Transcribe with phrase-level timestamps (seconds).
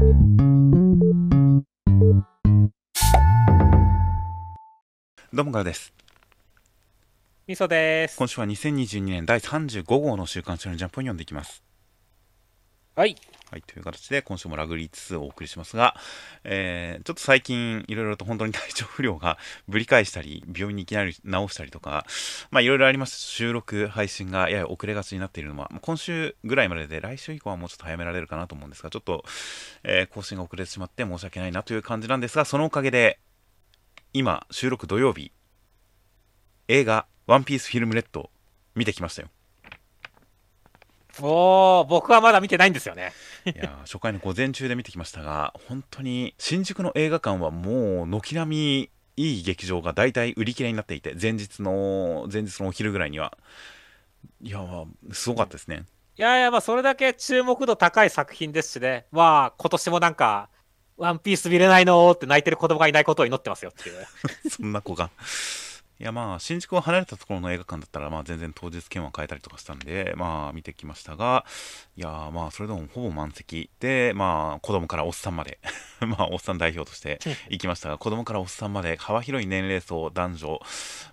[0.00, 0.06] ど
[5.42, 5.92] うもからです。
[7.46, 8.16] みそです。
[8.16, 11.62] 今週は2022年第35号の週刊誌のジャンプを読んでいきます。
[12.96, 13.14] はい。
[13.50, 15.96] はい、という形で今週もラグリー2をお送りしますが、
[16.44, 22.06] えーちょっと最近いろいろと本当に体調不良がぶり返したり、病院にいきなり治したりとか、
[22.52, 23.18] まあいろいろあります。
[23.18, 29.24] 収録、配信がやや遅れがちになっているのは、今週ぐらいまでで来週以降はもうちょっと早められるかなと思うんですが、ちょっと、
[29.82, 33.18] えー更新が遅れてしまって申し訳ないなという感じなんですが、そのおかげで、
[34.12, 35.32] 今、収録土曜日、
[36.68, 38.30] 映画、ワンピースフィルムレッド、
[38.76, 39.28] 見てきましたよ。
[41.20, 43.12] おー、僕はまだ見てないんですよね。
[43.46, 53.36] いやー初回の午前中で見てきましたが本当に新宿の映画館はもう軒並みいい劇場が大体売り切れになっていて前日の前日のお昼ぐらいには
[54.42, 55.84] いやーすごかったですね
[56.20, 59.06] いやいや、まあ、それだけ注目度高い作品ですしね。
[59.10, 60.50] まあ、今年もなんか、
[60.98, 64.06] ワンピース見れないのーって泣いてる子供がいないことを祈ってますよっていう。
[64.50, 65.10] そんな子が
[66.00, 71.44] いやまあ新宿を離れたところの映画館だったらまあ全然当日券は買えたりとかしたんでまあ見てきましたが
[71.94, 75.58] いやーまあそれでもほぼ満席でまあ子供からおっさんまで
[76.00, 77.20] まあおっさん代表として
[77.50, 80.60] 行きましたが子供からおっさんまで幅広い年齢層男女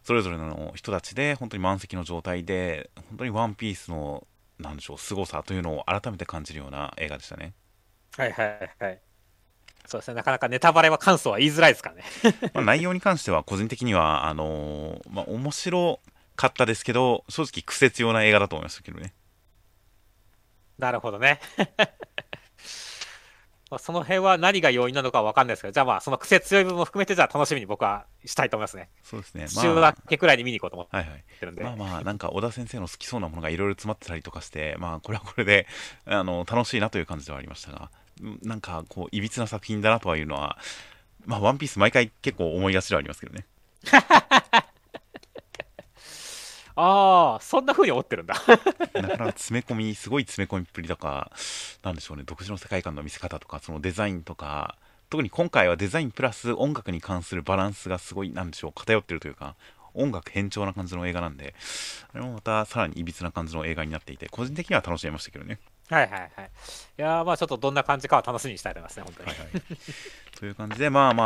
[0.04, 4.26] それぞれの人たちで本当に満席の状態で本当にワンピースの
[4.58, 7.54] なんでしょう凄さというのを改めて感じるような映画でしたね
[8.16, 9.07] はいはいはい。
[9.88, 10.14] そうですね。
[10.16, 12.04] なかなかネタバレは感想は言いづらいですからね。
[12.54, 16.00] まあ、内容に関しては個人的にはあのーまあ面白
[16.36, 19.14] かったですけど正直苦節用な映画だと思いましたけどね
[20.78, 21.40] なるほどね。
[23.70, 28.90] まあその辺は何が要因なのかわかんないですけど、じゃあまあ、その癖強い部分も含めて、じゃあ楽しみに僕はしたいと思いますね。
[29.04, 31.64] そうですね週まあ明けくらいに見に行こうと思っはいはいてるんで。
[31.64, 35.68] まあまあなんか小田先生の好きそうなものがいろいろ詰まってたりとかしてまあこれはこれで
[36.06, 38.07] あの楽しいなという感じではありましたがうん
[38.44, 40.58] なんかこういびつな作品だなとはいうのは
[41.26, 43.46] まあワンピース毎回結構思いがちではありますけどね。
[46.80, 48.36] ああ、そんな風に思ってるんだ。
[48.94, 51.32] なかなか詰め込みすごい詰め込みっぷりとか
[51.82, 52.24] なんでしょうね。
[52.24, 54.78] 独自の世界観の見せ方とかそのデザインとか
[55.10, 59.56] 特に今回はデザインプラス音楽に関するバランスがすごいなんでしょう偏ってるというか
[59.94, 61.56] 音楽変調な感じの映画なんで
[62.14, 66.30] あれもまたさらにいびつな感じの映画になっていて個人的には楽しめましたけどねはいはいはい。
[66.98, 69.30] いやーまあちょっとどんな感じかは楽しみにしたいと思いますね、本当に。
[69.30, 69.50] はいはい、
[70.38, 71.24] という感じでまあま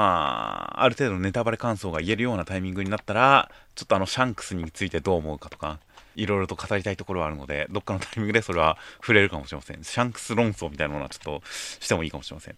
[0.78, 5.80] あある程度のネタバレ感想が言えるようなタイミングになったらちょっとあのシャンクスについてどう思うかとか
[6.16, 12.56] いろいろと語りたいところはあるのでどっかのタイミングでそれは触れるかもしれませんシャンクス論争みたいなものはちょっとしてもいいかもしれません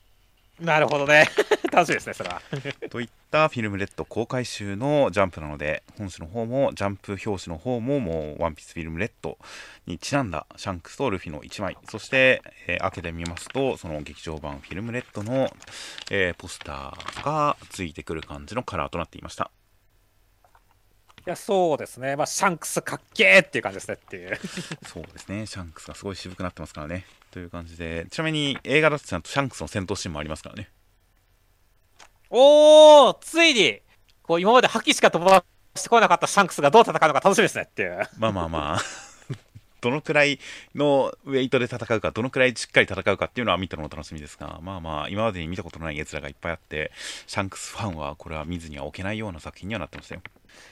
[0.60, 1.28] なるほどね。
[1.74, 2.42] 楽しみですね、それは。
[2.90, 9.40] といったフィルムレッド公開週のジャンプなので本誌の方もジャンプ表紙の方ももうワンピースフィルムレッド
[9.88, 15.50] にちなんだシャンクスとルフィの1枚そして、えー開けてみますとその劇場版フィルムレッドの、
[16.12, 19.52] えーポスターがついてくる感じのカラーとなっていました
[21.26, 22.18] いや、そうですね。
[22.18, 24.38] まあ、シャンクスかっけーっていう感じですねっていう。
[24.86, 30.70] そうですねシャンクスがすごい渋くなってますからねという感じでちなみに映画だとちゃんとシャンクスの戦闘シーンもありますからね
[32.36, 33.80] おーついに
[34.24, 35.46] こう今まで覇気しか飛ば
[35.76, 38.00] してこなかったシャンクスがどう戦うのか楽しみですねっていう。
[38.18, 38.82] まあまあまあ
[39.82, 40.40] どのくらい
[40.74, 46.92] のウェイトで戦うか、どのくらいしっかり戦うかっていうのは見たのも楽しみですが、まあまあ、今までに見たことのない奴らがいっぱいあって、
[47.28, 50.22] シャンクスファンはこれは見ずには置けないような作品にはなってましたよ。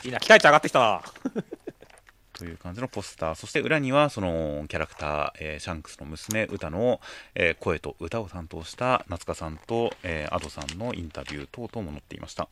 [0.05, 1.01] いいな、期待値上がってきたな。
[2.41, 6.99] という感じのポスター、そして裏にはそのキャラクター、えーシャンクスの娘、歌の、
[7.35, 12.49] えー声と歌を担当した夏香さんと、えー、アドさんのインタビュー等々も載っていました。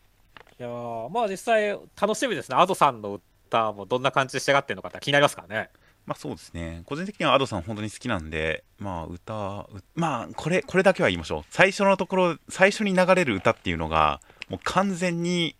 [0.60, 2.58] いやーまあ実際楽しみですね。
[2.58, 5.70] アドさんの歌もどんな感じで仕上がってるのかって気になりますからね。
[6.06, 6.84] まあそうですね。
[6.86, 11.44] 個人的にはアドさん本当に好きなんで、まあ歌、うまあこれ、これだけは言いましょう。
[11.50, 15.56] 最初のところ、最初に流れる歌っていうのが、もう完全に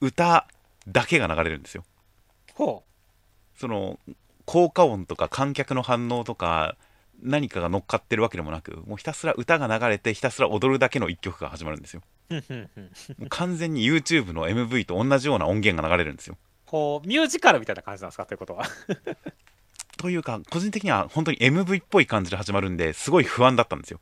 [0.00, 0.48] 歌
[0.88, 1.84] だけが流れるんですよ。
[2.54, 2.82] ほ
[3.58, 3.98] その、
[4.44, 6.76] 効果音とか観客の反応とか、
[7.20, 12.02] 何かが乗っかってるわけでもなく、もうひたすら歌が流れて、ひたすら踊るだけの一曲が始まるんですよ。
[12.30, 16.36] もう完全に YouTube の MV と同じような音源が流れるんですよ。
[16.66, 18.26] こう、ミュージカルみたいな感じなんですか？
[18.26, 18.64] ということは。
[19.96, 24.00] というか、個人的には本当に MV っぽい感じで始まるんで、すごい不安だったんですよ。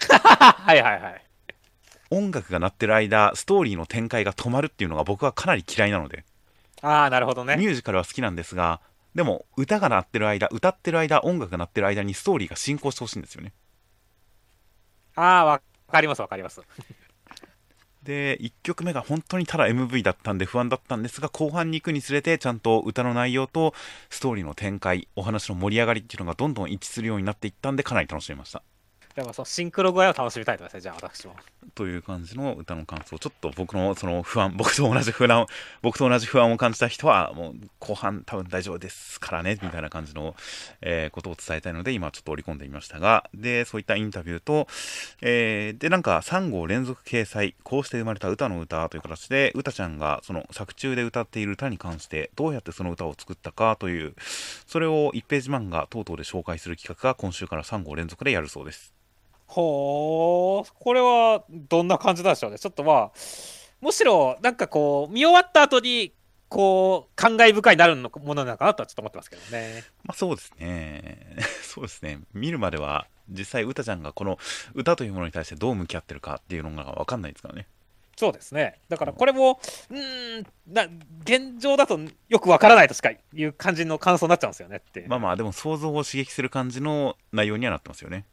[0.10, 1.24] はいはいはい。
[2.10, 6.24] 音楽が鳴ってる間ストーリーの展開が止まるっていうのが僕はかなり嫌いなので
[6.84, 7.56] ああ、なるほどね。
[7.56, 8.80] ミュージカルは好きなんですが
[9.14, 13.52] でも歌が鳴ってる間歌ってる間音楽が鳴ってる間にストーリーが進行してほしいんですよね
[15.14, 16.60] ああ、わかりますわかります。
[18.02, 23.72] で1曲目が本当にただ MV だったんで不安だったんですが後半に行くにつれてちゃんと歌の内容と
[24.10, 28.62] ストーリーの展開お話の盛り上がりっていうのがどんどん一致するようになっていったんでかなり楽しめました
[29.14, 31.36] でもそのシンクロ具合を楽しみたいと思いますね、じゃあ私も。
[31.74, 35.46] という感じの歌の感想ちょっと僕のその不安 僕と同じ不安
[35.82, 40.36] 僕と同じ不安を感じた人はもう後半多分大丈夫ですからねみたいな感じの、
[40.80, 44.66] えーことを伝えたいので今ちょっと織り込んでみましたがでそういったインタビューと、
[45.20, 54.14] えーでなんか3号連続掲載こうして生まれた歌の歌という形で歌ちゃんがその作中で歌っている歌に関してどうやってその歌を作ったかという
[54.66, 58.94] それを1ページ漫画等々で紹介する企画が今週から3号連続でやるそうです
[59.46, 62.58] ほー、これはどんな感じなんでしょうね。
[62.58, 63.12] ちょっとまあ、
[63.80, 66.12] むしろなんかこう、見終わった後に、
[66.48, 69.84] こう、感慨深いなるのものなのかなとはちょっと思ってますけどね。
[70.04, 71.36] まあそうですね。
[71.62, 72.20] そうですね。
[72.32, 74.38] 見るまでは実際歌ちゃんがこの
[74.74, 77.66] 歌というものに対してどう向き合ってるかっていうのが分かんないですからね。
[78.16, 78.78] そうですね。
[78.88, 80.86] だからこれも、うーん、な
[81.24, 81.98] 現状だと
[82.28, 85.04] よくわからないとしかいう感じの感想になっちゃうんですよねって。
[85.08, 88.24] まあまあでも想像を刺激する感じの内容にはなってますよね。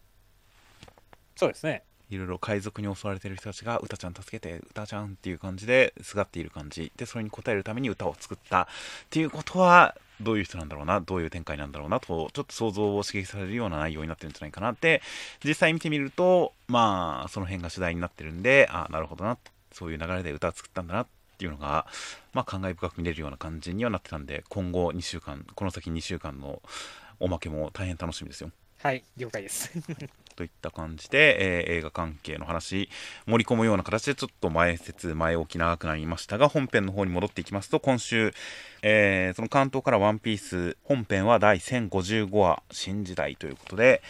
[1.35, 1.83] そうですね。
[2.11, 8.67] いろいろ海賊に襲われてる人たちが歌ちゃん助けて歌ちゃんっていう感じですがっている感じでそれに応えるために歌を作ったっ
[9.09, 15.01] ていうことはどういう人なんだろうなどういう展開なんだろうなとちょっと想像を刺激されるような内容になってるんじゃないかなって
[15.43, 19.37] 実際見てみるとまあその辺が主題になってるんであなるほどな
[19.71, 21.07] そういう流れで歌を作ったんだなっ
[21.37, 21.87] ていうのが、
[22.33, 26.61] まあ、感慨深く見れるような感じにはなってたんで今後2週間この先2週間の
[27.19, 28.51] おまけも大変楽しみですよ。
[28.79, 29.71] はい、了解です。
[30.33, 32.89] といった感じで、えー映画関係の話
[33.25, 38.33] 盛り込むような形でちょっと前説前置き長くなりましたが本編の方に戻っていきますと今週、
[38.81, 44.01] えーその関東から「ワンピース本編は第1055話「新時代」ということで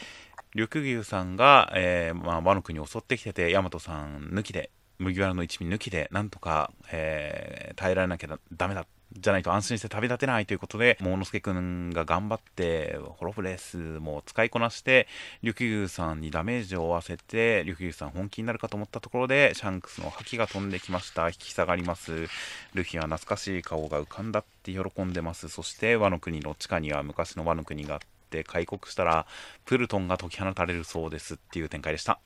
[0.55, 15.07] 緑牛さんが、えーまあ、和の国を襲ってきてて大和さん抜きで麦わらの一味抜きでなんとか、えー耐えられなきゃダメだじゃないと安心して旅立てないということで桃之助くんが頑張ってホロフレスも使いこなして
[15.41, 21.27] 緑牛さんにダメージを負わせて緑牛さん本気になるかと思ったところでシャンクスの覇気が飛んできました。
[21.27, 22.27] 引き下がります。
[22.73, 25.49] ルフィは懐かしい顔が浮かんだって喜んでます。
[25.49, 27.99] そして和の国の地下には昔の和の国があっ
[28.29, 29.25] て開国したら
[29.65, 32.19] プルトンが解き放たれるそうですっていう展開でした。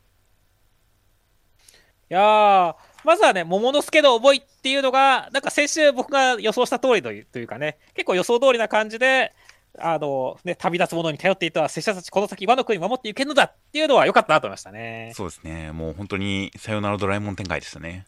[2.08, 9.34] いやー、まずはね、桃之助の思いっていうのが、なんか先週僕が予想した通りというというかね、結構予想通りな感じで、
[9.78, 15.12] あの、ね、旅立つ者に頼っていた拙者たち、この先、和の国守っていけるのだっていうのは良かったなと思いましたね。
[15.16, 18.06] そうですねもう本当にさよならドラえもん展開でしたね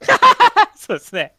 [0.74, 1.34] そうですね。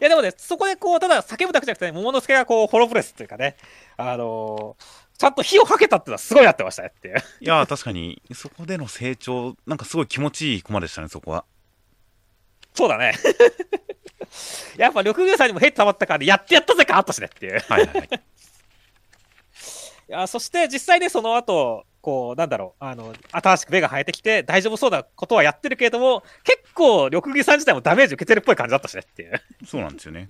[0.00, 3.56] いや、でもね、そこでこう、ただ叫ぶだけじゃなくて、ね、桃之助がこう、ホロプレスというかね、
[3.96, 4.76] あの
[5.16, 7.16] ちゃんと火をかけたっていうのはすごいなってましたねっていう。
[7.40, 11.44] いやー確かにそこでの成長なんかすごい気持ちいいコマでしたねそこは
[12.74, 13.14] そうだね。
[14.76, 17.60] やっぱ緑牛さんにもヘッド溜まったから、やってやったぜかあったしねっていう。
[17.60, 18.08] はいはいはい
[20.06, 29.30] いやそして実際ね、その後こう、なんだろう、あの新しく目が生えてきて、大丈夫そうなことはやってるけれども、結構、緑牛さん自体もダメージ受けてるっぽい感じだったしねっていう。
[29.32, 30.28] だそうなんですよね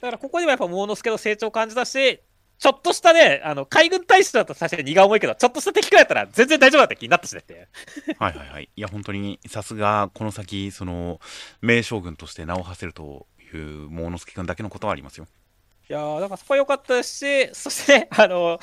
[0.00, 2.22] から、ここにもやっぱ、桃之助の成長を感じたし、
[2.58, 7.68] ちょっとしたね、あの海軍大使だったら最初に荷が重いけど、ちょっとした敵くらいだったら全然大丈夫だって気になったしねって。
[8.18, 11.20] はいはいはいいや本当にさすがこの先その
[11.60, 15.26] 名将軍として名を馳せるという桃之助君だけのことはありますよ
[15.88, 18.58] いやー、だからそこは良かったですし、そしてね、あの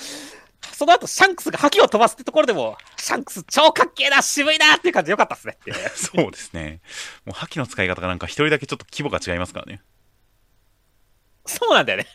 [0.71, 5.71] その後シャンクスが覇気を飛ばすってところでも、シャンクス超かっけえな、渋いなっていう感じで良かったですねって。
[5.95, 6.81] そうですね
[7.25, 9.81] もう覇気の使い方がなんか一人だけちょっと規模が違いますからね
[11.45, 12.07] そうなんだよね。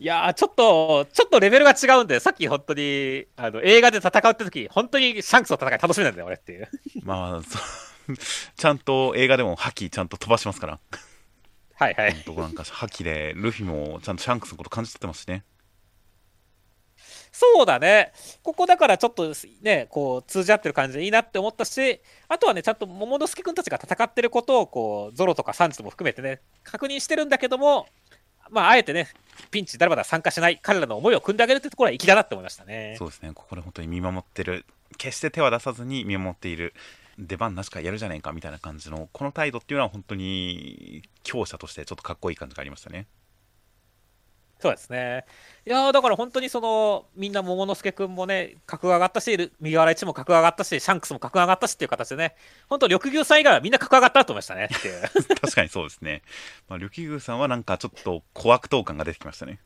[0.00, 6.68] いやー、ちょっと、ちょっとレベルが違うんで、さっき本当に、あの、映画で戦うって時、本当にシャンクスの戦い楽しみなんだよ、俺っていう。
[7.02, 7.42] まあ
[8.56, 10.80] ちゃんと映画でも覇気ちゃんと飛ばしますから
[11.74, 12.24] はいはい。
[12.36, 15.44] なんか覇気でルフィもちゃんとシャンクスのこと感じ取ってますしね
[17.32, 18.12] そうだね。
[18.42, 27.86] ここだからちょっとね、こう、通じ合ってる感じでいいなって思ったし、あとはね、ちゃんと桃之助君たちが戦ってることを、こう、ゾロとかサンジとも含めてね、確認してるんだけども、
[28.50, 29.08] まあ、あえてね、
[29.50, 32.96] ピンチ誰まだ参加しない彼らの思いを汲んであげるってところは粋だなって思いましたね。
[32.98, 33.30] そうですね。
[33.34, 34.64] ここで本当に見守ってる。
[34.98, 36.74] 決して手は出さずに見守っている
[37.18, 43.06] 出番なしかやるじゃねえかみたいな感じのこの態度っていうのは本当に強者としてちょっとかっこいい感じがありましたね。
[44.60, 45.24] そうですね。
[45.66, 52.34] いやーだから本当にその、みんな桃之助君もね、格が上がったし、ル麦わら一も格が上がったし、シャンクスも格が上がったしっていう形でね、
[52.68, 55.00] 本当、緑牛さん以外はみんな格上がったなと思いましたねっていう。
[55.40, 56.22] 確かにそうですね、
[56.68, 59.60] まあ、緑宮さんはなんかちょっと小悪党感が出てきましたね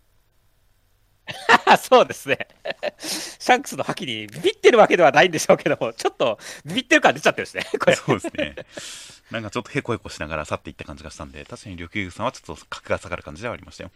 [1.81, 2.47] そうですね。
[3.01, 7.97] シャンクスの覇気にビビってるわけではないんでしょうけども、ちょっとビビってる感出ちゃってるしね、これ。
[7.97, 8.55] そうですね
[9.31, 13.91] なんかちょっとへこへこしながら去っていった感じがしたんで確かに緑宮さんはちょっと格が下がる感じではありましたよ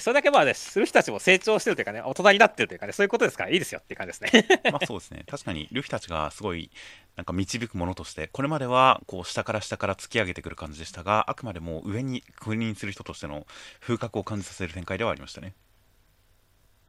[0.00, 4.60] それだけまあね、ルフィたちも成長してるというかね、大人になってるというかね、そういうことですからいいですよっていう感じですね。
[4.70, 5.24] まあそうですね。
[5.26, 6.70] 確かにルフィたちがすごい
[7.16, 13.46] なんか導くものとして、これまではこう下から下から突き上げてくる感じでしたが、あくまでも上に君臨する人としての
[13.80, 15.54] 風格を感じさせる展開ではありましたね。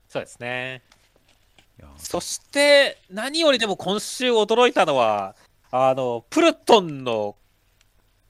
[0.09, 0.81] そうですね。
[1.97, 5.35] そして、何よりでも今週驚いたのは、
[5.69, 7.35] あの、プルトンの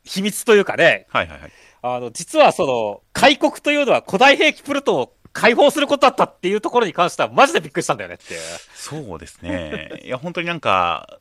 [0.04, 1.52] 秘密というかね、はいはいはい。
[1.82, 8.40] あの、実はその、開国というのは古代兵器プルトンを解放することだったっていうところに関しては、マジでびっくりしたんだよねっていう。
[8.76, 10.02] そうですね。
[10.04, 11.20] いや、本当になんか、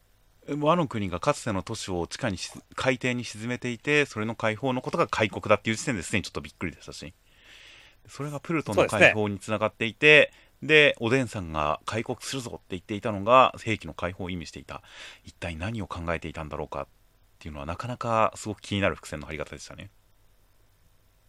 [0.48, 7.14] 和の国がかつての都市を地下にし海底に沈めていて、それの解放のことが開国だっていう時点ですでにちょっとびっくりでしたし、
[8.08, 10.32] それがプルトンの解放につながっていて、
[10.62, 14.82] でおでんさんが開国するぞって言っていたのが兵器の解放を意味していた。
[15.24, 16.86] 一体何を考えていたんだろうかっ
[17.38, 19.90] ていうのはなかなかすごく気になる伏線の張り方でしたね。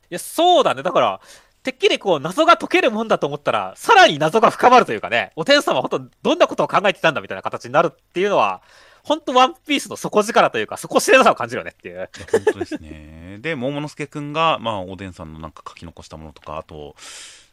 [0.09, 0.83] いや、そうだね。
[0.83, 1.21] だから、
[1.63, 8.61] てっきりこう、謎が解けるもんだと思ったら、さらに謎が深まるというかね、お天さんは本当どんなことを考えてたんだみたいな形になるっていうのは、
[9.03, 12.09] 本当ワンピースの底力というか、底知れなさを感じるよねっていう。
[12.31, 13.37] 本当ですね。
[13.43, 16.95] で、桃之助くんが、まあ、おでんさんのなんか書き残したものとか、あと、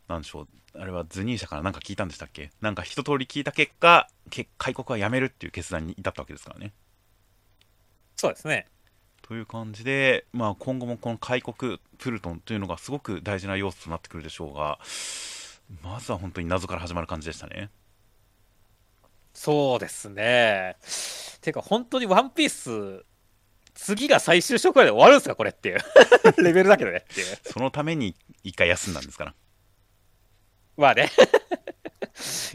[0.08, 0.48] なんでしょう、
[0.80, 2.50] あれはズニー社からなんか聞いたんでしたっけ？
[2.60, 6.72] なんか一通り聞いた結果、け開国はやめるっていう決断に至ったわけですからね。
[8.16, 8.66] そうですね。
[9.26, 14.78] という感じで、まあ、今後もこの開国、プルトンというのがすごく大事な要素となってくるでしょうが、
[15.82, 17.70] まずは本当に謎から始まる感じでしたね。
[19.32, 20.76] そうですね。
[21.40, 23.02] てか、本当にワンピース、
[23.72, 25.78] 次が最終章くらいで終わるんですかこれっていう。
[26.44, 27.38] レベルだけどねっていう。
[27.44, 29.34] そのために一回休んだんですから。
[30.76, 31.10] まあね。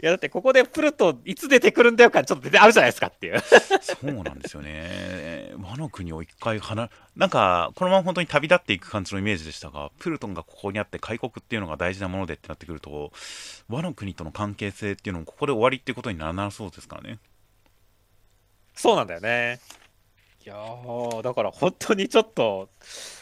[0.02, 3.40] いや、だってここでプルトンいつ出てくるんだよ感ちょっと出てあるじゃないですかっていう。
[3.82, 5.54] そうなんですよね。
[5.62, 13.12] 和の国を一回離なんか、このまま本当に旅立っていく感じのイメージでしたが、プルトンがここにあって開国っていうのが大事なものでってなってくると、
[13.68, 17.20] 和の国との関係性っていうのもここで終わりっていうことにならなそうですからね。
[18.76, 19.60] そうなんだよね。
[20.50, 22.70] いやー、だから本当にちょっと、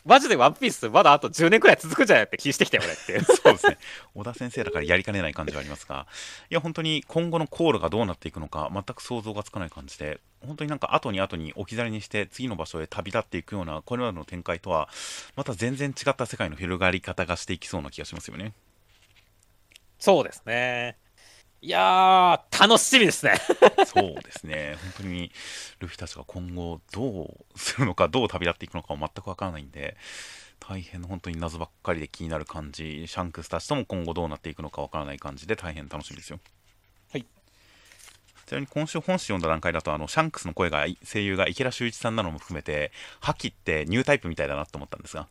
[0.05, 3.19] マジでワンピースまだあと10年くらい続くんじゃないって気してきたよ、俺って。
[3.35, 3.77] そうですね。
[4.15, 6.07] 小田先生だからやりかねない感じはありますが、
[6.49, 14.87] いや、本当に今後の航路がどうなっていくのか、全く想像がつかない感じで、本当になんか後に後に置き去りにして、次の場所へ旅立っていくような、これまでの展開とは、
[15.35, 18.53] また全然違った世界の広がり方がしていきそうな気がしますよね。
[19.99, 20.95] そうですね。
[21.61, 23.33] いやー、楽しみですね。
[23.87, 25.31] そうですね、本当に
[25.79, 29.97] ルフィたちが今後どうするのか、どう旅立っていくのかも全くわからないんで、
[30.59, 36.39] 大変本当に謎ばっかりで気になる感じ、シャンクスたちとも今後どうなっていくのかわからない感じで、大変楽しみですよ。
[37.11, 37.25] はい。
[38.45, 45.27] ちなみに今週本誌読んだ段階だと、あのシャンクスの声が声優が池田修一さんなのも含めて、覇気ってニュータイプみたいだなと思ったんですが、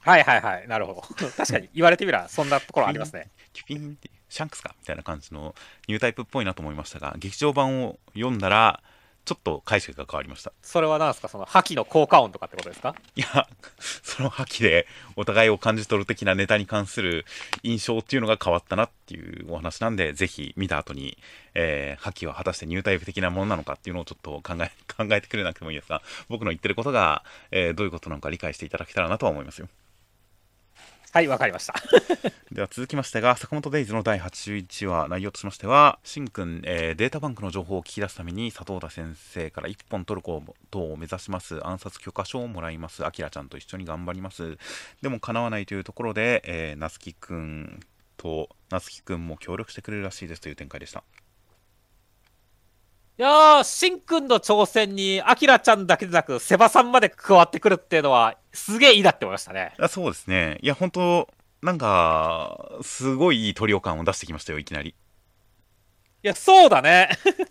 [0.00, 1.00] はいはいはい、なるほど。
[1.36, 3.28] 確かに言われてみれば、そんなところありますね。
[3.52, 5.54] キュピンって、シャンクスかみたいな感じの
[5.88, 8.82] ニュータイプっぽいなと思いましたが、劇場版を読んだら、
[9.24, 10.52] ちょっと解釈が変わりました。
[10.62, 12.94] それは何ですか、その覇気の効果音とかってことですか？
[13.16, 13.48] いや、
[14.04, 17.24] その覇気でお互いを感じ取る的なネタに関する
[17.64, 21.18] 印象っていうのが変わったなっていうお話なんで、ぜひ見た後に、
[21.54, 29.68] えー、覇気は果たしてニュータイプ的なものなのかっていうのをちょっと考え、 考えてくれなくてもいいですが、僕の言ってることが、えーどういうことなのか理解していただけたらなとは思いますよ。
[31.16, 31.72] はい、わかりました。
[32.52, 41.66] では続きましてが、坂本デイズの第81話、内容としましては、しんくん、えーデータバンクの情報を聞き出すために、佐藤田先生から一本取ることを目指します。
[41.66, 43.06] 暗殺許可証をもらいます。
[43.06, 44.58] あきらちゃんと一緒に頑張ります。
[45.00, 47.80] でも叶わないというところで、えー、なつきくん
[48.18, 51.02] と、なつきくんも協力してくれるらしいですという展開でした。
[53.18, 59.72] いやー、しんくんの挑戦に、あきらちゃんだけでなく、セバさんまで加わってくるっていうのは、すげえいいなって思いましたね。
[59.78, 60.58] あそうですね。
[60.60, 61.28] いや、本当
[61.62, 64.94] なんか、すごいいいトリオ感を出してきましたよ、いきなり。
[66.26, 67.08] いや、そうだね。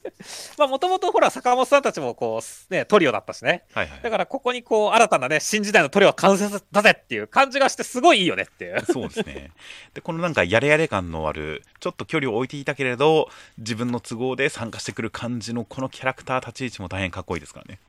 [0.59, 3.63] まあ、もともとほら、坂本さんたちもこう、ね、トリオだったしね。
[3.73, 4.09] はいはいだ。
[4.09, 8.81] から、ここにこう、新たなね、新時代のトリオを完成だぜっていう感じがして、すごいいいよねっていう。
[8.85, 9.51] そうですね。
[9.93, 17.79] で、このなんかやれやれ感のある、ちょっと距離を置いていたけれど、自分の都合で参加してくる感じのこのキャラクター立ち位置も大変かっこいいですからね。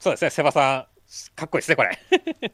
[0.00, 1.96] そうですね、セバさん、かっこいいですね、これ。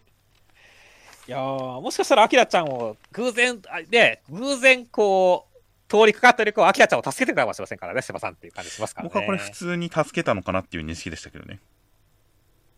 [1.29, 5.46] いやー、もしかしたら、アキラちゃんを偶然、あね、偶然こう、
[5.89, 9.11] 通りかかったり、こう、アキラちゃんを助けてくれるかもしれませんからね、セバさんっていう感じしますからね。
[9.13, 11.61] 僕はこれ普通に助けたのかなっていう認識でしたけどね。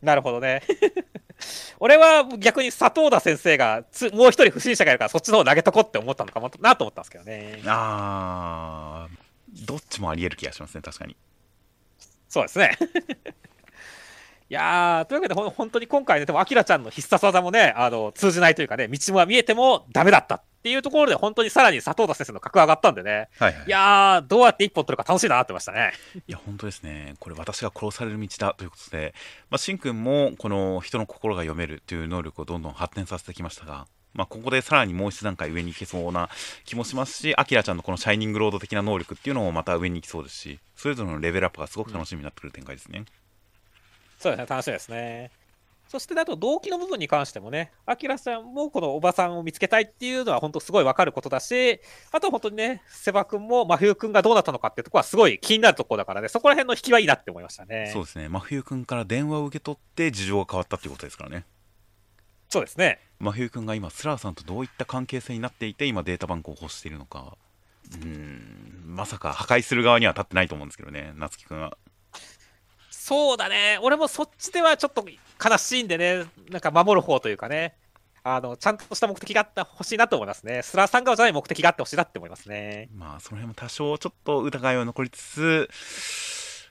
[0.02, 0.62] なるほどね。
[1.80, 7.60] 俺は逆に佐藤田先生がつもう一人不審者がいるからそっちの方投げとこって思ったのかもなと思ったんですけどね。
[7.66, 11.16] あー、どっちもあり得る気がしますね、確かに。
[12.28, 12.76] そうですね。
[14.50, 25.92] いやー、というわけで、ほん本当に今回ね、でも、アキラちゃんの必殺技もね、あの、通じないというかね、道は見えてもダメだったっていうところで、本当にさらに佐藤田先生の格上がったんでね、はいはいいやー、どうやって一本取るか楽しいなってましたね。
[26.26, 27.14] いや、本当ですね。
[27.20, 29.14] これ私が殺される道だということで、
[29.48, 36.28] まあ、しんくんもこの人の心が読めるという能力をどんどん発展させてきましたが、まあ、ここでさらにもう一段階上に行けそうな
[36.66, 43.06] 気もしますし、アキラちゃんのこのシャイニングロード的な能力っていうのもまた上に行きそうですし、それぞれのレベルアップがすごく楽しみになってくる展開ですね。
[44.18, 45.30] そうですね、楽しみですね。
[45.88, 51.80] そして、あと動機の部分に関してもね、アキラさんもこのおばさんを見つけたいっていうのは本当すごいわかることだし、
[52.12, 57.90] あと本当にね、セバ君も真冬君がどうなったのかっていうところはすごい気になるところだからね、そこら辺の引きはいいなって思いましたね。
[57.92, 58.28] そうですね。
[58.28, 61.44] 真冬くんから電話を受け取って事情が変わったっていうことですからね。
[62.50, 63.00] そうですね。
[63.18, 67.36] 真冬くんが今、スラーさんとどういった関係性になっていて、今データバンクを欲しているのか、
[67.92, 71.76] うーん、まさか破壊する側には立ってないと思うんですけどね、夏樹くんは。
[73.08, 73.78] そうだね。
[73.80, 75.02] 俺もそっちではちょっと
[75.42, 77.74] 悲しいんでね、なんか守る方というかね、
[78.22, 80.60] あの、ちゃんとした目的があってほしいなと思いますね。
[80.60, 82.90] スラーさん側じゃない目的があってほしいなって思いますね。
[82.94, 85.70] まあその辺も多少ちょっと疑いは残りつつ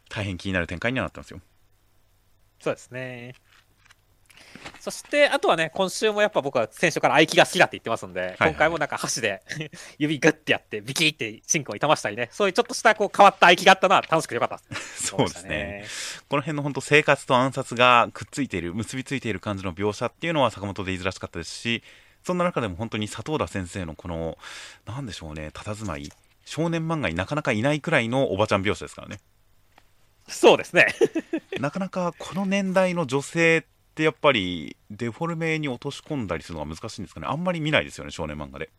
[0.09, 1.41] 大変気になる展開にはなってますよ
[2.59, 3.33] そうですね。
[4.79, 9.41] そして、あとはね、今週もやっぱ僕は先週から合気が好きだって言ってますんで、はい今回もなんか箸で
[9.97, 15.07] 指グッてやって、ビキーってシンクを痛ましたりね、そういうちょっとしたこう変わった合気があったのは楽しくてよかったです。
[15.07, 15.85] そうですね。
[16.29, 21.83] この辺の本当生活と暗殺がくっついている結びついている感じの描写っていうのは坂本で言いづらしかったですし
[22.23, 24.37] そんな中でも本当に佐藤田先生のこの
[24.85, 26.11] なんでしょうね佇まい
[26.45, 29.19] 少年漫画になかなかいないくらいのおばちゃん描写ですからね
[30.27, 30.87] そうですね。
[31.59, 33.65] なかなかこの年代の女性
[33.97, 37.25] ってやっぱりデフォルメに落とし込んだりするのが難しいんですかね。
[37.27, 38.69] あんまり見ないですよね少年漫画で。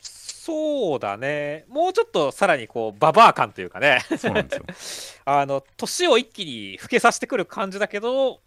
[0.00, 1.64] そうだね。
[1.68, 5.22] もうちょっとさらにこう、ババア感というかね、そうなんですよ。
[5.24, 8.42] あの、年を一気に老けさせてくる感じだけど、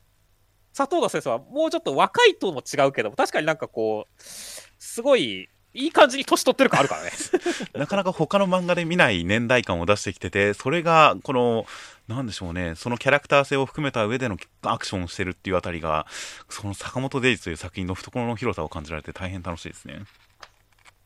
[0.75, 7.12] 佐藤田先生はもうちょっと若いとも違うけど、確かになんかこう、すごい、いい感じに年取ってる感あるからね。
[7.74, 11.67] なかなか他の漫画で見ない年代感を出してきててそれがこの
[12.07, 16.07] なんでしょうねそのキャラクター性を含めた上でのアクションをしてるっていうあたりが
[16.50, 20.03] その坂本デイズという作品の懐の広さを感じられて大変楽しいですね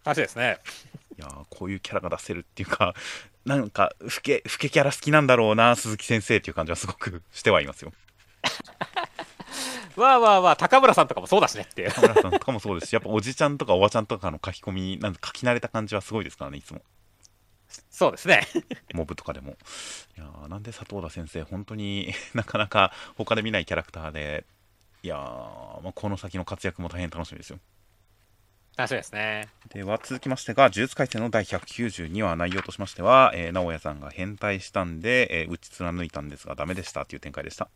[0.04, 0.58] 話ですね。
[1.18, 2.96] いやーこういうキャラが出せるっていうか
[3.46, 7.92] なんか老け老けキャラ好きなんだろうな鈴木先生っていう感じはすごくしてはいますよ
[9.98, 11.92] わあわあわあ、高村さんとかもそうだしねっていう。
[11.92, 16.82] 田村さんとかもそうですしやっぱおじちゃんとかおばちゃんとかの書き込みなんか書き慣れた感じはすごいですからねいつも
[17.90, 18.48] そうですね。
[18.94, 19.52] モブとかでも。
[20.18, 24.46] いやーなんで佐藤田先生、本当に なかなか他で見ないキャラクターで、
[25.04, 25.20] いやー、
[25.82, 27.60] まあ、この先の活躍も大変楽しみですよ。
[28.78, 29.48] 楽しみですね。
[29.70, 37.70] では続きましてが、呪術廻戦の第192話、内容としましては、えー直哉さんが変態したんで、えー打ち貫いたんですが、ダメでしたっていう展開でした。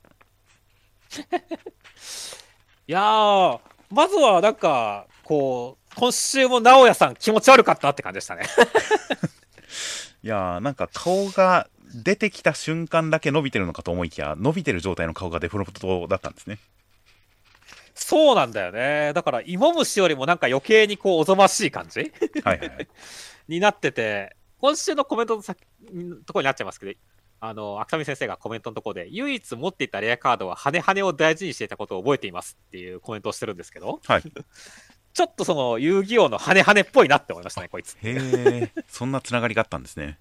[2.87, 8.43] いやー、まずはなんか、こう、今週も直哉さん気持ち悪かったって感じでしたね。
[10.23, 16.59] いやー、なんか顔が出てきた瞬間だけ伸びてるのかと思いきや、伸びてる状態の顔がデフォルトだったんですね。
[17.93, 19.13] そうなんだよね。
[19.13, 22.11] だから、芋虫よりもなんか余計にこう、おぞましい感じ？
[22.43, 22.87] はい。
[23.47, 25.59] になってて、今週のコメントの先
[25.93, 26.99] のところになっちゃいますけど、
[27.39, 34.23] あの、芥見先生がコメントのところで、唯一持っていたレアカードは、羽羽を大事にしていたことを覚えていますっていうコメントをしてるんですけど、はい、
[35.13, 37.97] ちょっとその、遊戯王の羽羽っぽいなって思いましたね、こいつ。
[38.01, 40.19] へえ、そんなつながりがあったんですね。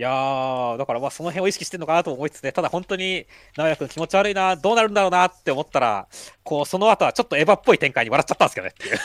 [0.00, 6.08] いやー、だからまあその辺を意識してるのかなと思いつつね、ただ本当に、直哉君気持ち悪いな、どうなるんだろうなって思ったら、
[6.42, 8.98] こう、その後はちょっとエヴァっぽい展開に笑っちゃったんですけどねっていう。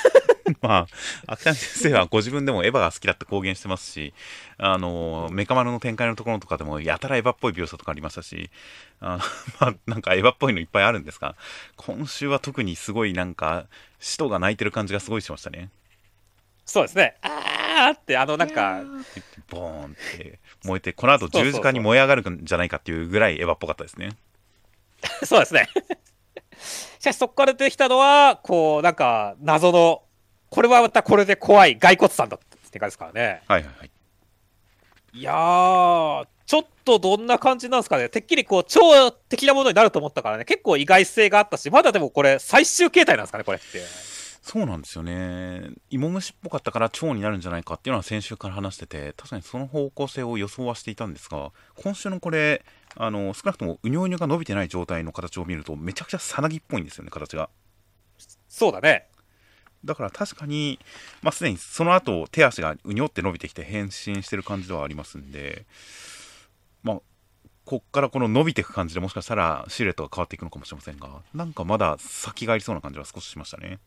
[0.62, 0.88] ま
[1.28, 4.14] あ、秋谷先生はご自分でもエヴァが好きだって公言してますし、
[4.58, 8.50] あの、メカ丸の展開のところとかでも、やたらエヴァっぽい描写とかありましたし、
[9.02, 9.20] あの
[9.60, 11.36] まあ、なんかエヴァっぽいのいっぱいあるんですが、
[11.76, 13.66] 今週は特にすごいなんか、
[14.00, 15.72] 使徒が泣いてる感じがすごいしましたね。
[16.64, 17.18] そうですね。
[17.22, 17.55] あー
[17.92, 18.84] って、あのなんか、
[19.50, 24.10] ボーンって燃えて、この後十字架に燃え上がるんじゃないかっていうぐらいエヴァっぽかったですね。
[25.24, 25.68] そうですね。
[27.00, 30.04] しかしそこから出てきたのは、こう、なんか、謎の、
[30.50, 33.42] これはまたこれで怖い骸骨さんだったって感じですからね。
[33.48, 33.92] はいはいはい。
[35.14, 38.10] いやー、ちょっとどんな感じなんですかね。
[38.10, 44.15] てっきりこう、超的なものになると思ったからね、結構意外性があったし、まだでもこれ、最終形態なんですかね、これって。
[44.46, 45.72] そうなんですよね。
[45.90, 52.64] 芋虫っぽかったから蝶になるんじゃないかっていうのは先週から話してて、確かにその方向性を予想はしていたんですが、今週のこれ、
[52.96, 57.50] あの少なくともうにょうにょが伸びてない状態の形を見ると、めちゃくちゃさなぎっぽいんですよね、形が。
[58.48, 59.08] そうだね。
[59.84, 60.78] だから確かに、
[61.24, 65.66] まあ、すでにその後手足がうにょって伸びてきて変身してる感じではありますんで、
[66.84, 67.02] まあ、
[67.66, 73.80] こっからこの伸びていく感じでもしかしたらシルエットが変わっていくのかもしれませんがなんかまだ先がありそうな感じは少ししましたね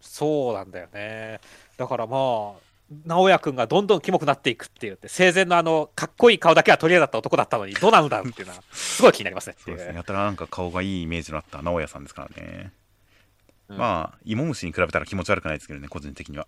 [0.00, 1.40] そうなんだよね。
[1.76, 2.68] だからまあ、
[3.04, 9.94] 直哉くんがどんどんキモくなっていくっていうって、生前のあの、かっこいい顔だけは取り柄だった男だったのに、どうなんだっていうのは、すごい気になりますねっていうですね。
[9.94, 12.72] やたらなんか顔がいいイメージのあった直哉さんですからね、
[13.68, 13.76] うん。
[13.76, 16.46] まあ芋虫に比べたら気持ち悪くないですけどね個人的には。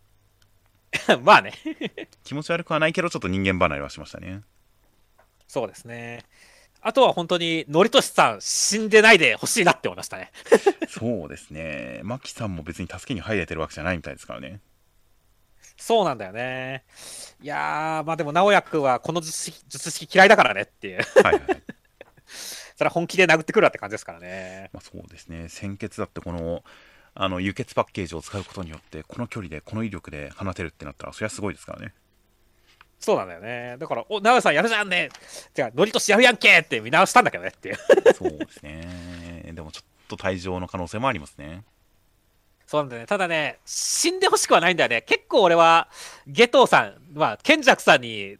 [1.22, 1.52] まあね、
[2.24, 4.42] 気持ち悪くはないけどちょっと人間離れはしましたね。
[5.46, 6.24] そうですね。
[6.82, 10.32] あとは本当に、のりとしさん、死んでないでほしいなって思いましたね。
[10.88, 14.60] そうですねマキさんも別に助けに入れてるわけじゃないみたいですからね
[15.76, 16.84] そうなんだよね。
[17.40, 21.02] いやー、まあでも、直哉くんはこの術式術式嫌いだからねっていう。
[21.22, 21.62] はいはい
[22.76, 24.70] それは本気で殴ってくるわって感じですからね。
[24.72, 26.64] まあ、そうですね鮮血だってこの
[27.12, 31.92] あの輸血パッケージを使うことによってこの距離でこの威力で放てるってなったらそりゃすごいですからね
[33.00, 33.76] そうなんだよね。
[33.78, 35.08] だから、お、直哉さんやるじゃんね
[35.54, 37.76] じゃあ、のりとしやるやんけって見直したんだけどねっていう。
[38.14, 41.64] そうですねでもちょっと退場の可能性もありますね
[42.66, 43.06] そうなんだよね。
[43.06, 45.02] ただね、死んでほしくはないんだよね。
[45.02, 45.88] 結構俺は、
[46.26, 48.36] ゲトウさん、まあ、賢者さんに、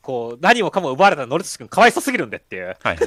[0.00, 2.66] こう、何もかも奪われたノリトシ君かわいそうすぎるんでっていう。
[2.66, 2.96] はいはい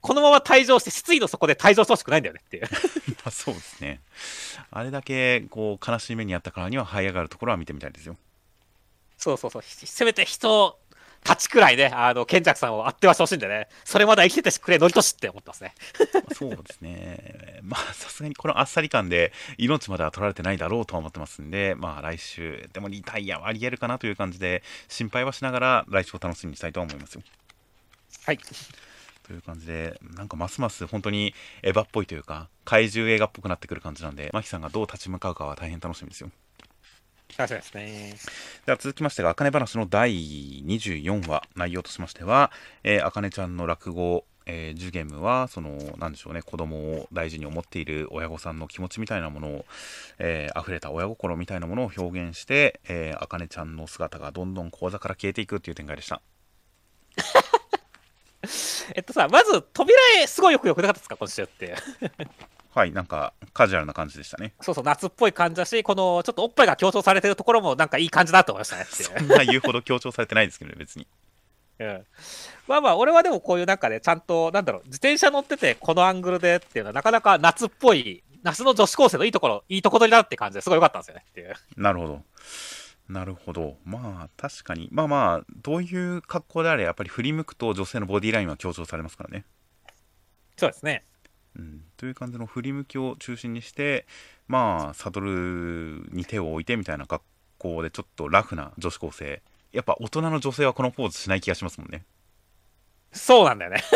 [0.00, 2.62] このまま退場して、失意の底で退場してほしくないんだよねっていう。
[2.62, 2.68] ま
[3.26, 4.00] あそうですね
[4.70, 8.16] あれだけこう悲しい目にあったからには這い上がるところは見てみたいですよ
[9.18, 9.62] そうそうそう。
[9.62, 10.78] ひせめて人
[11.24, 13.68] たちくらいね、あの、賢者さんをあってはしてほしいんでね。
[13.84, 15.74] それまで生きててくれ、ノリトシって思ってますね。
[16.18, 27.22] ま あそうですねまあさすがにこのあっさり感で命までは取られてないだろうとは思ってますんでまあ来週でもリタイアはありえるかなという感じで心配はしながら来週を楽しみにしたいとは思いますよ
[28.24, 28.38] はい。
[28.38, 36.30] という感じでなんかますます本当にエヴァっぽいというか怪獣映画っぽくなってくる感じなんでマキさんがどう立ち向かうかは大変楽しみですよ
[37.36, 38.14] 楽しみですね。
[38.66, 42.50] では続きましてが、あかね話の第24話、内容としましては、
[42.84, 49.64] えー、あかねちゃんの落語、えー、ジュゲムは、その、なんでしょうね、子供を大事に思っている親御さんの気持ちみたいなものを、
[50.18, 56.22] えー、溢れた親心みたいなものを表現して、えー、あかねちゃんの姿がどんどん講座から消えていくっていう展開でした。
[58.94, 61.76] えっとさ、まず、扉絵、すごいよくよくなかったですか、今週って。
[62.78, 64.54] はい、なんか、カジュアルな感じでしたね。
[64.60, 71.08] そうそう、夏っぽい感じだし、この、ちょっとおっぱいが強調されてるところも、なんかいい感じだと思いましたね そんな言うほど強調されてないですけどね、別に。
[71.80, 72.06] うん
[72.68, 81.54] まあまあ、俺はでもこういう中で、ちゃんと、なんだろう、自転車乗ってて、このアングルでっていうのは、なかなか夏っぽい、夏の女子高生のいいところ、いいとこ取りだって感じですごい良かったんですよねっていう。
[81.76, 82.22] なるほど。
[83.08, 83.76] なるほど。
[83.84, 84.88] まあ、確かに。
[84.92, 89.44] まあまあ、どういう格好であれ、やっぱり振り向くと女性のボディラインは強調されますからね。
[90.56, 91.04] そうですね。
[91.58, 94.06] うん、という感じの振り向きを中心にして
[94.46, 97.24] まあサドルに手を置いてみたいな格
[97.58, 99.42] 好でちょっとラフな女子高生
[99.72, 102.04] やっぱ大人の女性はこのポーズしない気がしますもんね
[103.12, 103.82] そうなんだよね。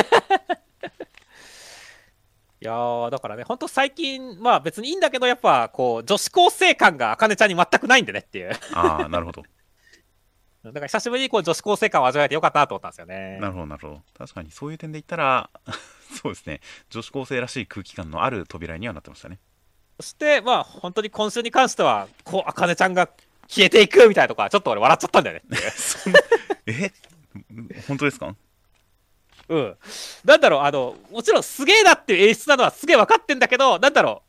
[2.61, 8.53] いやー、だからね、ほんと最近、まあ別にいいんだけど、やっぱ、こう、女子高生感が、あかねちゃんに全くないんでねっていう。
[8.73, 9.43] ああなるほど
[10.65, 13.39] だから久しぶりにこう女子高生感を味わえてよかったなと思ったんですよね。
[13.41, 14.03] なるほどなるほど。
[14.17, 15.51] 確かにそういう点で言ったら
[16.23, 16.61] そうですね。
[16.91, 19.39] 女子高生らしい空気感のある扉にはなってましたね。
[20.01, 23.09] そして、まあ本当に今週に関しては、こう、あかねちゃんが
[23.49, 25.43] 消えていくみたいなとこは、ちょっと俺笑っちゃったんだよね
[26.67, 26.93] え？
[27.89, 28.35] 本当ですか？
[29.49, 29.77] うん。
[30.25, 34.23] なんだろう、あの、もちろんすげえなっていう演出なのはすげえ分かってんだけど、なんだろ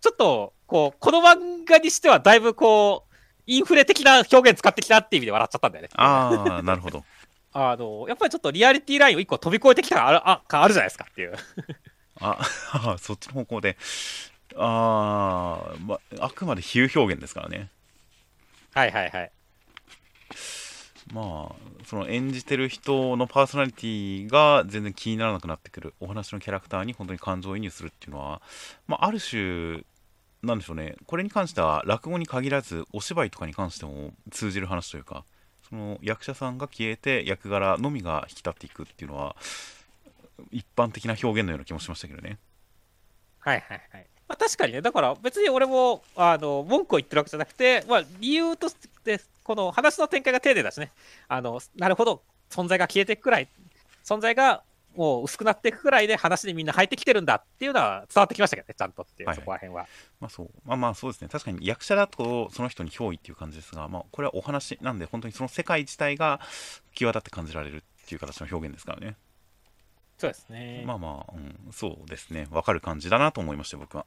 [0.00, 3.11] う、ちょっと、こう、この漫画にしてはだいぶこう、
[3.46, 5.88] インフレ的な表現使ってきたっていう意味で笑っちゃったんだよね。
[5.94, 7.04] ああなるほど
[7.52, 11.34] あの、やっぱりちょっとリアリティラインを一個飛び越えてきた感あるあ感あるじゃないですかっていう。
[12.20, 12.38] あ
[12.72, 13.76] あそっちの方向で
[14.56, 17.68] ああ、まあくまで比喩表現ですからね
[18.74, 19.32] はいはいはい。
[21.12, 28.40] まあその演じてる人のパーソナリティが全然気にならなくなってくるお話のキャラクターに本当に感情移入するっていうのは、
[28.86, 29.82] まあ、ある種
[30.42, 30.96] なんでしょうね。
[31.06, 35.24] これに関しては落語に限らずお芝居とかに関しても通じる話というか
[35.68, 39.36] その役者さんが消えて役柄のみが引き立っていくっていうのは
[40.50, 42.38] 一般的な表現のような気もしましたけどね。
[43.38, 44.06] はいはいはい。
[44.28, 50.90] まあ、確かにね、だから別に俺もあの文句を言ってるわけじゃなくて、まあ、理由として、この話の展開が丁寧だしね、
[51.28, 53.48] あのなるほど、存在が消えていくくらい、
[54.04, 54.62] 存在が
[54.94, 59.86] もう薄くなっていくくらいで話にみんな入ってきてるんだっていうのは伝わってきましたけどね、ちゃんとっていう、はいはいそこら辺は。
[60.20, 66.40] まあそうまあまあそうですね確かに役者だとその人に憑依っていう感じですが、まあ、これはお話なんで本当にその世界自体が
[66.94, 69.16] 際立って感じられるっていう形の表現ですからね
[70.18, 70.84] そうですね。
[70.86, 74.06] まあまあ、うん、そうですねわかる感じだなと思いました僕は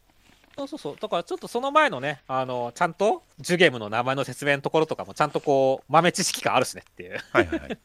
[0.58, 0.98] そうそうそう。
[1.00, 7.20] だからちょっとその前のね、あのちゃんとジュゲームの名前の説明のところとかもちゃんとこう豆知識があるしねっていう。
[7.32, 7.78] はいはいはい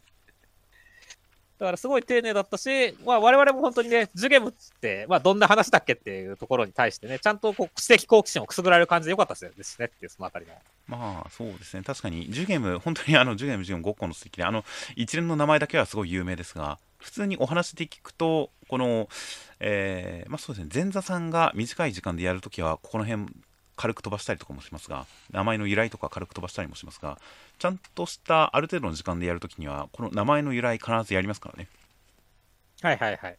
[1.60, 10.54] だからすごい丁寧だったし、まあ、我々も本当にね、ジュゲムって、まあ、どんな話だっけっていうところに対してね、ちゃんとこう知的好奇心をくすぐられる感じでよかったですねっていう、そのあたりの。
[10.86, 14.64] まあそうですね確かにジュゲム本当にあのジュゲムジュゲム5個の素敵であの
[14.96, 19.08] 一連の名前だけはすごい有名ですが普通にお話で聞くとこの
[19.60, 23.26] えーまあそうですね前座さんが短い時間でやるときはここの辺
[23.80, 27.18] 軽く飛ばしたりとかもしますが名前の由来とか軽く飛ばしたりもしますが
[27.58, 31.66] ちゃんとしたある程度の時間でやるときにはこの名前の由来必ずやりますからね
[32.82, 33.38] はいはいはい。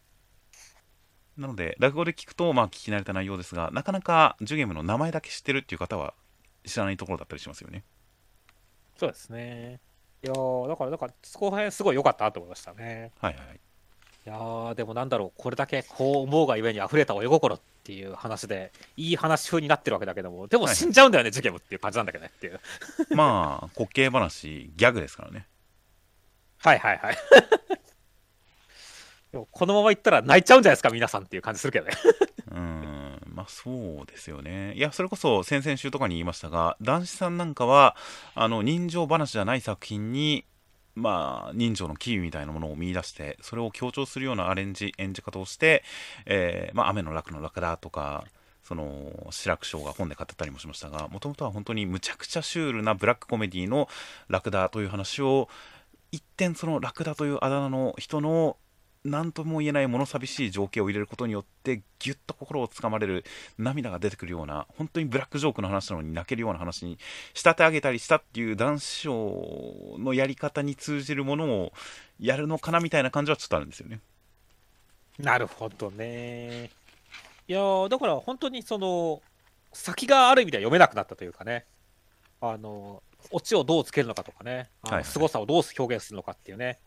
[1.37, 6.13] なので落語で聞くとまあ聞き慣れた内容ですがなかなかジュゲムの名前だけ知ってるっていう方は
[6.65, 7.83] 知らないところだったりしますよね
[8.97, 9.79] そうですね。
[10.23, 13.11] いやーだから、だから、そこら辺すごい良かったなと思いましたね。
[13.19, 13.59] はいはいはい
[14.23, 22.59] いやーでもなんだろう、これだけこう思うがゆえに溢れた親心っていう話で、いい話風になってるわけだけども、でもはい死んじゃうんだよね、ジュゲムっていう感じなんだけどねっていう。
[23.15, 25.47] まあ滑稽話ギャグですからね
[26.59, 27.17] はいはいはい。
[29.31, 31.93] でもこのままいったら泣いちゃうんじゃないですか、皆さんっていう感じするけどね。
[32.51, 34.73] うーんまあそうですよね。
[34.75, 37.95] いや、それこそ先々週とかに言いましたが、男子さんなんかは、
[38.35, 40.45] あの、人情話じゃない作品に、
[40.95, 45.83] まあ、人情のキーみたいなものを見出して、それを強調するようなアレンジ、演じ方をして、
[46.25, 48.25] えーまあ、雨の楽の楽だとか、
[48.63, 53.89] その志らく師匠が本で語ったりもしましたがもともとは本当にむちゃくちゃシュールなブラックコメディの
[54.29, 55.49] ラクダという話を
[56.11, 58.57] 一点そのラクダというあだ名の人の
[59.03, 63.25] 何とも言えない物寂しい情景を入れることによってギュッと心をつかまれる
[63.57, 66.99] 涙が出てくるような本当にブラックジョークの話なのに泣けるような話に
[67.33, 71.73] 仕立て上げたりしたっていう男子師匠のやり方に通じるものを
[72.19, 73.99] やるのかなみたいな感じはちょっとあるんですよね。
[75.17, 76.69] なるほどね。
[77.47, 79.21] いやーだから本当にその、
[79.73, 81.65] 先がある意味では読めなくなったというかね、
[82.39, 86.79] あの、オチをどうつけるのかとかね、はいはい凄さをどう表現するのかっていうね、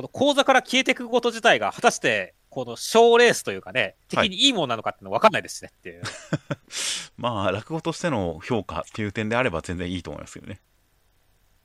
[0.00, 6.02] この講座から消えていくこと自体が、果たして、この賞レースというかね、はい敵にいいものなのかっての分かんないですしねっていう。
[7.16, 10.60] まあ落語としての評価っていう点であれば全然いいと思いますけどね。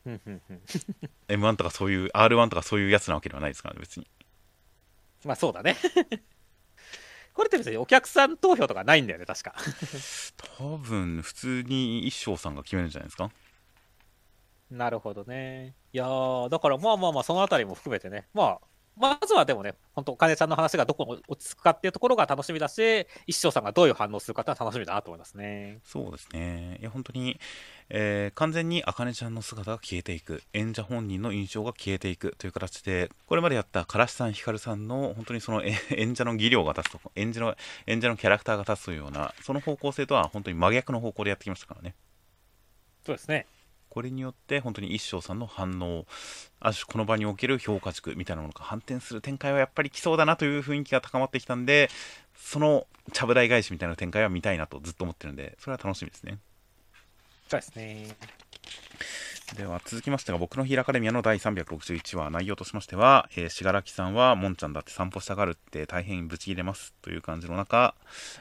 [0.05, 0.61] うんうんうん
[1.27, 4.07] M1 とかそういう R1 とかそういうやつなわけではないですからね別に。
[5.23, 5.77] まあそうだね。
[7.33, 9.55] これって別にお客さん投票とかないんだよね、確か。
[10.57, 13.31] 多分普通に一生さんが決めるんじゃないですか。
[14.75, 15.75] なるほどね。
[15.93, 25.79] いやー、だからまあまあまあ、そのあたりも含めてね、まあ、まずはでもね、本当、お金ちゃんの話がどこに落ち着くかっていうところが楽しみだし、一生さんがどういう反応するかっていうのは楽しみだなと思いますね。
[25.83, 26.77] そうですね。
[26.79, 27.39] いや、本当に、
[27.89, 37.55] えー完全にあかねちゃんの姿が消えていく、演者本人の印象が消えていくという形で、これまでやったからしさん、ひかるさんの本当にそのえ演者の技量が立つと、演者の
[37.87, 41.95] 演者のキャラクターが立つというような、その方向性とは本当に真逆の方向でやってきましたからね。
[43.05, 43.45] そうですね。
[43.95, 46.05] これによって本当に一生さんの反応、
[46.59, 51.89] ある種この場における評価軸みたいなものが反転する展開はやっぱり来そうだなという雰囲気が高まってきたんで、
[52.35, 56.39] そのちゃぶ台返しみたいな展開は見たいなとずっと思ってるんで、それは楽しみですね。
[57.47, 58.17] そうですね。
[59.53, 62.31] では続きましてが僕のヒーラカデミアの第361話。
[62.31, 67.93] 内容としましてはえー信楽さんはもんちゃんだって散歩したがるって大変ブチ切れますという感じの中、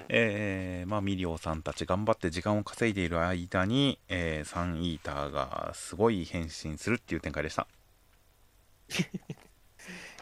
[0.09, 7.69] えーまあ、ミリオさんたち頑張って時間を稼いでいる間に、えーサンイーターがすごい変身するっていう展開でした。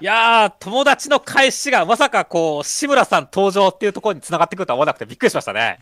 [0.02, 5.78] いやー、友達の返しがまさかこう、志村さん登場っていうところに繋がってくるとは思わなくてびっくりしましたね。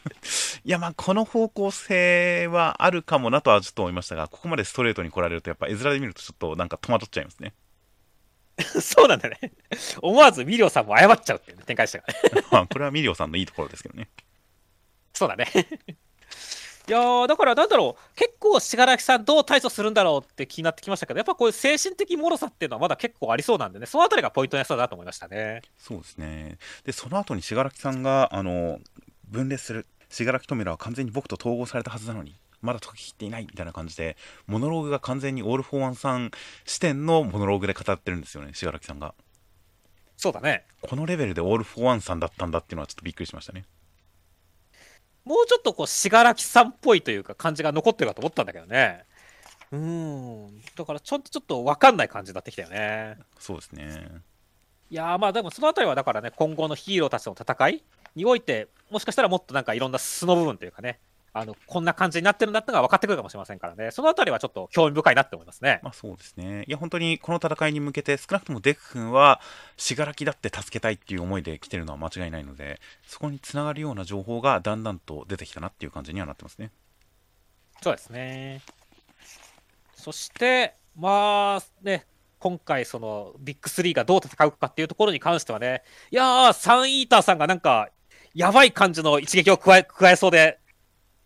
[0.64, 7.52] いやまあこの方向性はあるかもなとはちょっと思いましたがここまでストレートに来られるとやっぱ絵面で見るとちょっとなんか戸惑っちゃいますね
[8.80, 9.38] そうなんだね。
[10.00, 12.46] 思わずミリオさんも謝っちゃうっていう、ね、展開でしたからね。
[12.50, 14.08] まあこれはミリオさんのいいところですけどね
[15.12, 15.46] そうだね。
[16.90, 25.62] いやーだからなんだろう、結構、信楽さん、どう対処するんだろうって気になってきましたけど、やっぱこういう精神的脆さっていうのはまだ結構ありそうなんでね、そのあたりがポイントのやつだなと思いましたね。
[25.78, 26.58] そうですね。
[26.82, 28.80] で、その後に死柄木さんが、あの、
[29.28, 29.86] 分裂する。
[30.08, 34.16] 死柄木弔は完全に僕と統合されたはずなのに、まだ解ききっていないみたいな感じで、
[34.48, 36.32] モノローグが完全にオール・フォー・ワンさん
[36.64, 39.14] 視点のモノローグで語ってるんですよね、死柄木さんが。
[40.16, 40.64] そうだね。
[40.82, 43.64] このレベルでオール・フォー・ワンさんだったんだっていうのはちょっとびっくりしましたね。
[45.24, 49.04] もうちょっとこう、死柄木さんっぽいというか、感じが残ってるかと思ったんだけどね。
[49.72, 50.60] うーん。
[50.76, 53.18] だから、ちょっとちょっと分かんない感じになってきたよね。
[53.38, 54.22] そうですね。
[54.90, 57.84] いやーまあでもそのあたりはだからね、今後のヒーローたちの戦い
[58.16, 60.98] において、もしかしたらもっとなんかいろんな素の部分というかね、
[61.32, 65.80] あのこんな感じになってるんだってのが分かってくるかもしれませんからね、そのあたりはちょっと興味深いなって思いますね。
[65.82, 66.64] まあそうですね。
[66.66, 69.40] いや、本当にこの戦いに向けて、少なくともデク君は、
[69.76, 76.70] 信楽だって助けたいっていう思いで来てるのは間違いないので、そこにつながるような情報がだんだんと出てきたなっていう感じにはなってますね。
[77.82, 78.62] そうですね。
[79.94, 82.06] そして、まあね、
[82.38, 87.90] 今回、そのビッグ3がどう戦うかっていうところに関してはね、いやー、サンイーターさんがなんか、
[88.34, 90.59] やばい感じの一撃を加え加えそうで、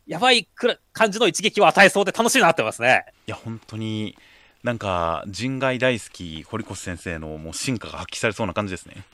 [0.06, 3.06] やばいくら感じの一撃を与えそうで楽しいなってますね。
[3.26, 4.16] いや本当に
[4.62, 9.04] なんか人外大好き堀越先生のもう進化が発揮されそうな感じですね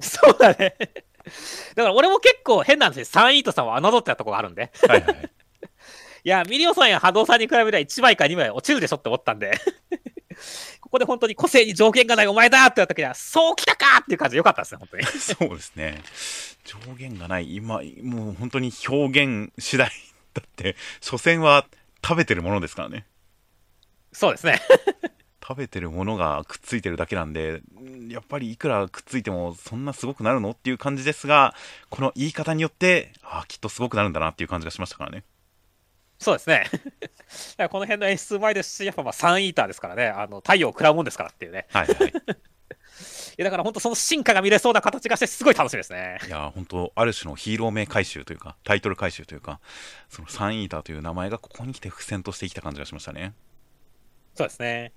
[0.00, 0.76] そうだね。
[1.74, 3.04] だから俺も結構変なんですよ。
[3.04, 4.70] サンイートさんを侮ったところがあるんで。
[4.88, 5.30] はいはいはい
[6.24, 9.58] いや、ミリオさんや波動さんに比べれば1枚か2枚落ちるでしょって思ったんで。
[10.88, 15.04] ここで本当に個性に条件がないお前だって言った時には、そうきたかっていう感じでよかったですね、本当に。
[15.20, 16.02] そうですね
[16.64, 19.90] 上限がない今もう本当に表現次第
[20.32, 21.66] だって所詮は
[22.02, 23.06] 食べてるものですからね
[24.12, 24.60] そうですね。
[25.48, 31.54] 食べてるものがくっついてるだけなんでんやっぱりいくらくっついてもそんなすごくなるのっていう感じですが
[31.88, 35.24] この言い方によってあきっとすごくなるんだなっていう感じがしましたからね
[36.18, 36.66] そうですね。
[37.70, 41.66] この辺の演出うまいですし、やっぱまあサンイーターですからね、あの太陽を食らうもんですからっていうね。
[41.70, 42.12] はいはい
[43.38, 46.18] いやだから本当その進化が見れそうな形がして、すごい楽しみですね。
[46.26, 49.60] いや本当ある種のヒーロー名回収というかタイトル回収というか
[50.08, 53.34] そのサンイーターという名前がここに来て伏線としてきた感じがしましたね
[54.34, 54.92] そうですね。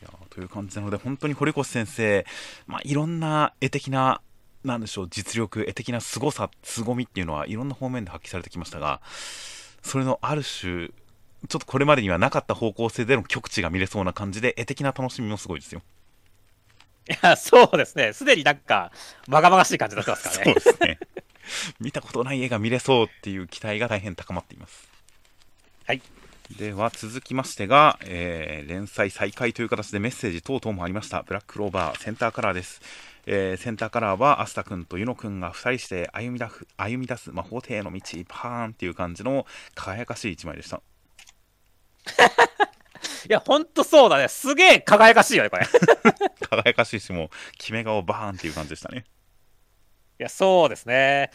[0.00, 2.26] いやという感じなので本当に堀越先生、
[2.66, 4.20] まあ、いろんな絵的な
[4.62, 9.00] なんでしょう実力絵的な凄さ凄みっていうのはいろんな方面で発揮されてきましたが
[9.82, 10.88] それのある種
[11.48, 15.82] ちょっとこれまでにはなかった方向性での極致が見れそうな感じで絵的な楽しみもすごいですよ
[17.08, 18.12] いや、そうですね。
[18.12, 18.92] すでになんか、
[19.26, 20.54] まがまがしい感じになってますからそうね。
[20.54, 20.98] ですね
[21.80, 24.88] 見たことない絵が見れそうっていう期待が大変高まっています
[25.86, 26.02] はい。
[26.58, 32.80] では続きましてが、えー連載再開という形でメッセージ等々もありましたブラッククローバーセンターカラーです、
[33.30, 40.80] えーセンターカラーはアスタ君とユノ君が2人して歩み出す歩み出す魔法帝への道パーンっていう感じの輝かしい一枚でした
[43.28, 44.28] いや、ほんとそうだね。
[44.28, 45.64] すげえ輝かしいよね、これ。
[45.64, 45.68] い
[46.48, 49.04] 輝かしいしもう決め顔バーンっていう感じでしたね
[50.18, 51.30] や、そうですね。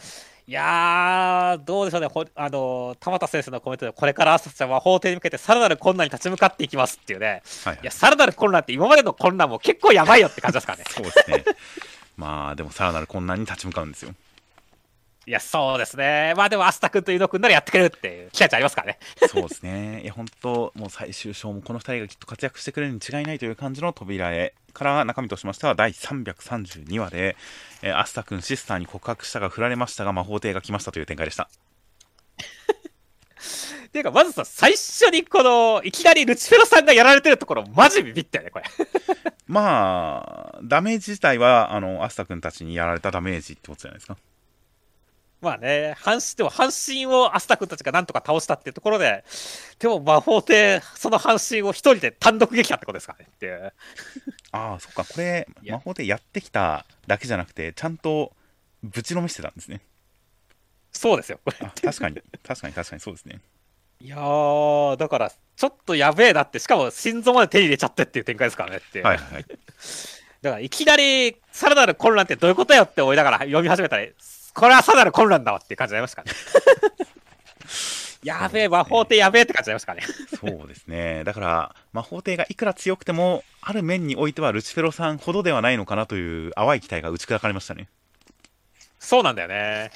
[0.45, 2.07] いやー、どうでしょうね。
[2.07, 7.41] ほあの、田畑先生のコメントで、これから朝ちゃんは法廷に向けてさらなる困難に立ち向かっていきますっていうね。
[7.63, 10.85] はい、はいいや、さらなる困難って今までの困難も結構やばいよって感じですからね。
[10.89, 11.45] そうですね
[12.17, 14.13] まあでもさらなる困難に立ち向かうんですよ
[15.25, 16.33] いや、そうですね。
[16.35, 18.99] まあでも、アスタ君とユノ君ならやってくれるっていう期待値ありますからね。
[19.29, 20.01] そうですね。
[20.03, 27.37] いや、本当もう最終章もこの2人がきっと活躍してくれるに違いないという感じの扉絵から中身としましては第332話で、
[27.81, 31.49] えーアスタ君シスターに告白したが振られましたが魔法帝が来ましたという展開でした。
[33.87, 38.65] っていうか、まずさ、最初にこの、いきなりルチフェロさんがやられてるところ、マジビビったよね、これ。
[39.45, 44.17] まあ、ダメージ自体は、あの、アスタ君たちにやられたダメージってことじゃないですか。
[45.43, 49.23] まあね、半身、でも半身をアスタ君たちがなんとか倒したっていうところで、
[49.77, 53.73] でも魔法帝、その半身を一人で単独撃破ってことですかねっていう。
[54.51, 58.33] ああ、そっか、これ、魔法帝やってきただけじゃなくて、ちゃんと
[58.81, 59.81] ぶちのめしてたんですね。
[60.93, 61.57] そうですよ、これ。
[61.61, 63.41] あ確かに、確かに、確かにそうですね。
[63.99, 69.45] いやー、だから、ちょっとやべえなって、しかも心臓まで手に入れちゃってっていう展開ですからねってはいはい。
[70.41, 74.05] だから、いきなり、さらなる混乱ってどういうことよって思いながら読み始めたら、
[74.53, 76.39] これはさらなる混乱だわっていう感じになりましたからね。
[78.23, 80.57] やべえ、魔法帝やべえって感じになりましたからね。
[80.57, 81.23] そうですね。
[81.25, 87.89] だから、魔法帝がいくら強くても、ある面においてはルチフェロさんほどではないのかなという淡い期待が打ち砕かれましたね。
[88.99, 89.91] そうなんだよね。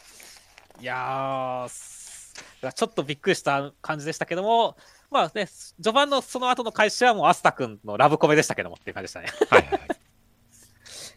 [0.82, 4.76] いやちょっとびっくりした感じでしたけども、
[5.10, 9.28] まあね、序盤のその後の開始はもうアスタ君のラブコメでしたけどもっていう感じでしたね。
[9.50, 9.88] はいはいはい。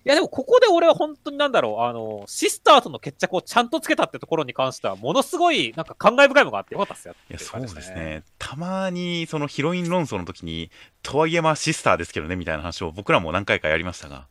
[0.05, 7.15] いやでもここで俺は本当になんだろう、あの、シスターとの決着をちゃんとつけたってところに関しては、ものすごいなんか感慨深いものがあってよかったっすよ。
[7.29, 7.69] いや、そうで。
[7.69, 8.23] すね。
[8.39, 10.71] たまに、そのヒロイン論争の時に、
[11.03, 14.27] とはいえまあシスターですけどね、みたいな話を僕らも何回かやりましたが、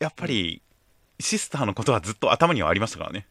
[0.00, 0.60] やっぱり、
[1.18, 3.26] シスターのことはずっと頭にはありましたからね。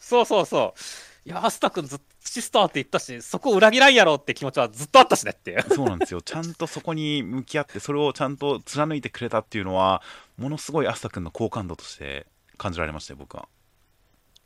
[0.00, 0.80] そうそうそう。
[1.28, 5.62] いや、アスタ君ずっとシスターって言ったし、そこ裏切らんやろって気持ちはずっとあったしねっていう。
[5.74, 6.22] そうなんですよ。
[6.22, 10.00] ちゃんとそこに向き合って、それをちゃんと貫いてくれたっていうのは、
[10.38, 13.46] ものすごいアスタ君の好感度として感じられましたよ、僕は。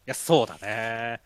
[0.06, 1.20] いや、そうだね。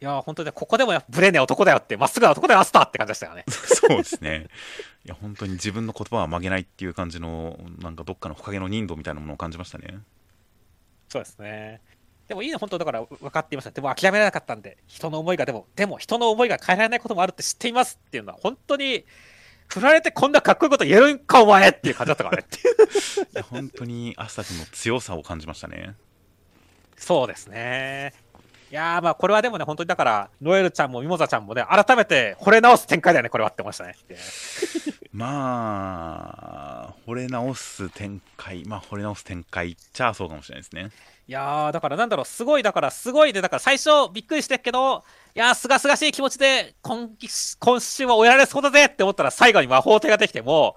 [0.00, 3.44] いや、本当にね、ここでもやっぱブレねえ男だよって、まっすぐな男だよ、アスターって感じでしたよね。
[3.52, 4.48] そうですね。
[5.04, 9.98] いや、本当に自分の言葉は曲げないっていう感じの、なんかどっかのほかげの人度みたいなものを感じましたね。
[11.10, 11.82] そうですね。
[12.32, 13.72] でもいいね、本当だから分かっていました。
[13.72, 19.04] でも諦められなかったんで、人の思いが、でも、でも人の思いが変えられないこともあるって知っていますっていうのは、本当に、
[19.68, 22.44] 振られてこんなかっこいいこと言えるんか、お前っていう感じだったからね
[23.34, 25.94] いや、本当にアスタ君の強さを感じましたね。
[26.96, 28.14] そうですね。
[28.70, 33.96] いやーまあこれはでもね、本当にだから、ノエルちゃんもミモザちゃんもね、改めて惚れ直す展開だよね、これはって思いましたね。
[35.12, 40.90] まあ、惚れ直す展開、まあ、惚れ直す展開っちゃそうかもしれないですね。
[41.32, 45.02] いやー、だからなんだろう、すごい、だからすごいで、だから最初びっくりしてるけど、
[45.34, 47.08] いやー、すがすがしい気持ちで今、
[47.58, 50.76] 今週は終えられそうだぜって思ったら、最後に魔法手ができても、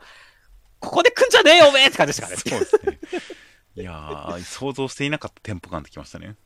[0.80, 2.38] ここで来んじゃねえよ、おめえって感じでしたね。
[2.38, 3.00] そうですね。
[3.76, 6.38] いやー、想像していなかったテンポ感できましたね。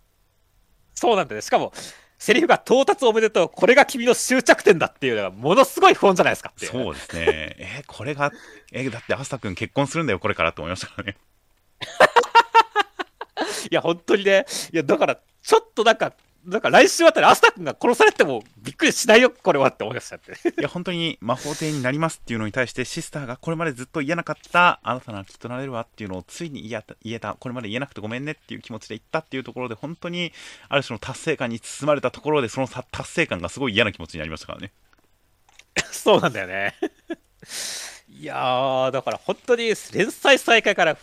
[0.96, 1.42] そうなんだね。
[1.42, 1.72] しかも、
[2.18, 7.56] セリフが到達おめでとう、これが君の終着点だっていうのが、ものすごい不穏じゃないですかそうですね。
[7.60, 8.32] えーこれが、
[8.72, 11.18] えーだって、アスタ君結婚するんだよ、これからって思いましたからね。
[13.70, 16.14] いや、本当にね、いや、だから、ちょっとなんか、
[16.46, 20.32] なんか来週あたり、アスタ君が殺されてもびっくりしないよ、これはって思いましたって。
[20.58, 30.32] いや、本当に魔法帝になりますっていうのに対して、シスターがこれまでずっと言えなかった、あなたならきっとなれるわっていうのをついに言えた、言えたこれまで言えなくてごめんねっていう気持ちで言ったっていうところで、本当に、
[30.70, 34.72] ある種の達成感に包まれたところで、そのさ達成感がすごい嫌な気持ちになりましたからね。
[35.92, 36.76] そうなんだよね。
[38.10, 40.98] いやー、だから本当に連載再開から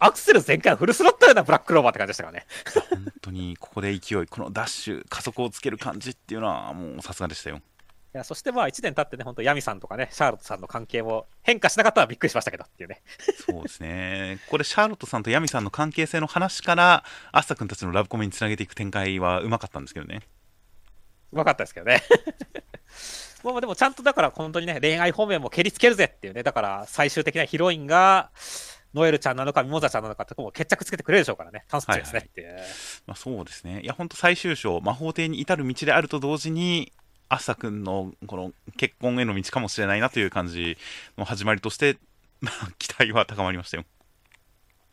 [0.00, 2.46] アクセル全開フルスロットルなブラックローバーって感じでしたからね。
[2.90, 7.60] 本当に、ここで勢い、このダッシュ、加速をつける感じっていうのは、もうさすがでしたよ。
[8.12, 13.02] いやそしてまあ1年経ってね、本当ヤミさんとかね、シャーロットさんの関係も変化しなかったらびっくりしましたけどっていうね。
[13.46, 14.40] そうですね。
[14.48, 20.22] これ、シャーロットさんとヤミさんの関係性の話から、アスタ君たちのラブコメにつなげていく展開はうまかったんですけどね。
[21.30, 22.02] うまかったですけどね。
[23.44, 28.30] まあでもちゃんとだから本当にね、恋愛方面も蹴りつけるぜっていうね、だから最終的なヒロインが、
[28.94, 32.56] ノエルちゃんなのか、ミモザちゃんなのかってとこも決着つけてくれるでしょうからね、楽しみですねっていう。
[33.06, 33.80] まあ、そうですね。
[33.82, 36.92] いや、本当最終章、魔法帝に至る道であると同時に、
[37.28, 40.76] アスタ君のこの結婚への道かもしれないなという感じ
[41.16, 41.96] の始まりとして、
[42.40, 43.84] ま あ期待は高まりましたよ。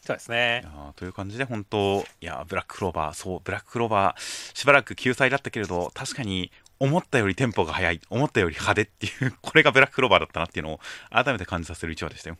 [0.01, 0.63] そうですね
[0.95, 10.79] という感じで、本当、いやー、ブラッククローバー、そう、ブラッククローバー、しばらく救済だったけれど、確かに思ったよりテンポが速い、思ったより派手っていう、これがブラッククローバーだったなっていうのを
[11.09, 12.37] 改めて感じさせる1話でしたよ。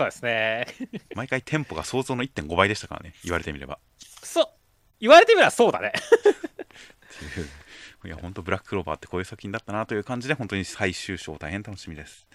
[0.00, 0.66] そうですね。
[1.14, 3.78] 毎回テンポが想像の1.5倍でしたからね、言われてみれば。
[4.22, 4.46] そう。
[4.98, 5.92] 言われてみればそうだね。
[8.06, 12.26] いや、本当、ブラッククローバーってこういう作品だったなという感じで、本当に最終章、大変楽しみです。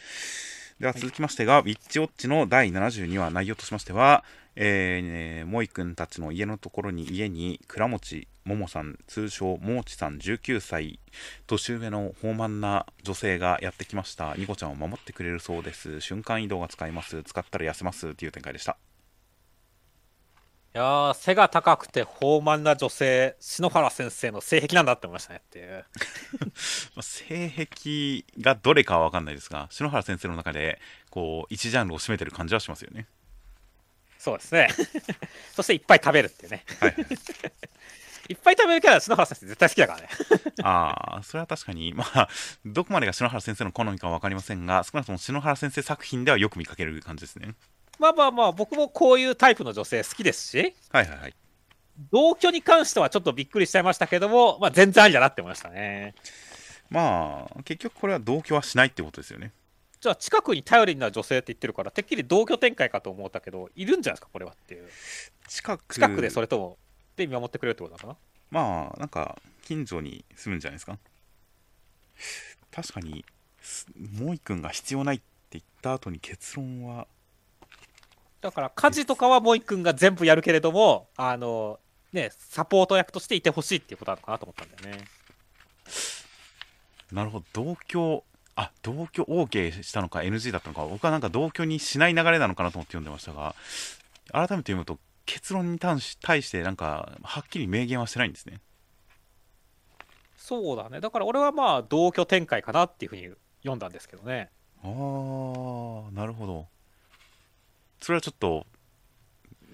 [0.80, 4.26] では続きましてが、ウィッチウォッチの第72話、内容としましては、
[4.57, 10.99] えーね、モイ君たちの家のところに家に倉持桃さん、通称もちさん19歳、
[11.47, 14.36] 年上の豊満な女性がやってきました。
[14.36, 16.01] ニコちゃんを守ってくれるそうです。
[16.01, 17.23] 瞬間移動が使えます。
[17.23, 18.09] 使ったら痩せます。
[18.09, 18.76] っていう展開でした。
[20.76, 25.86] いやー、背が高くて豊満な女性、篠原先生の性癖なんだって思いましたねっていう。
[26.95, 33.07] まあ性癖がどれかは分かんないですが、篠原先生の中で、こう、一ジャンルを占めてる感じはしますよね。
[34.19, 34.67] そうですね。
[35.55, 36.65] そしていっぱい食べるっていうね。
[36.82, 37.07] はいはい。
[38.28, 40.09] いっぱい食べるキャラ、篠原先生絶対好きだからね。
[40.61, 42.28] ああ、それは確かに、まあ、
[42.65, 47.55] どこまでが篠原先生の好みかは分かりませんが、少なくとも篠原先生作品ではよく見かける感じですね。
[48.00, 51.34] まあまあまあ、僕もこういうタイプの女性好きですし、はいはいはい。
[52.12, 56.14] 同居に関してはちょっとびっくりしちゃいましたけども、まあ全然ありだなって思いましたね。
[56.89, 59.52] まあ、結局これは同居はしないってことですよね。
[60.02, 64.89] じゃあ近くに頼りになる女性って言ってるから、てっきり同居展開かと思ったけど、いるんじゃないですか、これはっていう。
[65.48, 66.78] 近く、近くでそれとも、
[67.16, 68.20] で見守ってくれるってことなのか
[68.52, 71.00] まあ、なんか、近所に住むんじゃないですか？
[72.72, 73.26] 確かに、
[73.62, 77.06] すモイ君が必要ないって言った後に結論は、な
[78.46, 81.80] だから家事とかはモイ君が全部やるけれども、あの、
[82.14, 85.06] ね、サポート役としていてほしいっていうことなのかなと思ったんだよね。
[87.12, 88.24] なるほど、同居、
[88.56, 93.56] あ同居 OK したのか NG だったのか、僕はなんか同居にしない流れなのかなと思って読んでましたが、
[94.32, 98.62] 改めて読むと、結論に対し対して、なんか、はっきり明言はしてないんですね。
[100.38, 101.02] そうだね。
[101.02, 103.30] だから俺はまあ同居展開かなっていうふうに
[103.62, 104.52] 読んだんですけどね。
[104.84, 106.68] あー、なるほど。
[108.06, 108.68] それはちょっと、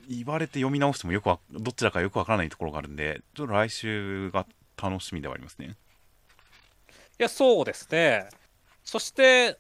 [0.08, 4.46] 言われて読み直してもよくわどちらかよくわからないところがあるんで、ちょっと来週が
[4.82, 5.66] 楽しみではありますね。
[5.68, 5.72] い
[7.18, 8.30] や、そうですね。
[8.86, 9.58] そして、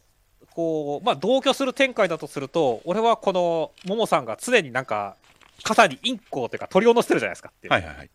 [0.51, 5.17] こう、まあ、同居する展開だとすると、俺はこの、ももさんが常になんか、
[5.63, 7.73] 肩にインコというか鳥を乗せてるじゃないですかっていう。
[7.73, 8.09] はいはいはい。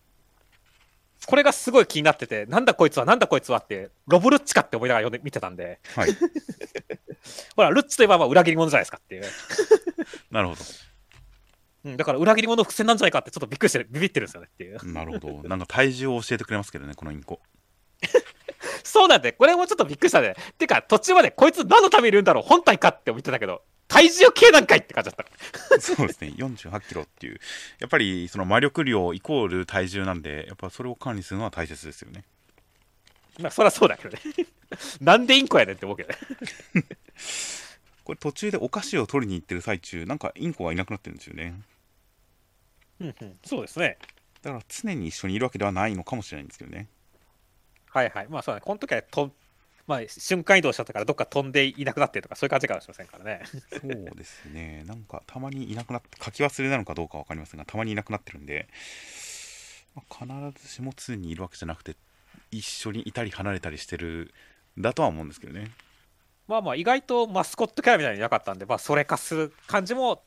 [1.27, 6.11] これがすごい気になってて、なんだこいつは、なんだこいつはって、ロブルッチかって思いながら読んで見てたんで、はい、
[7.57, 9.25] ほら、ルッチといえばまあ裏切り者じゃないですかっていう。
[10.31, 10.55] なるほ
[11.85, 14.79] うん、だから裏切り者の伏線なんじゃないかってちょっとびっくりしてる、ビビってるんですよねっていう。
[14.79, 14.87] ど。
[14.87, 15.49] なるほど。
[15.49, 17.41] なんか体重を教えてくれますけどね、このインコ。
[18.83, 20.35] そうなんで、これもちょっとびっくりしたね。
[20.59, 25.27] てか、途中までこいつ何のためにいるんだろう、本体かって思ってたけど、体重計なんかいって感じだっ
[25.71, 25.81] た。
[25.81, 27.41] そうですね、48キロっていう。
[27.79, 32.25] やっぱり、その魔力量イコール体重なんで、やっぱそれを管理するのは大切ですよね。
[33.39, 34.21] まあ、そりゃそうだけどね。
[35.01, 36.19] なんでインコやねんって思うけどね。
[38.05, 41.61] これ途中でお菓子を取りに行ってる最中なんかインコがいなくなってるんですよね
[43.01, 43.99] うんうん、そうですね。
[44.43, 46.89] だから常に一緒にいるわけではないのかもしれないんですけどね
[47.91, 48.29] はいはい。
[48.29, 48.65] まあそうだね。
[48.65, 49.33] この時はと、
[49.87, 53.43] まあ、瞬間移動しちゃったからどっか飛んでいなくなってるとかそういう感じかもしれませんからね。
[53.71, 58.69] そうですねなんかたまにいなくなって書き忘れなのかどうかわかりませんがたまにいなくなってるんで、
[59.95, 61.97] まあ必ずしも常にいるわけじゃなくて
[62.51, 64.35] 一緒にいたり離れたりしてる
[64.79, 65.71] んだとは思うんですけどね
[66.49, 70.23] まあまあ意外とマスコットキャラみたいにいなかったんで、まあそれ化する感じも、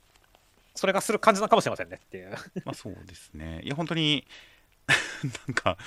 [0.76, 2.32] それ化する感じなのかもしれませんねっていう。
[2.66, 3.62] まあそうですね。
[3.64, 4.26] いや、本当に、
[5.48, 5.78] なんか、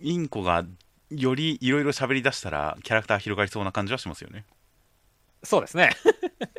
[0.00, 0.64] インコが
[1.10, 4.44] よりいろいろ喋り出したら、キャラクター広がりそうな感じはしますよね。
[5.42, 5.90] そうですね。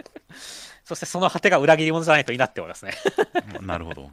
[0.83, 2.93] そしてその果てが裏切り者じゃないといいなって思いますね。
[3.53, 4.11] ま あなるほど。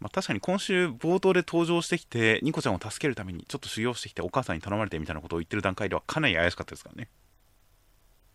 [0.00, 7.08] まあ、確かに今週冒頭で登場してきて、ニコちゃんを助けるためにちょっと修行してきて、お母さんに頼まれてみたいなことを言ってる段階ではかなり怪しかったですからね。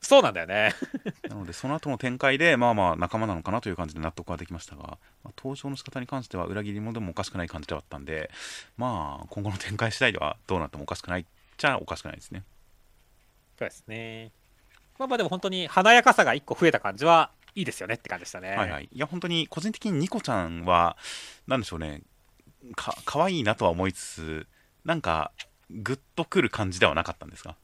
[0.02, 0.74] そうなんだよね。
[1.30, 4.84] なので、その後の展開で、まあまあ仲間なのかなという感じで納得はできましたが、
[5.24, 8.32] まあ、登場の仕方に関しては裏切り者でもおかしくない感じではあったんで、
[8.78, 11.26] まあ、今後の展開次第ではどうなってもおかしくないっ
[11.58, 12.44] ちゃおかしくないですね。
[13.58, 14.32] そうですね。
[14.98, 18.56] まあまあでも本当に華やかさが1個増えた感じはいいですよねって感じでしたね。
[18.56, 18.90] はいはい。
[18.92, 20.98] いや、本当に個人的にニコちゃんは、
[21.48, 22.02] なんでしょうね、
[22.76, 24.48] か、可愛いなとは思いつつ、
[24.86, 25.32] なんか、
[25.70, 27.56] グッとくる感じではなかったんですが。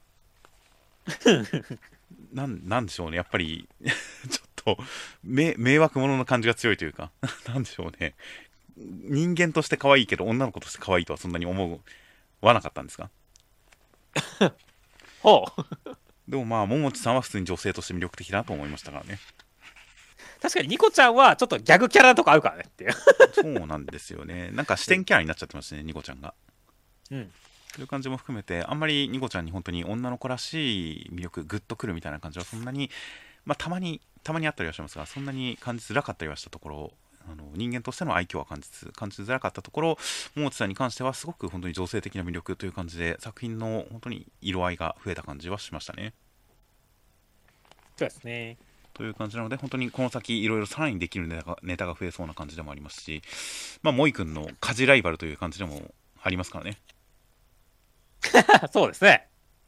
[2.36, 4.78] なん、なんでしょうね、やっぱり、 ちょっと、
[5.24, 7.12] め、迷惑者の感じが強いというか、
[7.48, 8.14] なんでしょうね。
[8.78, 11.82] 人間として可愛いけど、女の子として可愛いとはそんなに思
[12.42, 13.10] わなかったんですか？
[15.24, 15.90] ほう。
[16.28, 19.20] でもまあ、桃地さんは普通に女性として魅力的だと思いましたからね。
[20.42, 22.92] 確かにニコちゃんはちょっとギャグキャラとか合うからねっていう。
[23.34, 24.50] そうなんですよね。
[24.52, 26.34] なんか視点キャラになっちゃってますね、ニコちゃんが。
[27.12, 27.32] うん。
[27.76, 32.90] という感じも含めて、あんまりニコちゃんに本当に女の子らしい魅力、グッとくるみたいな感じはそんなに、
[33.44, 36.94] まあ、たまに、たまにあったりはしますが、そんなに感じづらかったりはしたところ、
[37.30, 39.98] あの人間としての愛嬌は感じつ感じづらかったところ、
[40.36, 46.14] 桃地さんに関してはすごく本当に女性的な魅力という感じで、作品の本当に色合いが増えた感じはしましたね。
[47.98, 48.58] そうですね。
[48.94, 53.22] という感じなので、本当にこの先、いろいろさらにできるネタがネタが増えそうな感じでもありますし、
[53.84, 56.78] まあ、萌君の家事ライバルという感じでもありますからね。
[58.72, 59.28] そうですね。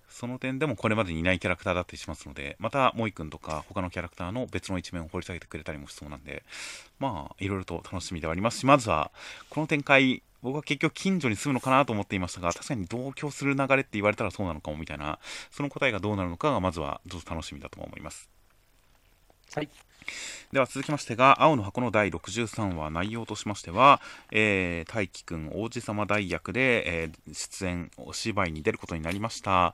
[0.09, 6.43] その点でもこれまでにいないキャラクターだったりしますので、また、モイ君とか他のキャラクターの別の一面を掘り下げてくれたりもしそうなんで、
[6.97, 9.11] まあ、いろいろと楽しみではありますし、まずは、
[9.51, 15.19] この展開、僕は結局近所に住むのかなと思っていましたが、確かに同居する流れって言われたらそうなのかもみたいな、
[15.51, 18.27] その答えがどうなるのかが、まずはちょっと楽しみだとも思います。
[19.53, 19.69] はい。
[20.51, 24.01] では続きましてが、青の箱の第63話、内容としましては、
[24.31, 29.73] えー、大輝くん王子様大役で、えー出演、お芝居に出ることになりました。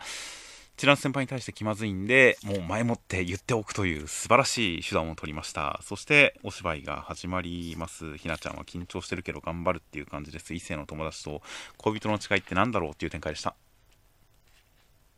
[0.75, 5.79] チラン先輩に対して気まずいんで、もう前もって言っておくという素晴らしい手段を取りました。
[5.83, 8.17] そして、お芝居が始まります。
[8.17, 10.53] ひなちゃんは緊張してるけど頑張るっていう感じです。
[10.53, 11.43] 異性の友達と
[11.77, 13.55] 恋人の誓いってなんだろうっていう展開でした。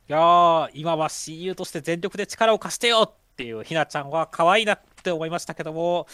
[0.07, 6.07] いやー、今は親友として全力で力を貸してよっていうひなちゃんは可愛いなって思いましたけども、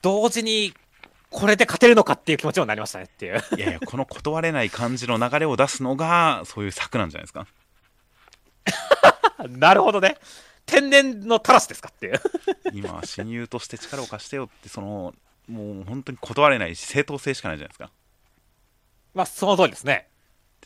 [0.00, 0.72] 同時に
[1.30, 3.42] これで勝てるのかっていう気持ちにもなりましたねっていう。
[3.56, 7.46] いやいや、この断れない感じの流れを出すのが、そういう策なんじゃないですか。
[9.48, 10.16] なるほどね。
[10.64, 12.20] 天然のタラスですかっていう。
[12.72, 15.14] 今は親友として力を貸してよってその
[15.48, 17.88] もう本当に断れないし正当性しかないじゃないですかっ
[19.14, 20.08] まあ、その通りですね。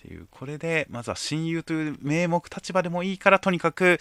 [0.03, 3.99] ていうこれでまずは親友という名目立場でもいいからとにかく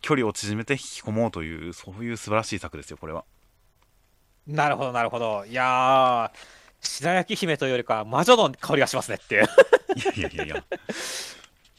[0.00, 3.24] 距離を縮めて引き込もうというそういう素晴らしい策ですよこれは
[4.48, 5.44] なるほど、なるほど。
[5.44, 6.38] いやー、
[6.80, 9.44] 白焼き姫というよりかは魔女の香りがしますねっていう。
[9.94, 10.64] いやいやいやいや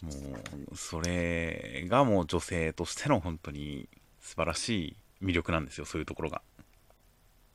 [0.03, 0.11] も
[0.71, 3.87] うそれがもう女性としての本当に
[4.21, 6.41] 素晴らしい魅力なんですよそういうところが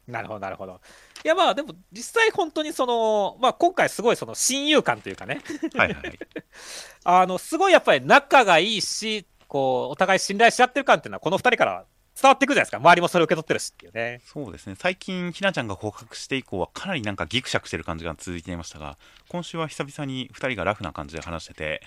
[0.07, 0.80] なるほど、なるほど。
[1.24, 5.40] いや、まあ、でも、実際本当にその、まあ、今回すごいその親友感というかね、
[5.74, 6.18] はいはいはい
[7.05, 11.84] あの、すごいやっぱり仲がいいし、こう、お互い信頼し合ってる感っていうのは、この二人から
[12.20, 12.76] 伝わってくるじゃないですか。
[12.78, 14.20] 周りもそれを受け取ってるしっていうね。
[14.24, 18.98] そうですね最近ひなちゃんが告白して以降はかなりなんかギクシャクしてる感じが続いていましたが
[19.28, 21.82] 今週は久々に2人がラフな感じで話してて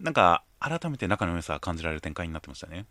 [0.00, 2.86] なんか改めて仲の良さが感じられる展開になってましたね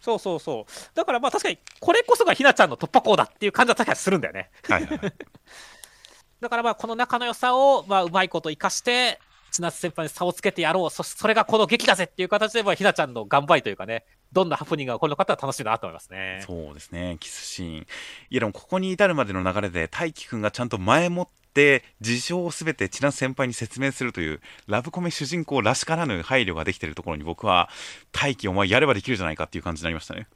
[0.00, 0.72] そうそうそう。
[0.94, 4.50] だからまあ確かに、これこそがひなちゃんの突破口だっていう感じは確かにするんだよね。
[4.68, 5.12] はいはいはい
[6.40, 9.20] だからまあこの仲の良さをまあうまいこと生かして
[9.50, 10.90] 千夏先輩に差をつけてやろう。
[10.90, 14.04] そそれがこの劇だぜっていう形でまあひなちゃんの頑張りというかね。
[14.32, 16.42] どんなハプニングが起こるのかって楽しみだなと思いますね。
[16.46, 17.16] そうですね。
[17.18, 17.78] キスシーン。
[17.80, 17.86] い
[18.30, 27.68] やでもここに至るまでの流れで大輝くんがちゃんと前もって事情を全て千奈先輩に説明するというラブコメ主人公らしからぬ配慮ができているところに僕は
[28.12, 30.28] 大輝お前やればできるじゃないかっていう感じになりましたね。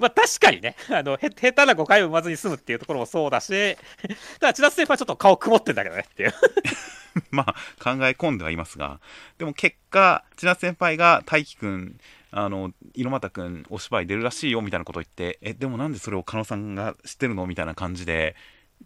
[0.00, 3.76] まあ確かにね、 あのへ下手な誤解を生まずに済むっていうところもそうだし、
[4.40, 6.34] ただ千夏先輩はちょっと顔曇ってんだけどねっていう。
[7.30, 9.00] まあ考え込んではいますが
[9.38, 18.36] でも結果千夏先輩が大輝くんあの猪俣くんお芝居出るらしいよみたいなこと言ってえでもなんでそれを狩野さんが知ってるのみたいな感じで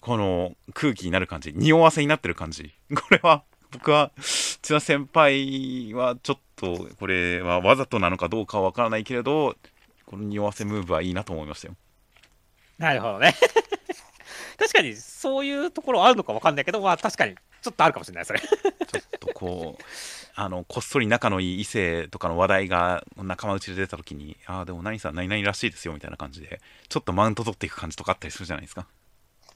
[0.00, 3.42] この空気になる感じ匂わせになってる感じこれは
[3.72, 9.56] 僕は千夏先輩はちょっとこれはわざとなのかどうかはわからないけれど
[10.12, 11.74] この匂わせムーブはいいなと思いましたよ
[12.76, 13.34] なるほどね。
[14.58, 18.40] 確かにそういうところあるのかわかんないけど、まあ確かにちょっとあるかもしれない、それ。
[18.40, 18.46] ちょ
[18.98, 19.84] っとこう
[20.34, 28.86] あのこっそり仲のいい異性とかの話題が仲間内で出た時にああでも何さん何々らしいですよみたいな感じでちょっとマウント取っていく感じとかあったりするじゃないですか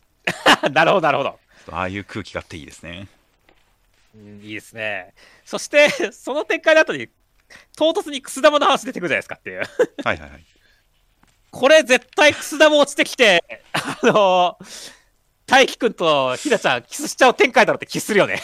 [0.71, 1.39] なるほど、なるほど。
[1.73, 3.09] ああいう空気があっていいですね
[4.15, 5.13] うん、いいですね。
[5.45, 7.09] そして、その展開の後に、
[7.77, 9.63] 唐突にくす玉の話出てくるじゃないですかっていう。
[10.05, 10.45] はいはいはい
[11.53, 13.43] これ絶対くす玉落ちてきて、
[13.73, 14.59] あの
[15.47, 18.43] 大輝くんとひなちゃんキスしちゃう展開だろうって気するよね。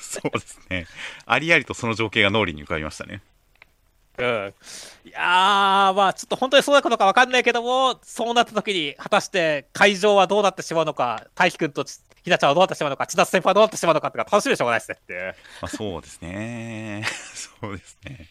[0.00, 0.86] そうですね
[1.26, 3.20] ありありとその情景が脳裏に浮かびましたね
[4.16, 4.54] うん。
[5.04, 11.84] いやー、まあちょっと本当にそうなことかわかんないけども、そうなった時に果たして会場はどうなってしまうのか、大輝くんと
[12.22, 14.96] ひなちゃんはどうなってしまうのか、千夏先輩はどうなってしまうのかっていうのが楽しみでしょうがないですね。
[15.00, 15.34] っていう。
[15.62, 17.04] まあ、そうですね。
[17.60, 18.28] そうですね。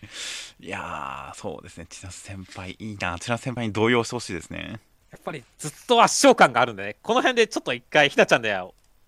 [0.60, 1.86] いやーそうですね。
[1.90, 3.18] 千夏先輩いいな。
[3.20, 4.80] 千夏先輩に動揺してほしいですね。
[5.12, 8.56] やっぱりずっと圧勝感があるんでね、この辺でちょっと一回ひなちゃんで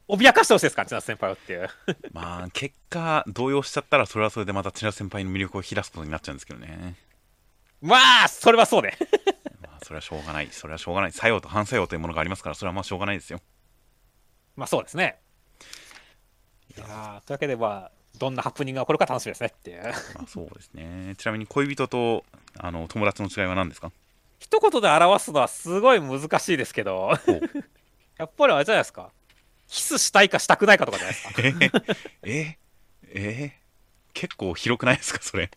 [0.08, 1.70] 脅かしてほしいですから、千夏先輩をっていう。
[2.12, 6.96] まあ結果動揺しちゃったらそれはそれでまた千夏先輩の魅力を引き出すことになっちゃうんですけどね。
[7.82, 8.98] まあ、それはそうね。
[9.62, 10.50] まあそれはしょうがない。
[10.52, 11.12] それはしょうがない。
[11.12, 13.42] 作用と反作用というものがありますからそれはまあしょうがないですよ
[14.56, 15.20] まあそうですね。
[16.78, 19.84] いやーというわけで、まあ、どんなハプニングが起こるか楽しみですねっていう。
[20.16, 22.24] まあそうですねちなみに恋人と
[22.58, 23.92] あの友達の違いは何ですか？
[24.40, 27.12] 一言で表すのはすごい難しいですけど、
[28.18, 29.12] やっぱりあれじゃないですか。
[29.68, 31.20] キスしたいかしたくないかとかじゃないで
[31.82, 31.96] すか。
[32.24, 32.58] ええ
[33.14, 33.62] え
[34.14, 35.50] 結構広くないですかそれ？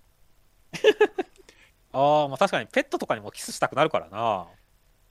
[1.93, 4.47] ああ、まあ確かにペットとかにもキスしたくなるからな。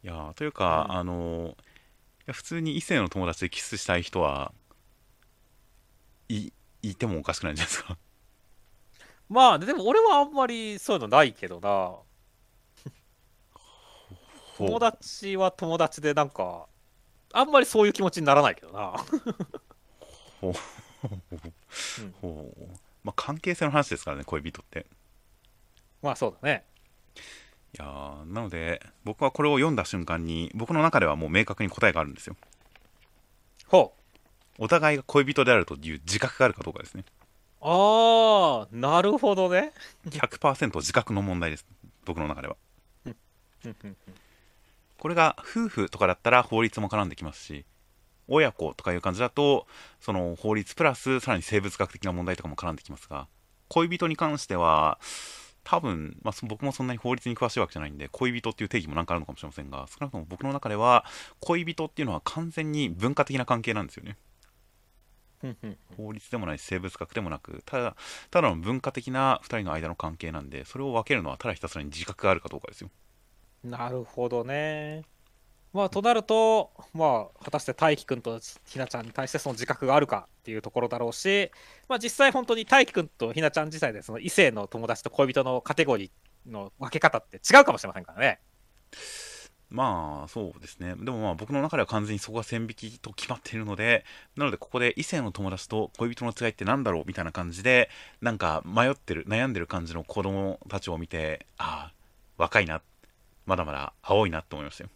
[0.04, 1.73] いやーというか、うんあのい
[2.26, 4.54] や普通に異性の友達でキスしたい人は
[6.30, 6.52] い
[6.82, 7.98] いてもおかしくないんじゃないですか？
[9.30, 11.96] まあ、でも俺はあんまりそういうのないけどな。
[14.58, 16.68] 友達は友達でなんか、
[17.34, 18.94] あんまりそういう気持ちにならないけどな。
[20.40, 20.54] ほう
[22.22, 22.68] ほう
[23.04, 24.86] まあ関係性の話ですからね恋人って
[26.02, 26.66] まあそうだね。
[27.76, 32.36] いやーなので僕はこれを読んだ瞬間に僕の中ではもう明確に答えがあるんですよ
[33.68, 33.94] ほ
[34.60, 34.64] う。
[34.64, 37.04] お互いが恋人であるという自覚があるかどうかですね
[37.62, 39.72] ああ、なるほどね。
[40.08, 41.66] 100%自覚の問題です
[42.06, 42.58] 僕の中では
[45.00, 47.66] これが夫婦とかだったら法律も絡んできますし
[48.28, 49.68] 親子とかいう感じだと
[50.00, 53.28] その法律プラスさらに生物学的な問題とかも絡んできますが
[53.68, 55.00] 恋人に関しては
[55.64, 61.06] 多分、まあ、そ僕もそんなに法律に詳しいわけじゃないんで恋人っていう定義もなんかあるのかもしれませんが少なくとも僕の中では
[61.40, 64.18] 恋人っていうのは完全に文化的な関係なんですよね。
[65.98, 67.96] 法律でもないし生物学でもなくただ
[68.32, 72.90] ただの文化的な2人の間の関係なんでそれを分けるのはただひたすらに自覚があるかどうかですよ。
[73.64, 75.04] なるほどね。
[75.74, 81.52] まあ、となると、まあ、果たして大輝くんとひなちゃんに対してその自覚があるかっていうところだろうし、
[81.90, 88.40] まあ、実際本当に大輝くんとひなちゃん自体でその異性の友達と恋人のカテゴリーの分け方って違うかもしれませんからね。
[89.72, 90.94] まあそうですね。
[91.00, 94.06] でもまあ僕の中では完全にそこが線引きと決まっているので
[94.36, 97.90] なのでここで異性の友達と恋人の違いってなんだろうみたいな感じで
[98.22, 101.94] なんか迷ってる悩んでる感じの子供たちを見てああ
[102.38, 102.84] 若いな。
[103.46, 104.90] まだまだ青いなって思いましたよ。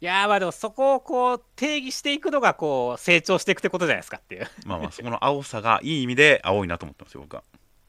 [0.00, 4.48] いやーまあでもそこをこう定義していくのがこう成長していくってことじゃないですかっていう。
[4.64, 7.42] まあまあそこの青さがいい意味で青いなと思ってますよ僕は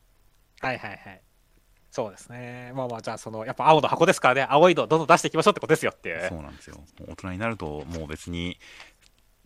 [0.61, 1.21] はいはいはい。
[1.89, 2.71] そうですね。
[2.73, 6.27] まあまあじゃあそのやっぱ青の箱ですからね、青いのどんどん出していきましょうってことですよっていう。
[6.27, 8.57] そうなんですよ大人になるともう別に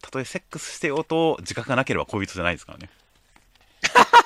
[0.01, 2.89] たとえセックスしてようと自覚がなければ恋人じゃないですからね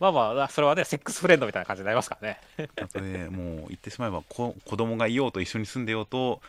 [0.00, 2.40] まあまあ、それはね、セックスフレンドみたいな感じになりますからね。
[2.74, 6.40] たとえもう言ってしまえばこ子供がいようと一緒に住んでようと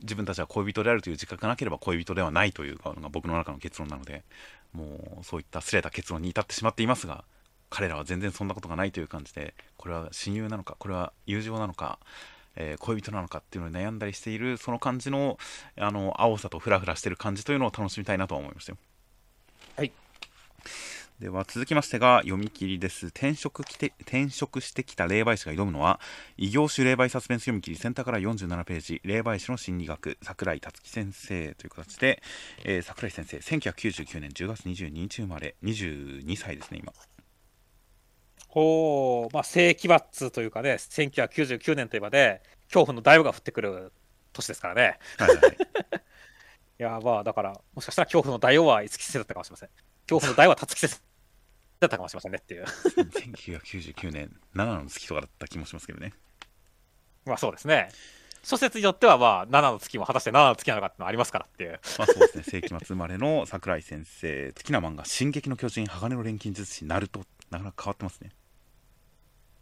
[0.00, 4.22] 自分たちは恋人であるという自覚がなければ恋人ではないというのが僕の中の結論なので
[4.72, 7.24] もうそういったすれた結論に至ってしまっていますが
[7.70, 11.98] 彼らは全然そんなことがないという感じでこれは親友なのかこれは友情なのか、
[12.56, 15.38] えー恋人なのかっていうのに悩んだりしているその感じの
[15.76, 18.78] あの青さとフラフラしてる感じというのを楽しみたいなとは思いましたよ。
[19.76, 19.92] はい
[21.20, 23.06] では続きましてが読み切りです。
[23.06, 25.98] 転職きて転職してきた霊媒師が挑むのは
[26.36, 32.22] 異業種霊媒サスペンス読み切りセンターから47ページ霊媒師の心理学桜井達樹先生という形で、
[32.64, 36.92] えー、桜井先生1999年10月22日生まれ22歳ですね今。
[38.46, 43.92] ほうまあ世紀末というかね1999年といえばね恐怖の大王が降ってくる
[44.32, 45.00] 年ですからね。
[45.18, 45.38] はい、はい、
[46.78, 46.82] い。
[46.84, 49.68] やまあだからもしかしたら恐怖の大王は五木先生だったかもしれません。
[50.06, 51.07] 恐怖の大王は辰木先生
[51.80, 52.64] だったかもしれませんねっていう。
[52.64, 56.12] 1999年7の月とかだった気もしますけどね。
[57.24, 57.90] まあそうですね。
[58.42, 61.80] 諸説によってはまあ7の月も果たして7の月なのかってのはありますからっていう。
[61.98, 62.44] まあそうですね。
[62.44, 68.30] 世紀末生まれの桜井先生好きな漫画「進撃の巨人鋼の錬金術師ナルト」なかなか変わってますね。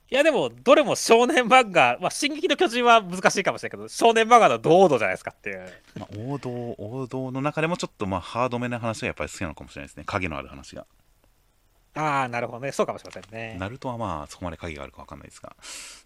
[0.08, 10.04] いやでもどれも少年漫画、まあ、進撃の巨人は難しいかもしれないけど少年漫画の堂々じゃないですかっていう、まあ、王道王道の中でもちょっとまあハードめな話がやっぱり好きなのかもしれないですね。
[10.06, 10.86] 影のある話が
[11.96, 12.72] ああ、なるほどね。
[12.72, 13.56] そうかもしれませんね。
[13.58, 15.56] ナルトはまあ、そこまで鍵があるかわかんないですが。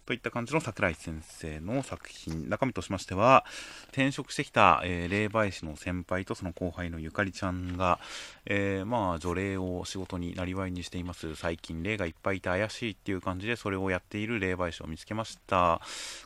[0.05, 3.45] といった感じの桜井先生の作品、中身としましては、
[3.89, 7.99] 転職してきた、えー、霊媒師の先輩とその後輩のゆかりちゃんが、
[8.45, 11.35] えー、まあ、除霊を仕事になりわいにしています。
[11.35, 15.81] 最近、霊がいっぱいいて怪しいっていう感じで、それをやっている霊媒師を見つけました。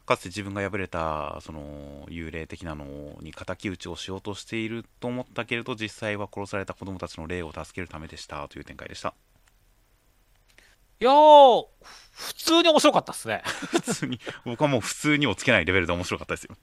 [0.05, 2.85] かつて自分が敗れた、その、幽霊的なの
[3.21, 9.15] に敵討ちをしようとしていると思ったけれど、実際は殺された子供たちの霊を助けるためでしたという展開でした。
[11.01, 11.65] いやー、
[12.11, 13.41] 普通に面白かったっすね。
[13.71, 16.55] 普通に、僕はもう普通にをつけないレベルで面白かったですよ。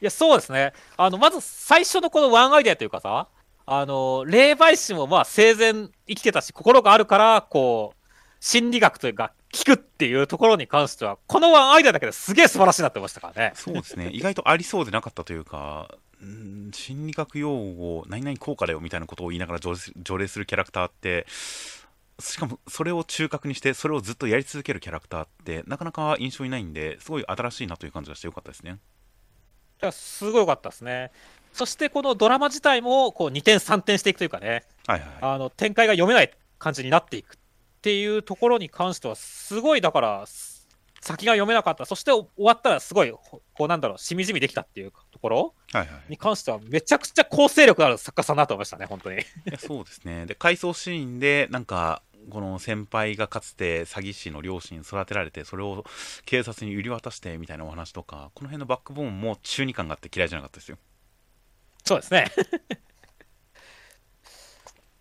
[0.00, 0.72] いや、そうですね。
[0.96, 3.28] あの、まず最初のこのワンアイデアというかさ、
[3.66, 5.72] あの、霊媒師もまあ生前
[6.06, 8.04] 生きてたし、心があるから、こう、
[8.40, 13.52] 心理学というか、聞くっていうところに関しては、このワンアイデアだけですげえ素晴らしいなって思いましたからね。
[13.54, 14.10] そうですね。
[14.12, 15.88] 意外とありそうでなかったというか、
[16.22, 21.26] ん心理学用語、何々効果だよみたいなことを言いながら条例するキャラクターって、
[22.18, 28.78] しかもそれを中核にしてそれをずっとやり続けるキャラクターってなかなか印象にないんですごい新しいなという感じがしてよかったですね。
[29.82, 31.10] いやすごい良かったですね。
[31.52, 37.36] そしてこのドラマ自体もこう2点3点していくというかね、はいはい、あの展開が読めない感じになっていくっ
[37.80, 40.24] ていうところに関してはすごいだから
[41.04, 41.84] 先が読めなかった。
[41.84, 45.54] そして終わったらすごいこうなんだろうしみじみできたっていうところ
[46.08, 49.22] に関してはめちゃくちゃ構成力のある作家さんだと思いましたね本当に。
[49.58, 50.26] そうですね。
[50.26, 55.84] で回想シーンでなんかこの先輩がかつて詐欺師の両親育てられてそれを
[56.24, 60.78] 警察に売り渡してみたいなお話とかこの辺のバックボーンも中二感があって嫌いじゃなかったですよ。
[61.84, 62.32] そうですね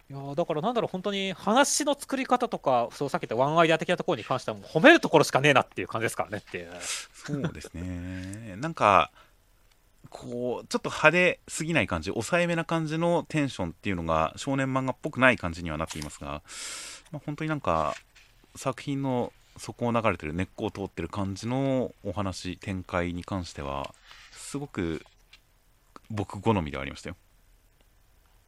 [0.10, 6.72] いやだからなんだろう、本当に話の作り方とか、そうさっき言ったワンアイデア的なところに関しては、もう褒めるところしかねえなっていう感じですからねっていう。
[7.14, 8.56] そうですね。
[8.58, 9.12] なんか、
[10.10, 16.44] こう、ちょっと派手すぎない感じ、抑えめな感じのテンションっていうのが、少年漫画っぽくない感じにはなっていますが、
[17.12, 17.96] まあ、本当になんか、
[18.56, 23.94] 作品の底を流れてる、根っこを通ってる感じのお話、展開に関しては、
[24.32, 25.04] すごく
[26.12, 27.16] 僕好みではありましたよ。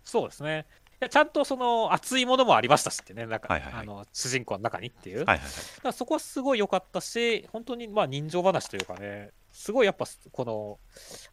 [0.03, 0.65] そうですね。
[1.05, 10.79] やちゃんとその熱いものもありましたしってね、なんか、はいはいはい、あの主人公の中にっていう、はいはいはい、だからそこはすごい良かったし、本当にまあ人情話というかね、すごいやっぱこの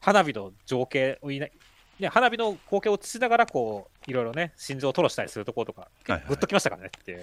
[0.00, 1.48] 花火の情景をいな、
[1.98, 7.20] ね、花火の光景を映しながら、こういろいろね、心情を吐露したりするところとか、はいはい、ぐっときましたからねっていう。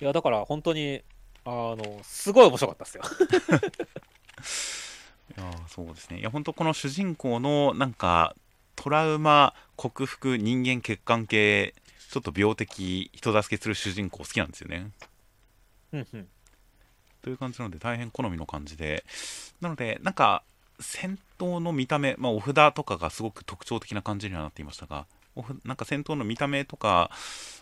[0.00, 1.02] いや、だから本当に、
[1.44, 3.02] あのすごい面白かったですよ。
[5.38, 6.20] いやそうですね。
[6.20, 8.34] いや、本当この主人公のなんか、
[8.82, 11.74] トラウマ克服人間欠陥系
[12.10, 14.90] ちょっと病的人助けする主人公好きなんですよね。
[15.92, 16.28] うんうん、
[17.20, 19.04] という感じなので大変好みの感じで。
[19.60, 20.42] なのでなんか
[20.80, 25.04] 戦闘の見た目、まあ、お札とかがすごく特徴的な感じにはなっていましたが
[25.66, 27.10] なんか戦闘の見た目とか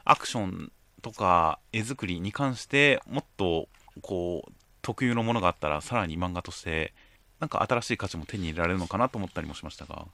[0.04, 0.70] アクション
[1.02, 3.68] とか絵作りに関してもっと
[4.02, 4.52] こう
[4.82, 6.92] 特有のものがあったらさらに漫画として
[7.40, 10.06] なんか新しい価値も手に入れられるのかなと思ったりもしましたが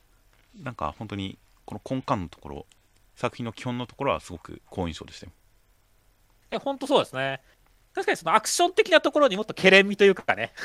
[0.62, 2.66] なんか本当にこの根幹のところ
[3.16, 5.32] 作品の基本のところはすごく好印象でしたよ。
[6.50, 7.40] え本当そうですね。
[7.94, 10.52] 確かにそのアクション的なところにもっとけれんみというかね。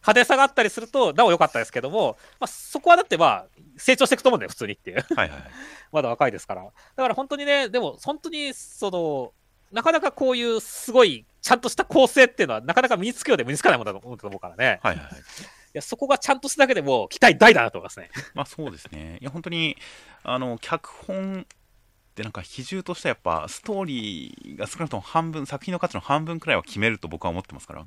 [0.00, 5.04] 派手さがあったりするとなお良かったですけども、まあ、そこはだってまあ成長していくと思うんだよ普通にっていう。
[5.14, 5.42] はい、はい、
[5.92, 6.64] まだ若いですから。
[6.64, 9.32] だから本当にねでも本当にその
[9.72, 14.80] なかなかこういうすごいちゃんとした構成っていうのはなかなか身につくようで身につかないものだと思うからね。
[14.82, 15.14] はいはい、はい
[15.74, 18.10] やそこがちゃんとしただけでも期待大だなと思いますね。
[18.34, 19.18] まあそうですね。
[19.20, 19.76] いや本当に
[20.22, 21.44] あの脚本っ
[22.14, 27.86] てなんか比重としてはやっぱストーリーが少なくとも半分作品の価値の半分くらいは決めると僕は思ってますから。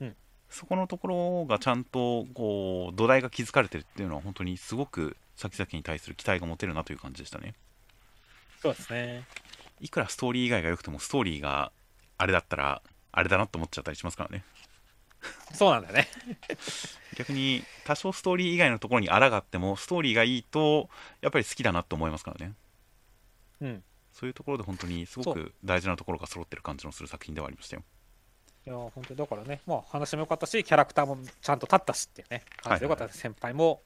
[0.00, 0.16] うん、
[0.48, 7.54] そこのところがちゃんとこう土台が築かれてるっていうのは本当にすごく先々に対する期待が持てるなという感じでしたね。
[8.60, 9.24] そうですね。
[9.80, 11.72] いくらストーリー以外が良くてもストーリーが
[12.16, 14.44] あれだったらあれだなと思っちゃったりしますからね
[15.54, 16.08] そうなんだよね。
[17.16, 20.88] 逆に多少ストーリー以外のところにあらがってもストーリーがいいと
[21.20, 22.54] やっぱり好きだなと思いますからね
[23.60, 23.84] うん。
[24.12, 27.84] そういうところで本当にすごそく大事なところが揃ってる感じのする作品ではありましたよ
[28.66, 33.18] いや、本当にだからね、まあ話も良かったし、キャラクターもちゃんと立ったしっていうね、感じで良かったです。
[33.18, 33.82] 先輩も、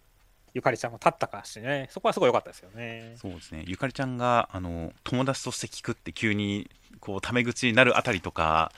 [0.55, 3.15] ゆかりちゃんも立ったかしね、そこはすごい良かったですよね。
[3.17, 6.71] そうですねゆかりちゃんがあの友達として聞くって急に
[7.01, 8.73] こうタメ口になるあたりとか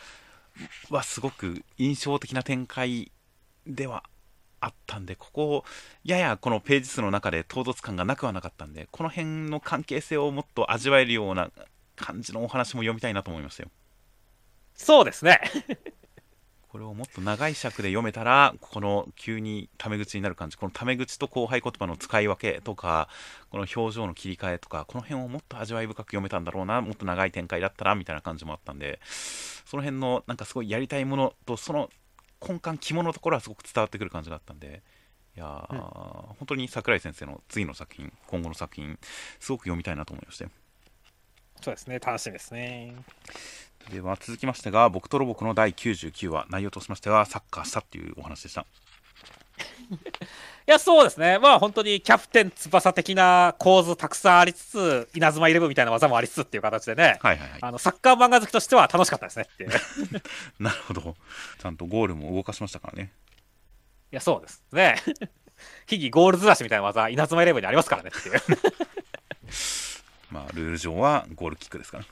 [0.90, 3.10] はすごく印象的な展開
[3.66, 4.04] では
[4.60, 5.64] あったんでここを
[6.04, 11.50] ややこのページ数の中で唐突感がなくはなかったんでこの辺の関係性をもっと味わえるような
[11.96, 13.70] 感じのお話も読みたいなと思いましたよ
[14.74, 15.40] そうですね。
[16.70, 20.56] これをもっと長い尺で読めたらこの急にタメ口になる感じ。
[20.56, 23.08] このタメ口と後輩言葉の使い分けとか
[23.50, 31.90] この表情の切り替えとかこの辺をもっと味わい深く読めたんだろうなもっと長い展開だったらみたいな感じもあったんでその辺のなんかすごいやりたいものとその
[32.46, 34.82] 根幹肝のところはすごく伝わってくる感じがあったんで
[35.36, 35.80] いやー、うん。
[35.80, 38.96] 本当に桜井先生の次の作品今後の作品
[39.40, 40.50] すごく読みたいなと思いましたよ
[41.60, 42.94] そうですね、楽しみですね。
[43.92, 48.66] では続きましてが僕とロボコの第99話内容としましてはサッカーしたっていうお話でした
[49.90, 49.92] い
[50.66, 51.38] や、そうですね。
[51.40, 59.70] まあ本当にキャプテン翼的な構図たくさんありつつ、稲妻イレブンみたいな技もありつつっていう形でね、はいはいはいあのサッカー漫画好きとしては楽しかったですねっていう。
[59.70, 59.72] い
[60.62, 61.16] なるほど。
[61.60, 63.10] ちゃんとゴールも動かしましたからね。
[64.10, 64.96] や、そうですね。
[65.86, 68.40] 秘技ゴールずらしみたいな技、稲妻イレブンにありますからねっていう。
[70.30, 72.04] まあ、ルール上はゴールキックですから。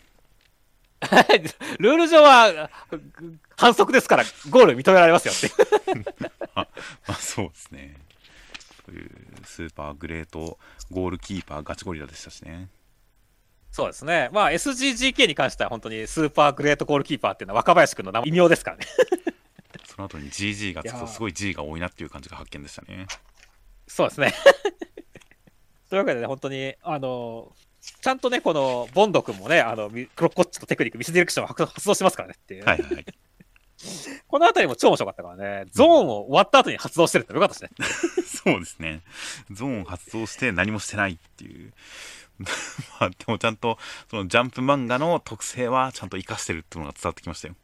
[1.79, 2.71] ルール上は
[3.57, 5.51] 反則ですから、ゴール認められますよって。
[6.55, 6.67] ま
[7.07, 7.97] あ、そうですね。
[8.87, 9.11] そういう
[9.45, 10.59] スーパーグレート
[10.91, 12.69] ゴールキーパーガチゴリラでしたしね。
[13.71, 14.31] そうですね。
[14.33, 18.87] まあ SGGK に関しては本当にスーパーグレートゴールキーパーっていうのは若林君の異名ですからね。
[19.87, 23.07] その後に GG がつくとすごい G が多いなっていう感じが発見でしたね。
[23.87, 24.35] そうですね。
[25.89, 32.65] というわけでね、本当に、あの、ちゃんとね、この、ボンド君もね、あの、ミクロッコッチとテクニック、ミスディレクションを発発動しますからねっていう。
[32.65, 33.05] はいはいはい。
[34.27, 37.71] このあたりも超面白かったからね、ゾーンを終わった後に発動してるってよかったですね。
[38.45, 39.03] そうですね。
[39.51, 41.73] ゾーン発動して何もしてないっていう。
[43.01, 43.79] まあ、でもちゃんと、
[44.11, 47.55] そのジャンプ漫画の特性はちゃんと活かしてるっていうのが伝わってきましたよ。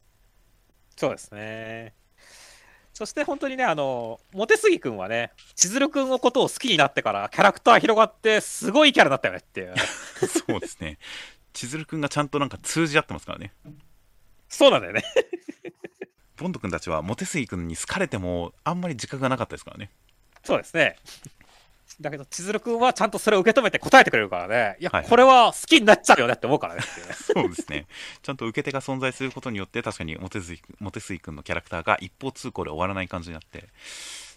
[0.97, 1.95] そうですね。
[2.95, 9.75] そして本当にね、あの、モテスギ君はね、千鶴君のことを好きになってから、キャラクター広がって、すごいキャラになったよねっていう。
[10.49, 10.99] そうですね。
[11.53, 13.53] 千鶴くんがちゃんとなんか通じ合ってますからね。
[14.49, 15.03] そうなんだよね。
[16.37, 19.91] ボンド君たちはモテスギ君に好かれてもあんまり自覚がなかったですからね。
[20.45, 20.97] そうですね。
[22.01, 26.83] だけど、千鶴君はちゃんとそれを受け止めて答えてくれるからね、いや、はいこれは好きになっちゃうよねって思うからね。
[26.83, 27.87] そうですね。
[28.23, 33.69] ちゃんと受け手が存在することによって確かにモテスギモテスギ君のキャラクターが一方通行で終わらない感じになって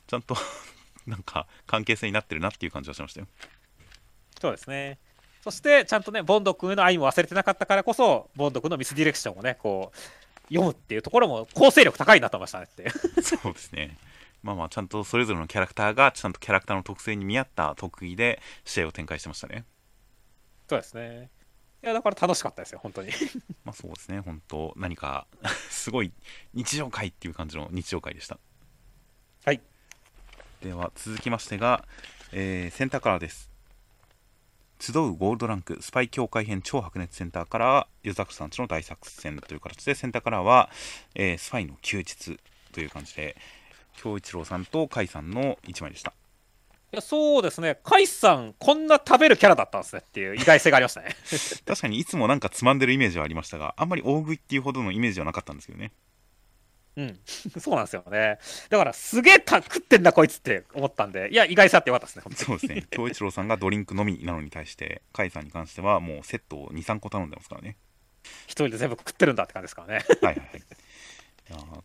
[0.08, 0.36] ちゃんと
[1.08, 3.28] なんか関係性になってるなっていう感じがしましたよ。
[4.39, 4.99] そうですね。
[5.43, 9.97] そして、ちゃんとね、ボンド君への愛も忘れてなかったからこそ、ボンド君のミスディレクションをね、こう、
[10.49, 12.89] 読むっていうところも構成力高いなと思いましたねって。
[13.24, 13.97] そうですね。
[14.48, 19.66] まあまあちゃんとそれぞれのキャラクターがちゃんとキャラクターの特性に見合った特技で試合を展開してましたね。
[20.70, 21.30] そうですね。
[21.84, 23.10] いや、だから楽しかったですよ、本当に。
[23.66, 24.22] まあそうですね。
[24.22, 25.28] 本当何か
[25.70, 26.14] すごい
[26.54, 28.39] 日常会っていう感じの日常会でした。
[29.43, 29.62] はい。
[30.62, 31.86] では続きましてが、
[32.32, 33.52] えーセンターカラーです
[34.80, 40.70] 集うゴールドランクスパイ協会編超白熱センターカラーユザクさんちの大作戦という形でセンターカラーは、
[41.16, 42.39] えースパイの休日
[42.72, 43.36] という感じで
[43.98, 46.14] 京一郎さんと甲斐さんの1枚でした
[46.93, 47.80] いや、そうですね。
[47.84, 51.18] カイさん、こんな食べるキャラだったんですねっていう意外性がありましたね。
[51.68, 55.91] 確かにいつもなんかつまんでるイメージはありましたがあんまり大食いっていうほどのイメージはなかったんですけどね
[56.95, 57.20] うん。
[57.60, 58.39] そうなんですよね。
[58.70, 67.78] だから、すげえた食ってんだ、こいつって思ったんで、いや、意外性あってよかったですね、そうですね 京一郎さんがドリンクのみなのに対して甲斐さんに関してはもうセットを23個頼んでますからね
[68.45, 70.06] 一人で全部食ってるんだって感じですからね。
[70.22, 70.64] はいはいはい。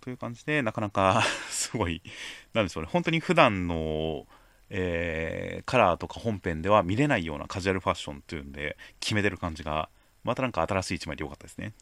[0.00, 2.02] という感じで、なかなか すごい、
[2.52, 4.26] なんでしょうね、本当に普段の、
[4.70, 9.88] えーカラーとか本編では見れないようなカジュアルファッションというんで、決めてる感じが、
[10.24, 11.72] またなんか新しい一枚でよかったですね。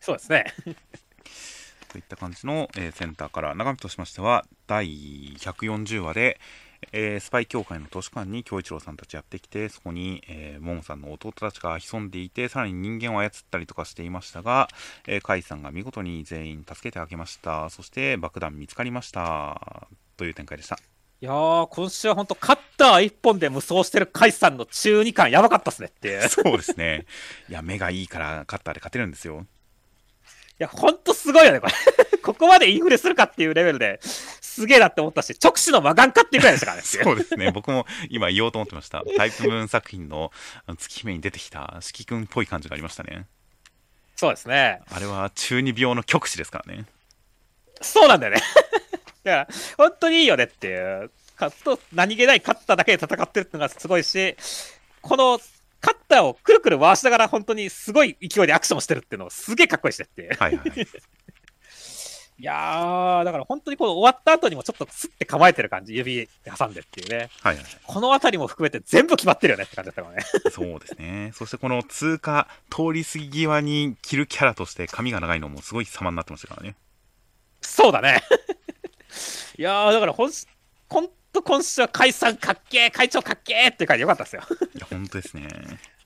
[0.00, 0.44] そうですね。
[1.88, 4.86] といった感じの、えーセンターカラー、中身としましては、第
[5.36, 6.40] 140話で、
[6.90, 14.68] えースパイ協会の図書館に京一郎さんたちやってきて、そこに、えーモンさんの弟たちが潜んでいて、さらに人間を操ったりとかしていましたが、
[15.06, 17.70] えー、カイさんが見事に全員助けてあげました。
[17.70, 19.88] そして爆弾見つかりました。
[20.16, 20.78] という展開でした。
[21.20, 27.06] いやー、今週は本当、カッター一本で無双してるカイさんの中二感やばかったっすねってそうですね。
[27.48, 29.46] いや、目がいいからカッターで勝てるんですよ。
[30.62, 31.72] や、本当すごいよね、これ。
[32.22, 36.82] ここまでインフレするかっていうレベルですげえなって思ったし、直視の魔眼かっていうぐらいでしたからね。
[36.86, 37.50] そうですね。
[37.50, 39.02] 僕も今言おうと思ってました。
[39.16, 40.30] タイプムーン作品の
[40.78, 43.26] 月姫に出てきた四季君っぽい感じがありましたね。
[44.16, 44.80] そうですね。
[44.90, 46.86] あれは中二病の極致ですからね。
[47.80, 48.42] そうなんだよね。
[49.24, 51.10] だから、本当にいいよねっていう。
[51.36, 54.36] かと何気ないカッターだけで戦ってるっていうのがすごいし、
[55.00, 55.40] この
[55.82, 60.34] カッターをくるくる回しながら本当にすごい勢いでアクションしてるっていうのがすげえかっこいいしねって。
[60.38, 60.72] はいはい。
[62.38, 66.28] いやー、だから本当にこの終わった後にもちょっとスッて構えてる感じ、指
[66.58, 67.30] 挟んでっていうね。
[67.40, 67.64] はいはい。
[67.84, 70.24] この辺りも含めて全部決まってるよねって感じだったからね。
[70.50, 71.30] そうですね。
[71.34, 76.74] そしてこの通過、通り過ぎ際に着るキャラとして髪が長いのもすごい様になってましたからね。
[77.60, 78.22] そうだね。
[79.58, 80.30] いやー、だからほん、
[80.88, 84.42] ほんと今週は解散かっけー、会長かっけーっていう感じよかったですよ。
[84.74, 85.48] いや、本当ですね。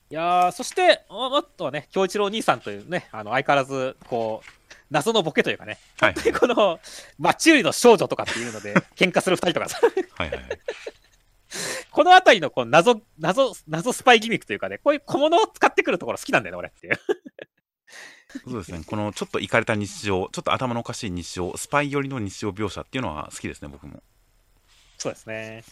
[0.09, 4.49] いやー、そして、ああとはね、京一郎兄さんというね、あの相変わらず、こう、
[4.89, 6.13] 謎のボケというかね、はい。
[6.13, 6.79] でこの、
[7.19, 9.79] マチューリの少女とかっていうので、 喧嘩する二人とかさ、
[10.15, 10.59] はいはいはい。
[11.91, 16.99] このあたりのこう謎、謎、謎スパイギミックというかね、こういう小物を使ってくるところ好きなんだよね、俺っていう。
[18.45, 18.81] そうですね。
[18.85, 24.03] このちょっといかれた日常、ちょっと頭のおかしい日常、スパイ寄りの日常描写っていうのは好きですね、僕も。
[24.97, 25.63] そうですね。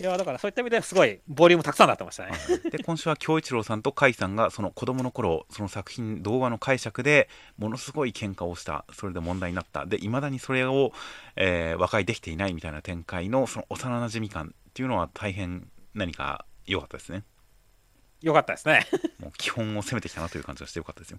[0.00, 2.30] いやーだからそういった意味ですごい、ボリュームたくさんなってましたね。
[2.30, 2.36] は
[2.66, 10.92] いで今週は京一郎さんと甲斐さんがその子供の頃その作品動画の解釈でものすごい喧嘩をしたそれで問題になったでいまだにそれを、
[11.36, 17.24] えー和解できていないみたいな展開のその幼馴染感っていうのは大変何か良かったですね
[18.22, 18.86] よかったですね。
[19.20, 21.18] もう基本を攻めてきたなという感じがして良かったですよ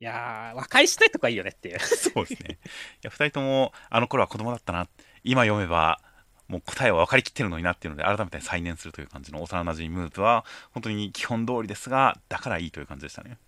[0.00, 1.78] いやー、和解したいとかいいよねっていう。
[1.80, 2.66] そうですねい
[3.02, 4.86] や2人ともあの頃は子供だったな
[5.24, 6.00] 今読めば
[6.48, 13.38] もう答えは分かりきってるのになっていうので改めて再燃するという感じの幼馴染ムーブは本当に基本通りですがだからいいという感じでしたね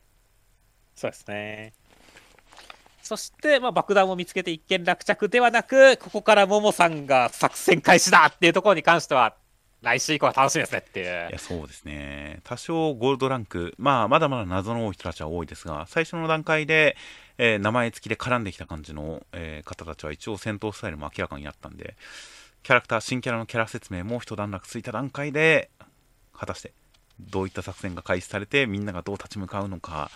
[0.95, 1.73] そうですね。
[3.03, 9.35] そして、まあ、爆弾を見つけて一件落着ではなく、ここからモモさんが作戦開始だっていうところに関しては、
[9.83, 11.39] 来週以降は楽しみですねっていういや。
[11.39, 16.97] そうですね多少ゴールドランク、まあ、まだまだ謎の多い人たちは多いですが最初の段階で、
[17.39, 21.97] えー名前付きで絡んできた感じの、えー方たちは一応戦闘スタイルも明らかになったんで
[22.63, 25.71] キャラクター新キャラのキャラ説明も一段落ついた段階で
[26.33, 26.73] 果たして
[27.19, 30.11] どういった作戦が開始されてみんながどう立ち向かうのか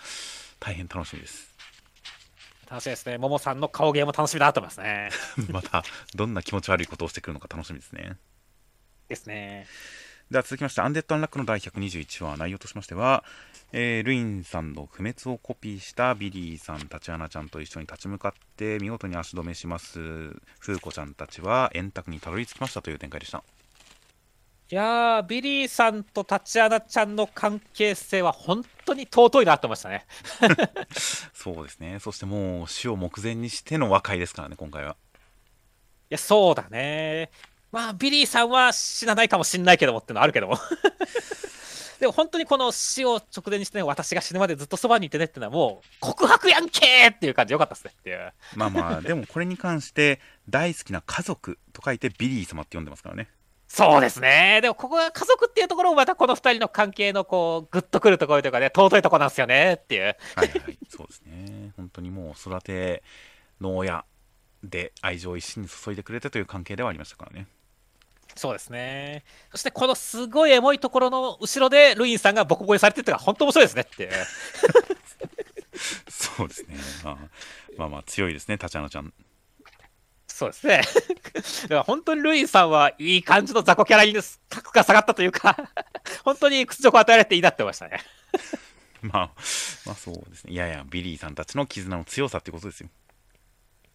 [0.59, 1.55] 大変楽しみです
[2.69, 3.17] 楽しみですね。
[3.19, 5.09] モモさんの顔芸も楽しみだと思いますね。
[5.49, 5.83] また
[6.15, 8.17] どんな気持ち悪いことをしてくるのか楽しみですね
[9.07, 9.67] ですね。
[10.31, 13.23] では続きまして、アンデッド・アンラックの第121話、内容としましては、
[13.71, 23.43] えールインさんの不滅をコピーしたビリーさん、タチアナちゃんと一緒に立ち向かって、見事に足止めします、風子ちゃんたちは円卓にたどり着きましたという展開でした。
[24.71, 30.07] いやー、ビリーさんとタチアナちゃんの関係性は本当に尊いなと思いましたね。
[31.35, 34.95] そうですね、そしてもう死を目前にしての和解ですからね、今回は。
[36.09, 37.29] いや、そうだね。
[37.75, 40.57] まあ、ビリーさんは死なないかもしんないけどもっていうのはあるけども。
[41.99, 48.31] でも本当にこの死を直前にしてね、私が死ぬまでずっとそばにいてねっていうのはもう告白やんけーっていう感じよかったっすねっていう。
[48.55, 53.27] まあまあ、でもこれに関して、大好きな家族と書いてビリー様って呼んでますからね。
[53.67, 54.59] そうですね。
[54.61, 60.03] でもここが家族っていうところもまたこの二人の関係のこう、グッとくるところというかね、尊いところなんですよねっていう。
[60.03, 61.73] はいはいはい、そうですね。
[61.75, 63.03] 本当にもう育て
[63.59, 64.05] の親
[64.63, 67.47] で愛情を一心に注いでくれてという関係ではありましたからね。
[68.35, 69.23] そうですね。
[69.51, 74.11] そしてこのすごいエモいところの後ろでルインさんがボコボコにされてるっていうのが本当面白いですねって。
[76.09, 76.75] そうですね。
[77.03, 77.17] まあ、
[77.77, 79.13] まあまあ強いですね、タチアナちゃん。
[80.27, 80.81] そうですね。
[81.63, 84.13] だから本当にルインさんはいい感じの雑魚キャラに
[84.49, 85.55] 格が下がったというか、
[86.25, 88.01] 本当に屈辱を与えられていいなって思いましたね。
[89.01, 89.31] まあ、
[89.85, 90.51] まあそうですね。
[90.51, 92.89] いやいや、ビリーさんたちの絆の強さってことですよ。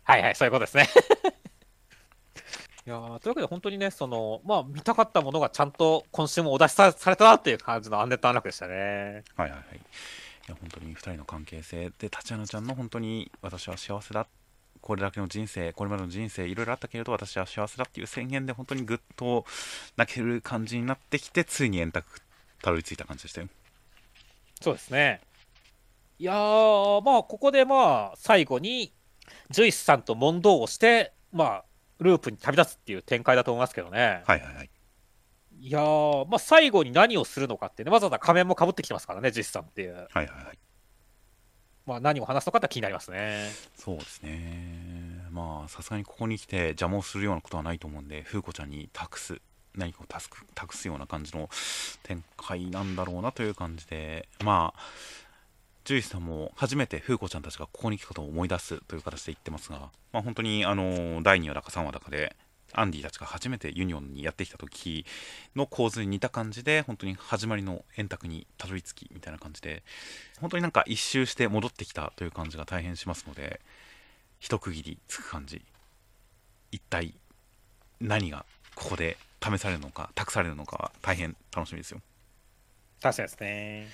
[0.04, 0.88] はいはい、そういうことですね。
[2.90, 9.22] いやーというわけで本当にね、その、まあ見たかったものがちゃんと今週もお出しさされたなっていう感じのアンデッドアンラックでしたね。
[9.36, 9.76] はいはいはい。
[9.76, 9.78] い
[10.48, 14.26] や、本当に2人の関係性で、タチアナちゃんの本当に私は幸せだ。
[14.80, 19.44] これだけの人生、これまでの人生、いろいろあったけれど、私は幸せだっていう宣言で、本当にぐっと
[19.96, 22.20] 泣ける感じになってきて、ついに円卓
[22.60, 23.46] たどり着いた感じでしたよ。
[24.60, 25.20] そうですね。
[26.18, 28.92] いやー、まあここでまあ最後に、
[29.50, 31.64] ジュイスさんと問答をして、まあ
[32.00, 34.22] ループに旅立つっていう展開だと思いますけどね。
[34.26, 34.70] はいはいはい。
[35.60, 39.94] いやー、まあ最後に何をするのかってね、わざわざ仮面もかぶってきてますからね、ジュイスさんっていう。
[39.94, 40.58] はいはいはい。
[41.86, 43.48] まあ何を話すのかって気になりますね。
[43.74, 45.26] そうですね。
[45.30, 49.40] まあさすがにここに来て邪魔をするようなことはないと思うんで風子ちゃんに託す
[49.76, 51.48] 何かを託す託すような感じの
[52.02, 54.80] 展開なんだろうなという感じでまあ
[55.90, 62.36] 獣医さんも初めて風子ちゃんたちがここに来たことを思い出すという形で言ってますが、まあ、本当にあの第2話だか3話だかで
[62.72, 65.04] アンディたちが初めてユニオンにやってきた時
[65.56, 69.82] の構図に似た感じで本当に始まりの円卓にたどり着きみたいな感じで
[70.40, 73.60] 本当になんか一周して戻ってきたという感じが大変しますので
[74.38, 75.62] 一区切りつく感じ。
[76.70, 77.12] 一体
[78.00, 82.00] 何がここで試されるのか託されるのかは大変楽しみですよ。
[83.02, 83.88] 確かですね。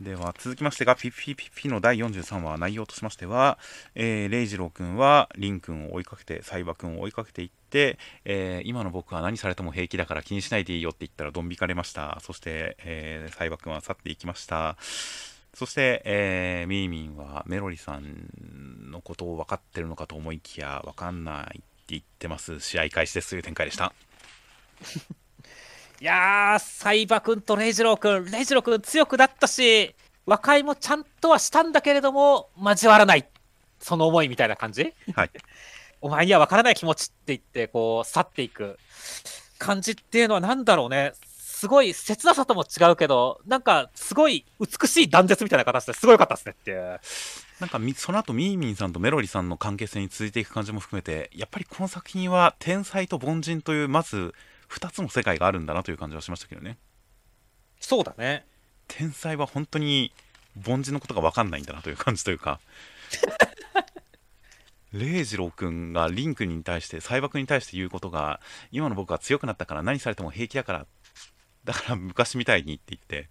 [0.00, 3.58] では続きましてがピッピッピッピの第43話内容としましては、
[3.96, 12.18] えー、レイジロー君はリン君を追いかけてサイバ君を追いかけていって、えー今の僕は何されても平気だから気にしないでいいよって言ったらドン引かれました。
[12.22, 14.76] そして、えーサイバ君は去っていきました。
[15.52, 22.60] そして、えーミーミンはメロリさんのことを分かってるのかと思いきや分かんないって言ってます。
[22.60, 23.92] 試合開始ですという展開でした。
[26.00, 29.96] いやー、サイバ君とレイジロー君、レイジロー君強くなったし、
[30.26, 33.28] 和解もちゃんとはしたんだけれども、交わらない、
[33.80, 34.94] その思いみたいな感じ？
[35.14, 35.30] はい。
[36.00, 38.78] お前には分からない気持ちって言って、こう、去っていく。
[39.58, 41.14] 感じっていうのは何だろうね。
[41.36, 47.00] すごい切なさとも違うけど、なんかすごい美しい断絶みたいな形ですごい良かったですねっていう。
[47.58, 54.32] なんかみその後ミーミンさんとメロリさんの関係性に続いていく感じも含めてやっぱりこの作品は天才と凡人というまず
[54.70, 56.78] 2つの世界があるんだなという感じはしましたけどね
[57.80, 58.44] そうだね。
[58.88, 60.12] 天才は本当に
[60.66, 62.58] 凡人のことが分かんないんだなという感じというか
[64.92, 68.40] レイジロー君がリンクに対してサイバ君に対して言うことが
[68.72, 70.86] 今の僕は強くなったから何されても平気だから
[71.64, 73.28] だから昔みたいにって言って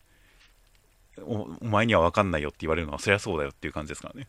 [1.24, 4.28] おお前には分かんないよって言われるのはそりゃそうだよっていう感じですからね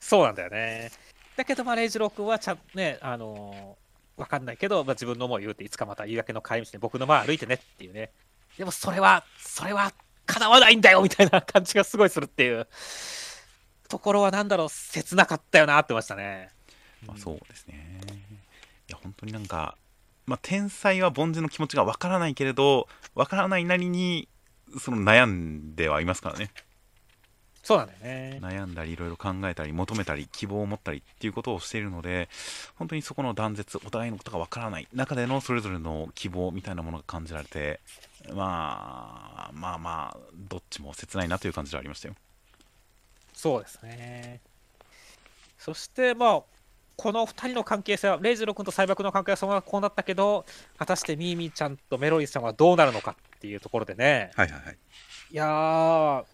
[0.00, 0.90] そうなんだよね。
[1.36, 3.87] だけど、まあ、レイジロー君はちゃんね、あのー、
[4.18, 8.10] わかんないけど、まあ、自分の思いを言うて、いつかまた夕焼けの帰り道で僕の前歩いてねっていうね。
[8.58, 9.92] でも、それは、それは、
[10.26, 12.66] 叶わないんだよみたいな感じがすごいするっていう
[13.88, 16.50] ところは、なんだろう、切なかったよなってましたね。
[17.06, 18.00] まあ、そうですね。
[18.88, 19.76] いや、本当になんか、
[20.26, 24.28] まあ、天才は凡人の気持ちがわからないけれど、わからないなりに、
[24.78, 26.50] その悩んではいますからね。
[27.68, 28.38] そうなんだよね。
[28.40, 32.30] 悩んだり、いろいろ考えたり、求めたり、希望を持ったりっていうことをしているので、
[32.76, 37.80] 本当にそこの断絶、お互いのことがわからない中でのそれぞれの希望みたいなものが感じられて、
[38.32, 42.14] まあ、まあまあ、どっちも切ないなという感じではありましたよ。
[43.34, 44.40] そうですね。
[45.58, 46.42] そして、まあ、
[46.96, 50.46] この2人の関係性は、レイジロー君とサイバ君の関係はそのままこうなったけど、
[50.78, 54.30] 果たしてミーミーちゃんとメロリーさんはどうなるのかっていうところでね。
[54.36, 54.78] はいはいはい。
[55.32, 56.24] いやー、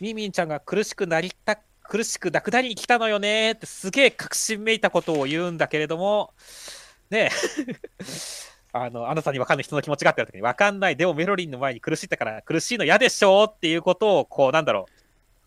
[0.00, 6.32] ミーミンちゃんが苦しくなりた、苦しくなくなりに来たのよねってすげえ確信めいたことを言うんだけれども、
[7.10, 7.74] ねえ。
[8.72, 14.92] あの、あなたに分かんない人の気持ちがあった時に分かんない、でもメロリンの前に苦しいったから苦しいの嫌でしょっていうことを、こう、なんだろう、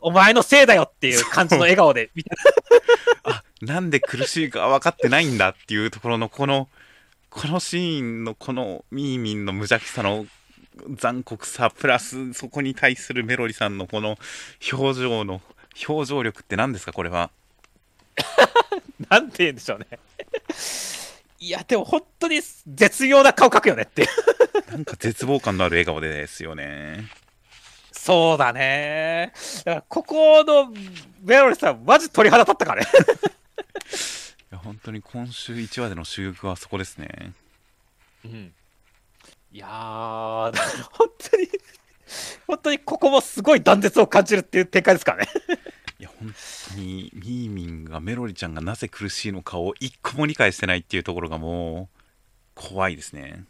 [0.01, 2.31] お前のせいだよっていう感じの笑顔で見て、
[3.23, 6.69] あなんで苦しいか分かってないんだっていうところのこの
[7.29, 10.25] このシーンのこのミーミンの無邪気さの
[10.97, 14.17] 残酷さプラスそこに対するメロリさんのこの
[14.71, 15.41] 表情の
[15.87, 17.31] 表情力って何ですかこれは？
[19.09, 19.87] なんて言うんでしょうね。
[21.39, 24.07] いや、でも本当に絶妙な顔描くよねっていう。
[24.71, 27.07] なんか絶望感のある笑顔ですよね
[27.91, 29.31] そうだね。
[29.63, 30.71] だからここの
[31.21, 32.89] メロリさん、マジ鳥肌立ったからね。
[34.51, 37.33] いや本当に今週1話での主役はそこですね
[38.25, 38.51] うん、
[39.51, 39.69] いやー、
[40.93, 41.47] 本当に、
[42.47, 45.31] 本当にここもすごい断絶を感じるっていう展開ですからね。
[45.99, 46.33] いや本
[46.69, 51.99] 当にミーミンがメロリちゃんがなぜ苦しいのかを一個も理解してないっていうところがもう
[52.55, 53.43] 怖いですね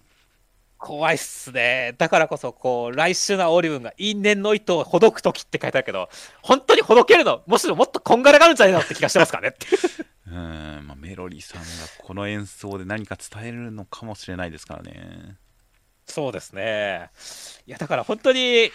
[0.79, 1.93] 怖いっすね。
[1.97, 6.07] だからこそ、こう、来週のオリブンが因縁の糸をほどくときって書いてあるけど、
[6.41, 9.57] 本当にほどけるの、むしろもっとこんがらがるんじゃないのって気がしてますからね。
[10.27, 11.67] うん、まあ、メロリさんが
[11.97, 15.35] この演奏で何か伝えるのかもしれないですからね。
[16.09, 17.09] そうですね。
[17.65, 18.71] いや、だから本当に、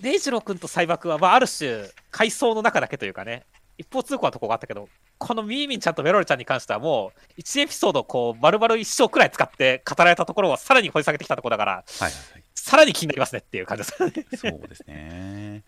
[0.00, 3.44] レイジロー君とサイバは、まあ、ある種、階層の中だけというかね、
[3.78, 4.88] 一方通行なとこがあったけど、
[5.18, 12.12] このミーミンちゃんとメロリちゃんに関しては、もう、1エピソード、こう、丸々一生くらい使って語られたところをさらに掘り下げてきたところだから、はいはい
[12.68, 14.12] さらに気になりますねっていう感じですね。
[14.12, 14.36] はい。
[14.36, 15.62] そうですね。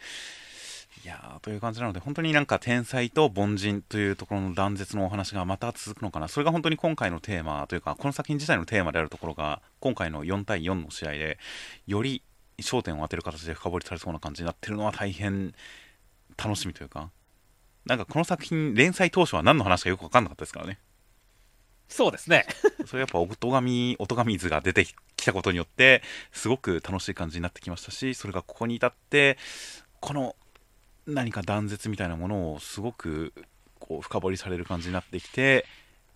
[1.02, 6.28] いやーという感じなので、本当になんか天才と凡人というところの断絶のお話がまた続くのかな。
[6.28, 11.38] それが本当に今回のテーマというか、この作品自体のテーマであるところが、今回の4対4の試合で、
[11.86, 12.22] より
[12.58, 15.54] 焦点を当てる形で深掘りされそうな感じになってるのは大変
[16.36, 17.10] 楽しみというか、
[17.86, 20.78] なんかこの作品、連載当初は何の話かよく分かんなかったですからね。
[21.88, 22.46] そうですね。
[22.86, 29.38] それやっぱ音神音神図が出てきたことによってすごく楽しい感じになってきましたしそれがここに至って
[30.00, 30.34] この
[31.06, 33.32] 何か断絶みたいなものをすごく
[33.78, 35.66] こう深掘りされる感じになってきて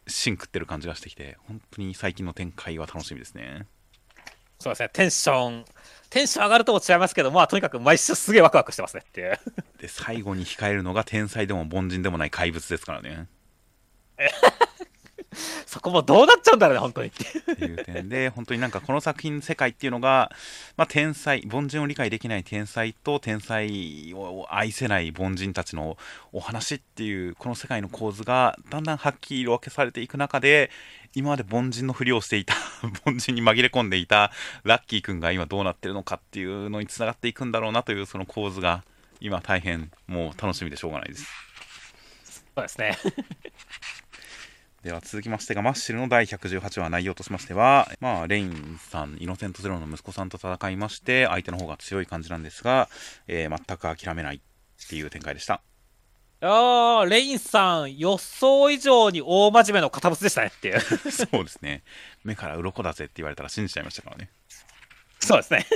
[0.06, 3.66] 芯食ってる感じがしてきて本当に最近の展開は楽しみですね
[4.58, 4.90] そうですね。
[4.92, 5.64] テンション、
[6.08, 9.38] テンション上がるとも違いますけど、まあとにかく毎週すげえワクワクしてますねっていう。
[9.78, 13.26] で最後に控えるのが天才でも凡人でもない怪物ですからね
[15.74, 17.84] そこもどうなっちゃうんだろうね、本当にっていう。
[17.84, 20.30] 点で 本当になんかこの作品の世界っていうのが、
[20.76, 25.98] まあ、天才凡人を理解できない天才と天才を愛せない凡人たちの
[26.32, 30.70] お話っていうこの世界の構図がだんだんはっきり色分けされていく中で
[31.12, 32.54] 今まで凡人のふりをしていた
[33.04, 34.30] 凡人に紛れ込んでいた
[34.62, 38.84] ラッキーくんが今どうなってるのかっていうのにつながっていくんだろうなというその構図が
[39.18, 41.26] 今大変もう楽しみでしょうがないです。
[42.54, 42.96] そうですね。
[44.84, 52.90] では続きましてがマッシュルの第118話内容としましては、まあ、レインさんイノセントゼロの息子さんと戦いまして相手の方が強い感じなんですが、
[53.26, 55.62] えー全く諦めないっていう展開でした
[56.42, 60.80] あー、レインさん、予想以上に大真面目の堅物でしたねっていう。
[61.10, 61.82] そうですね
[62.22, 64.28] 目から鱗だぜって言われたら信じちゃいましたからね
[65.18, 65.66] そうですね。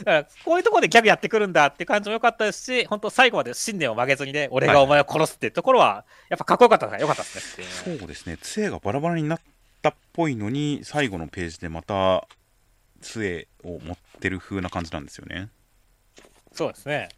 [0.00, 7.64] だからこういうところでギャグやってくるんだって感じも良かったですし、本当最後まで信念を曲げずにね、俺がお前を殺すっていうところは、やっぱかっこよかったから良かったですね。
[7.64, 8.38] っていうそうですね。
[8.40, 9.40] 杖がバラバラになっ
[9.82, 12.26] たっぽいのに最後のページでまた
[13.00, 15.48] 杖を持ってる風な感じなんですよね。
[16.52, 17.08] そうですね。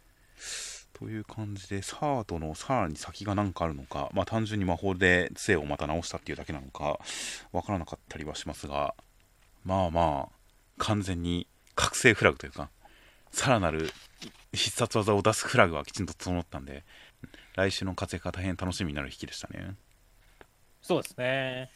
[1.01, 6.99] という感じでサードのさらに先が何かあるのか、まあ、単純に魔法で杖をまた直したっていうだけなのか
[7.51, 8.93] わからなかったりはしますが
[9.65, 10.35] まあまあ
[10.77, 11.47] 完全に
[11.81, 12.69] 覚醒フラグというか
[13.31, 13.89] さらなる
[14.53, 16.83] 必殺技を出すフラグはきちんと整ったんで
[17.55, 19.75] 来週の活躍が大変楽しみになる引きでしたね
[20.81, 21.69] そうですね。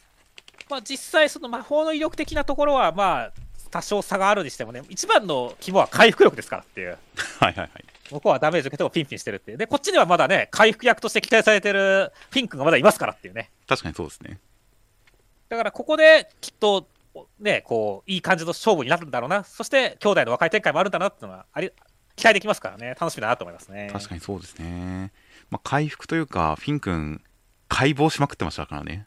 [0.68, 3.32] まあ実際、その魔法の威力的なところは、まあ、
[3.70, 6.98] 多少差があるにしてもね、一番の肝は回復力ですからっていう。
[7.38, 7.70] はいはいはい
[8.08, 9.58] 向こうはダメージ受けてもピンピンしてるっていう。
[9.58, 13.50] で、こっちにはまだね、回復役として期待されてるフィン君がまだいますからっていうね。
[13.66, 14.38] 確かにそうですね
[15.48, 16.86] だからここできっと、
[17.38, 19.44] ね、こう、いい感じの勝負になるんだろうな。
[19.44, 21.72] そして、兄弟の和解展開もあるんだなっていうのはあり、
[22.16, 22.96] 期待できますからね。
[22.98, 23.90] 楽しみだなと思いますね。
[23.92, 25.12] 確かにそうですね、
[25.50, 27.22] まあ、回復というかフィン君
[27.68, 29.06] 解剖しまくってましたからね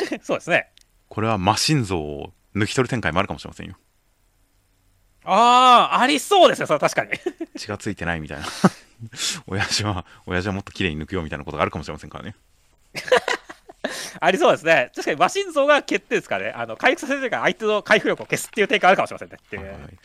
[0.00, 0.20] に。
[0.22, 0.70] そうですね。
[1.08, 3.76] これはマシン像を抜き取る展開もあるかもしれませんよ
[5.24, 7.10] ああ、ありそうですね、それは確かに。
[7.56, 8.46] 血がついてないみたいな
[9.46, 12.36] 親父は親父はもっと綺麗に抜くよみたいなことがあるかもしれませんからね
[14.20, 14.90] ありそうですね。
[14.94, 16.52] 確かにマシン像が決定ですからね。
[16.52, 19.38] あの回復させてるから相手の回復力を消すっていう展開あるかもしれませんね。
[19.40, 19.98] っていうはいはい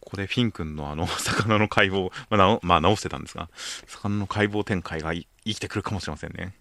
[0.00, 3.48] ここでフィン君のあの 魚の解剖、まあなおまあ、直してたんですが
[3.86, 6.54] 魚の解剖展開がい生きてくるかもしれませんね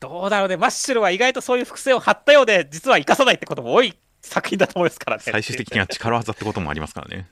[0.00, 0.56] どうだろうね。
[0.56, 5.22] マッシュルは意外とそういう複製を貼ったようで、実は生かさないってことも多い作品だと思いますからね。
[5.24, 7.28] 最終的には力技ってこともありますからね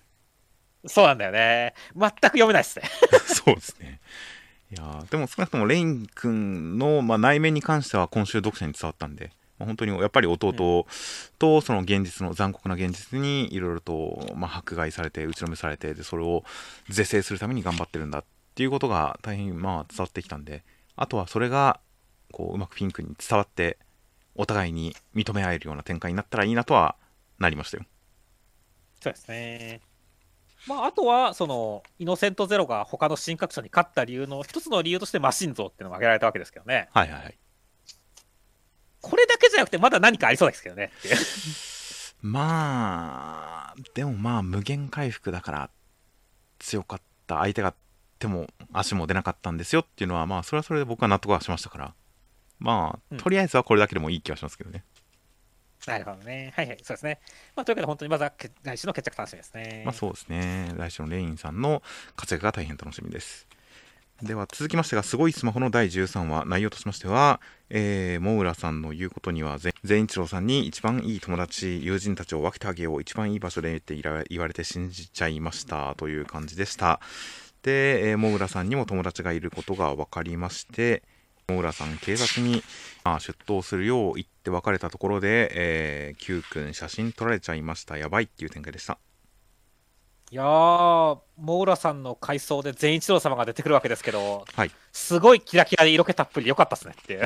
[0.87, 1.75] そうなんだよね。
[1.97, 2.89] 全く読めないですね。
[3.27, 4.01] そうですね
[4.71, 10.85] いやーでも少なくともレイン君の、まあ、内面に関しては今週読者に伝わったんで、まあ本当にやっぱり弟
[11.39, 16.45] とその現実の残酷な現実にいろいろと、まあ、迫害されて打ちのめされてでそれを
[16.89, 18.25] 是正するために頑張ってるんだっ
[18.55, 20.63] ていうことが大変まあ伝わってきたんで
[20.97, 21.81] あとはそれが
[22.33, 23.79] こううまくフィンクに伝わって
[24.35, 26.97] お互いに認め合えるような展開になったらいいなとは
[27.39, 27.85] なりましたよ。
[29.01, 29.88] そうですね。
[30.69, 36.89] まあ、あとは、その、イノセントゼロが他の新格者に勝った理由の一つの理由としてマシン像っていうのが挙げられたわけですけどね。
[36.93, 37.39] はいはいはい。
[39.01, 40.93] これだけじゃなくて、まだ何かありそうですけどね。
[42.21, 45.71] まあでもまあ無限回復だから
[46.59, 47.75] 強かった相手が
[48.19, 51.95] 手も足も出なかったんですよっていうのはまあそれはそれで僕は納得はしましたから
[52.59, 54.85] まうんあとりあえずはこれだけでもいい気はしますけどね、
[55.87, 56.53] なるほどね。
[56.57, 57.21] はいはい、そうですね。
[57.57, 58.33] まあ、というわけで、本当にまずは
[58.63, 59.83] 来週の決着楽しみですね。
[59.85, 61.83] まあそうですね来週のレインさんの
[62.17, 63.47] 活躍が大変楽しみです
[64.23, 67.41] では続きましてが「すごいスマホ」の第13話内容としましては、
[67.71, 77.01] えー、モウラさんの言うことには善一郎さんに一番いい友達友人たちを分けてあげよう一番いい場所でって言わ言われて信じちゃいましたという感じでした
[77.63, 81.03] で、えー、モウラさんにも友達がいることが分かりまして
[81.51, 82.63] モウラさん警察に、
[83.05, 88.99] まあ、出頭するよう言って別れたところで、えー、Q 君写真撮られちゃいましたやばいっていう展開でした
[90.31, 97.25] いやー、モーラさんの回想で善一郎様が出てくるわけですけど、はいすごいキラキラで色気たっぷりでよかったですねって。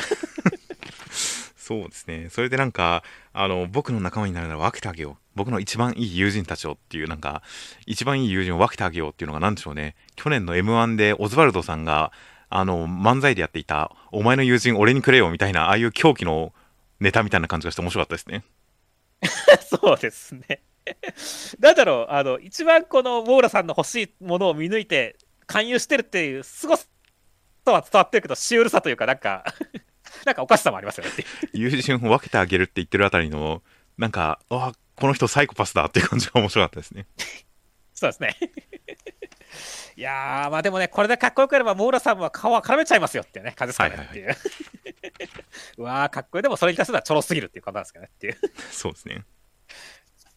[1.56, 2.28] そうですね。
[2.30, 5.16] それでなんか、あの、僕の仲間になるなら分けてあげよう。
[5.34, 7.42] 僕の一番いい友人たちをっていう、なんか、
[7.86, 9.96] 一番いい友人を分けてあげようっていうのが何でしょうね。
[10.14, 12.12] 去年の M1 でオズワルドさんが、
[12.56, 16.52] あの、漫才でやっていた、お前の友人俺にくれよみたいな、ああいう狂気の
[17.00, 18.44] ネタみたいな感じがして面白かったですね。
[19.68, 20.62] そうですね。
[21.60, 25.16] なんだろう、あの、一番このウォーラさんの欲しいものを見抜いて、
[25.46, 26.86] 勧誘してるっていう、すごさ
[27.66, 29.44] は伝わってるけど、シュールさというか、なんか、
[30.26, 31.10] なんかおかしさもありますよね。
[31.52, 33.62] 友人を分けてあげるって言ってるあたりの、
[33.98, 37.06] なんか、あこの人サイコパスだっていう感じが面白かったですね。
[37.94, 38.36] そうですね。
[39.96, 44.36] いやー、まあでもね、これでかっこよくやれば、モーラさんは顔は絡めちゃいますよっていうね、感じですかねっていう。
[45.78, 46.42] うわー、かっこいい。
[46.42, 48.38] でもそれに対するのはちょろすぎるっていう感じなんですかねっていう。
[48.70, 49.24] そうですね。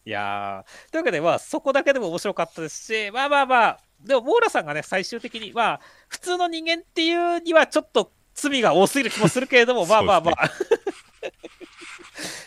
[0.04, 10.50] いやー、というわけで、まあ、そこだけでも面白かったですし、まあまあまあ、でも、モーラさんがね、最終的に、まあ、普通の人間っていうにはちょっと罪が多すぎる気もするけれども、 まあまあまあ、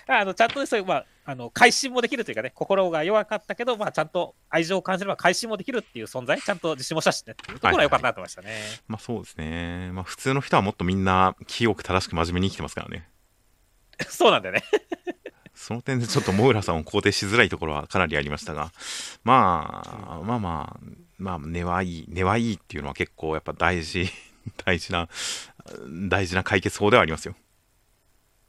[0.19, 8.49] あのちゃんとね、そういう、まあ、あの改心もできるというかね、心が弱かったけど、まあ、ちゃんと愛情を感じれば改心もできるっていう存在、ちゃんと自信もしたしね、っていうところは良かったなと思いましたね。
[8.87, 9.91] まあそうですね。
[9.93, 13.07] まあ普通の人はもっとみんな清く正しく真面目に生きてますからね。
[14.09, 14.63] そうなんだよね。
[15.53, 18.71] その点でちょっとモーラさんを肯定しづらいところはかなりありましたが、
[19.23, 20.79] まあ、まあまあ、
[21.19, 24.09] まあ、根はいい、根はいいっていうのは結構やっぱ大事、
[24.65, 25.09] 大事な、
[26.07, 27.35] 大事な解決法ではありますよ。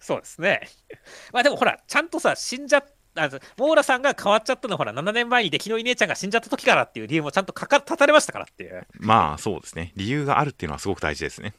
[0.01, 0.68] そうですね。
[1.32, 2.85] まあでもほら、ちゃんとさ、死んじゃ
[3.16, 8.86] あモーラさんが変わっちゃったのはほら7年前に出来のいい姉ちゃんが死んじゃった時からっていう理由もちゃんとかか立たれましたからっていう。
[8.98, 9.93] まあそうですね。
[9.97, 11.55] 理由があるっていうのはすごく大事ですね。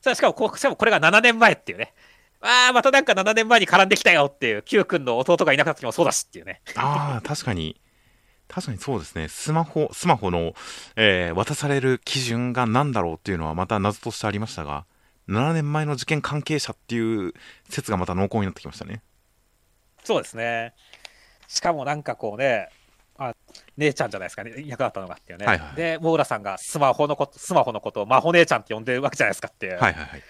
[0.00, 1.94] さあしかもこしかもこれが7年前っていうね。
[2.42, 6.60] ああまたなんか7年前に絡んできたよっていう Q 君の弟がいなかった時もそうだしっていうね。
[6.76, 7.80] ああ確かに。
[8.48, 9.28] 確かにそうですね。
[9.28, 10.54] スマホスマホの、
[10.96, 14.84] えー、渡される基準が何だろうっていうのはまた謎としてありましたが
[15.30, 17.32] 7年前の事件関係者っていう
[17.68, 19.02] 説がまた濃厚になってきましたね
[20.04, 20.74] そうですね。
[21.46, 22.68] しかもなんかこうね、
[23.18, 23.34] あ
[23.76, 25.46] 姉ちゃんじゃないですかね、役だったのがっていうね。
[25.46, 29.72] はいはい、で、モーラさんがスマホのこと、スマホのことを真帆姉ちゃんって呼んでるわけじゃないですかっていう。
[29.72, 30.22] はいはいはい。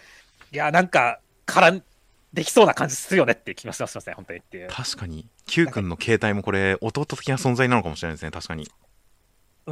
[0.53, 1.85] いや、なんか、絡ん
[2.33, 4.69] できそうな感じするよねって気がしますね、本当にっていう。
[4.69, 8.69] 確かに、Q 君の携帯もこれ、弟的な存在なのかもしれないですね、確かに。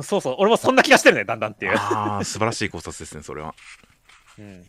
[0.03, 1.77] そうそう、俺もそんな気がしてるね、だんだんっていう。
[1.77, 3.55] ああ、素晴らしい考察ですね、それは。
[4.39, 4.65] うん。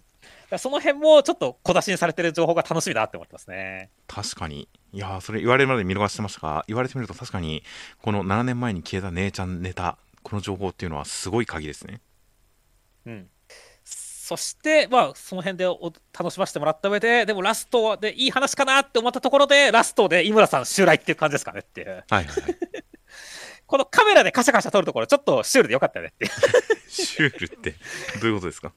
[0.58, 3.92] その辺もちょっと小出しにされてる情報が楽しみだって思ってますね。
[4.08, 4.68] 確かに。
[4.92, 7.64] いやそれ言われるまで見逃してましたが、言われてみると確かに、
[8.02, 12.02] この7年前に消えた姉ちゃんネタ、この情報っていうのはすごい鍵ですね。
[13.06, 13.30] うん。
[13.84, 21.88] そして、まあ、その辺で楽しませてもらった上で、でもラストでいい話かなって思ったところで、ラストで井村さん襲来っていう感じですかねっていう。
[21.88, 22.58] はいはい、はい。
[23.66, 26.32] このカメラでカシャカシャ撮るところ、ちょっとシュールでよかったよねっていう。
[26.90, 27.72] シュールって
[28.22, 28.72] どういうことですか？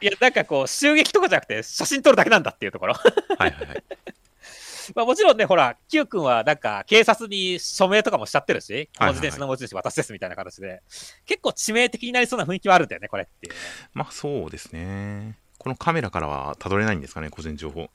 [0.00, 2.94] いや、なんかこう、襲撃とかじゃなくて、写真撮るだけなんだっていうところ。
[2.94, 3.84] はいはいはい。
[4.94, 10.82] まあもちろんね、ほら、Q 君はなんか警察に署名とかもしちゃってるし、この自転車の持ち主私ですみたいな形で、
[11.26, 13.54] 結構致命的になりそうな雰囲気はあるんだよね、これっていう。
[13.92, 15.38] まあそうですね。
[15.58, 17.80] このカメラからはたどれないんですかね、個人情報。
[17.80, 17.90] はい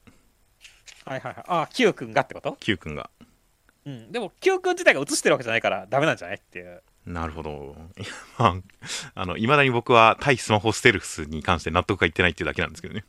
[1.05, 1.35] はいはい。
[1.47, 3.09] ああ、Q 君がってこと ?Q 君が。
[3.85, 4.11] うん。
[4.11, 6.83] でも Q 君自体が映してるわけじゃないからダメなんじゃないっていう。
[7.05, 7.75] なるほど。
[8.39, 8.55] まあ、
[9.15, 13.05] あの、いまだに僕は対スマホステルスに関して納得がいってないっていうだけなんですけどね。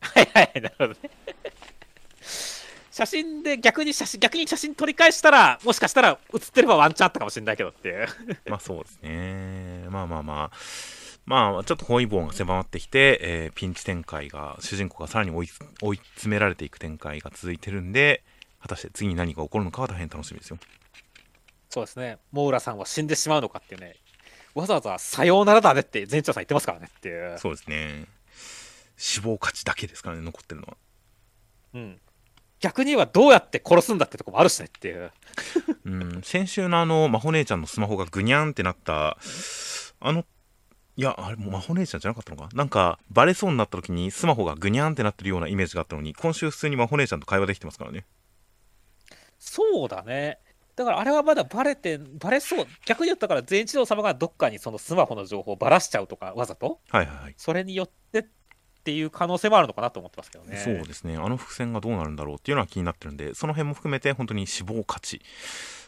[0.00, 0.98] はいはい、なるほどね。
[2.90, 8.08] 写真で逆に写真、逆に写真撮り返したら、もしかしたら写ってればワンチャンあったかもしれないけどっていう。
[8.48, 9.86] まあそうですね。
[9.90, 10.56] まあまあまあ。
[11.26, 15.48] まあ、ちょっと包囲網が狭まってきて、えー、ピンチ展開が、主人公がさらに追い
[15.82, 18.22] 追い詰められていく展開が続いてるんで、
[18.60, 20.58] 果たして次に何が起こるのかは大変楽しみですよ。
[21.68, 23.96] そうですね、モーラさんは死んでしまうのかっていうね、
[24.54, 27.38] わざわざさようならだねって前長さん言ってますからねっていう。
[27.38, 28.06] そうですね。
[28.96, 30.76] 死亡価値だけですからね、残ってるのは。
[31.74, 32.00] うん。
[32.60, 35.12] 逆にはどうやって殺すんだってとこもあるしねっていう。
[35.84, 39.18] うん、先週のあの、真帆姉ちゃんのスマホがぐにゃんってなった、
[40.00, 40.24] あの、
[40.96, 42.48] いや、あれもう真帆姉ちゃんじゃなかったのか？
[42.54, 48.06] なんか、バレそうになった時にスマホがぐにゃんってなってるようなイメージがあったのに、今週普通に真帆姉ちゃんと会話できてますからね。
[49.38, 50.38] そうだね。
[50.76, 58.24] だからあれはまだバレて、バレそう、逆に言ったから全一郎様がどっかにそのスマホの情報をばらしちゃうとか、わざと、はいはいはい、それによってっ
[58.84, 60.58] ていう可能性もあるのかなと思ってますけどね。
[60.58, 65.22] そうですね、あの伏線がどうなるんだろうっていうのは気になってるんで、その辺も含めて本当に死亡価値、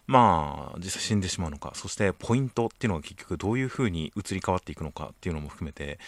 [0.07, 5.99] まあ、実際死んでしまうのか、そしてポイントっていうのが結局どういうふうに移り変わっていくのかっていうのも含めて、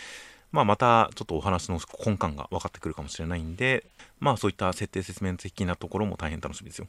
[0.52, 3.84] まあ、またちょっとお話の根幹が分かってくるかもしれないんで、
[4.18, 6.88] まあ、そういった設定説明的なところも大変楽しみですよ。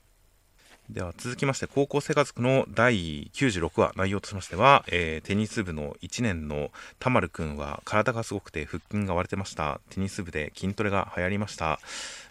[0.90, 9.80] では続きまして高校生活の第96話内容としましては、えー、テニス部の1年のたまるくんは体がすごくて腹筋が割れてました。
[9.90, 11.80] テニス部で筋トレが流行りました、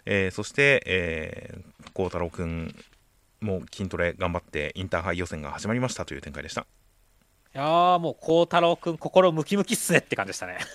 [0.05, 2.75] えー、そして、えー、孝太郎くん
[3.41, 6.05] も筋トレ頑張ってインターハイ予選が始まりました。
[6.05, 6.67] という展開でした。
[7.53, 10.59] いやーもう孝太郎くん心ムキムキっすねって感じでしたね。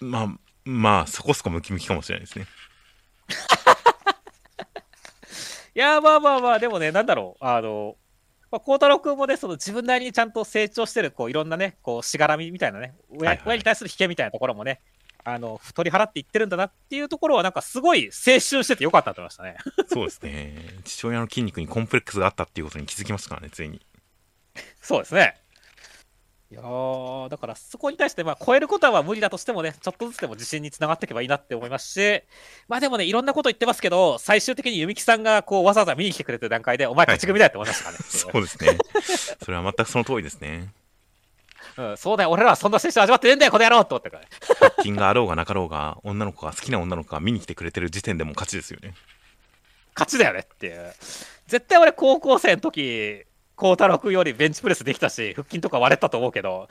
[0.00, 0.28] まあ
[0.64, 2.46] まあそこそこムキムキかもしれないですね。
[3.30, 3.34] い
[5.78, 7.96] や、まあまあまあ、でもね、なんだろう、あの、
[8.50, 14.80] まあ、孝太郎君もね、その自分なりにちゃんと成長してる、こういろんなね、こうしがらみみたいなね、親,、親に対する引けみたいなところもね、
[15.24, 19.56] あの取り払っていってるんだなっていうところは、なんかすごい青春しててよかったと思いましたね。
[19.86, 23.84] そうですね父親の筋肉にコンプレックスがあったっていうことに気づきましたからねついに
[24.80, 25.36] そうですね。
[26.50, 32.22] いやーだからそこに対して、まあ、超えることは無理だとしてもね、ちょっとずつでも自信につながっていけばいいなって思いますし、
[32.68, 38.04] まあでもね、いろんなこと言ってますけど、最終的に弓木さんがこうわざわざ見に来てくれてる段階で、お前、勝ち組だよって思いましたからね。
[38.08, 38.78] そうですね
[39.44, 40.72] それは全くその通りですね
[41.76, 44.28] うん、そうだよ、俺らはそんな青春味わってねえんだよ、この野郎って思ってからね。
[44.58, 48.94] 腹筋があろうがなかろうが女の子が好きな女の子が見に来てくれてる時点でもう勝ちですよね
[49.94, 50.94] 勝ちだよねっていう。
[51.46, 53.24] 絶対俺、高校生の時
[53.58, 56.68] 孝太郎君よりベンチプレスできたし、腹筋とか割れたと思うけど、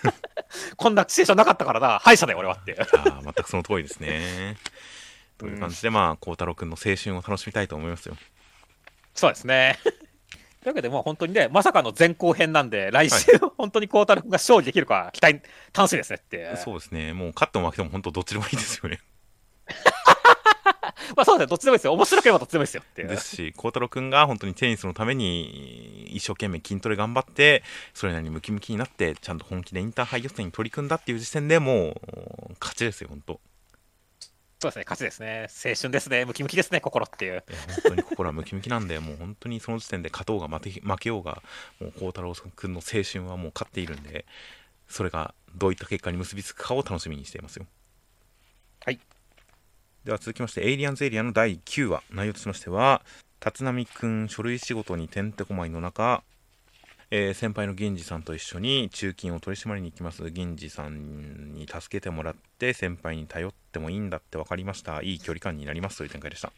[0.76, 2.76] こんなシチュエーションなかったからな、敗者だよ、俺はって。
[2.78, 4.58] あー全くその通りですね。
[5.38, 8.16] という感じでまあ孝太郎君の青春を楽しみたいと思いますよ。
[9.14, 9.78] そうですね。
[10.62, 15.40] というわけで、もう本当にね、まさかの前後編なんで、来週、本当に孝太郎君が勝利できるか、期待、
[15.72, 16.54] 楽しみですねって。
[16.56, 17.14] そうですね。
[17.14, 19.00] もう勝っても負けても本当どっちでもいいですよね
[21.16, 21.92] まあそうですね、どっちでもいいですよ。
[21.92, 23.08] 面白ければどっちでもいいですよっていう。
[23.08, 27.62] ですし孝太郎君が本当にテニスのために一生懸命筋トレ頑張って
[27.94, 31.94] それなりにムキムキになってちゃんと本気でインターハイ予選に取り組んだっていう時点でもう
[32.60, 33.40] 勝ちですよ本当
[34.60, 35.46] そうですね、勝ちですね。
[35.48, 37.42] 青春ですね、ムキムキですね、心っていう。
[37.82, 41.42] 本当に心はムキムキなんでもう本当にその時点で勝とうが負け負けようが
[41.80, 44.26] もう孝太郎君の青春はもう勝っているんで
[44.86, 47.64] それがどういった結果に結びつくかを楽しみにしていますよ
[48.84, 49.00] はい
[50.04, 53.02] では続きましてエイリアンズエリアの第9話内容としましては
[53.44, 56.22] 立浪くん書類仕事にてんてこまいの中、
[57.10, 60.30] えー先輩の銀次さんと一緒に中金を取り締まりに行きます。
[60.30, 65.02] 銀次さんに助けてもらって先輩に頼ってもいいんだって分かりました。
[65.02, 65.98] いい距離感になります。
[65.98, 66.52] という展開でした。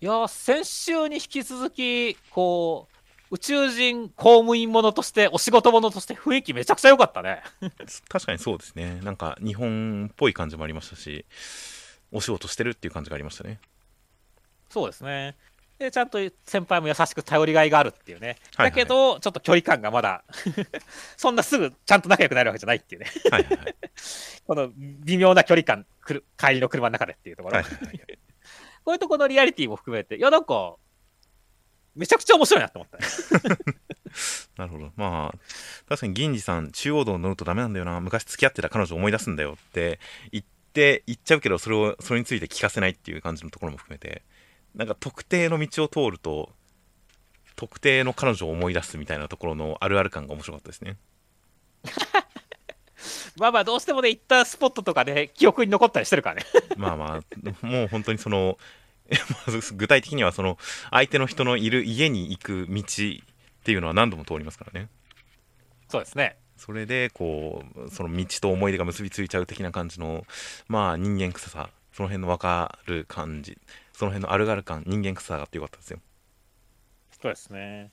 [0.00, 2.88] いやー先週に引き続き、こ
[3.30, 7.42] う、宇宙人公務員ものとして、お仕事ものとして雰囲気めちゃくちゃ良かったね。
[8.08, 9.00] 確かにそうですね。
[9.02, 11.24] なんか日本っぽい感じもありましたし
[12.12, 13.58] お仕事してるっていう感じがありましたね
[14.68, 15.36] そうですね。
[15.78, 18.26] で、ちゃんと先輩も優しく頼りがいがあるっていうね。
[18.28, 20.24] はいはいだけど、ちょっと距離感がまだ、
[21.18, 23.10] そんなすぐちゃんと仲良くなるわけじゃないっていうね。
[23.30, 23.74] はいはいはい
[24.46, 27.56] この微妙な距離感、くる帰りの車の中でっていうところ。
[27.56, 28.00] はいはいはい
[28.84, 30.76] こういうところのリアリティも含めて、いや、なんか、
[31.94, 33.04] めちゃくちゃ面白いなって思ったね。
[34.56, 35.38] なるほどまあ
[35.88, 39.98] 確かに銀次さん中央道乗るとダメなんだよな昔付き合ってた彼女思い出すんだよって
[40.30, 44.22] 言って言っちゃうけどそれをそれについて聞かせないっていう感じのところも含めて
[44.74, 46.50] なんか特定の道を通ると
[47.56, 50.96] 特定の彼女を思い出すみたいなところのあるある感が面白かったですね
[53.36, 56.44] まあまあ、どうしてもね、行ったスポットとかね、記憶に残ったりしてるからね。
[56.76, 57.22] まあま
[57.62, 58.58] あもう本当にその
[59.74, 60.58] 具体的にはその
[60.90, 62.84] 相手の人のいる家に行く道っ
[63.64, 64.88] ていうのは何度も通りますからね
[65.88, 66.38] そうですね。
[66.64, 70.24] それでこうその道と思い出が結びついちゃう的な感じの
[70.68, 71.70] まあ人間臭さ。
[71.92, 73.58] その辺の分かる感じ。
[73.92, 75.98] その辺のあるある感人間臭さがあってよかったですよ。
[77.20, 77.90] そうですね。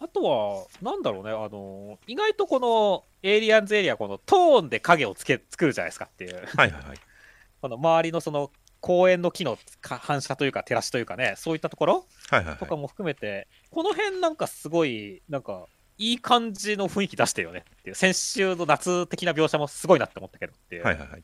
[0.00, 6.98] あとは、なんだろうね、あの、意外とこのエイリアンズエリア、このトーンで影をつけ作るじゃないですかっていう、はいはいはい。
[7.60, 8.50] この周りのその
[8.80, 12.56] 公園の木のか反射というか、照らしというかね、そういったところはいはいはい。
[12.56, 15.66] とかも含めて、この辺なんかすごい、なんか、
[15.98, 20.84] いい感じの雰囲気出してるよねっていう、先週の夏的な描写もすごいなって思ったけどっていう。
[20.84, 21.22] はいはいはい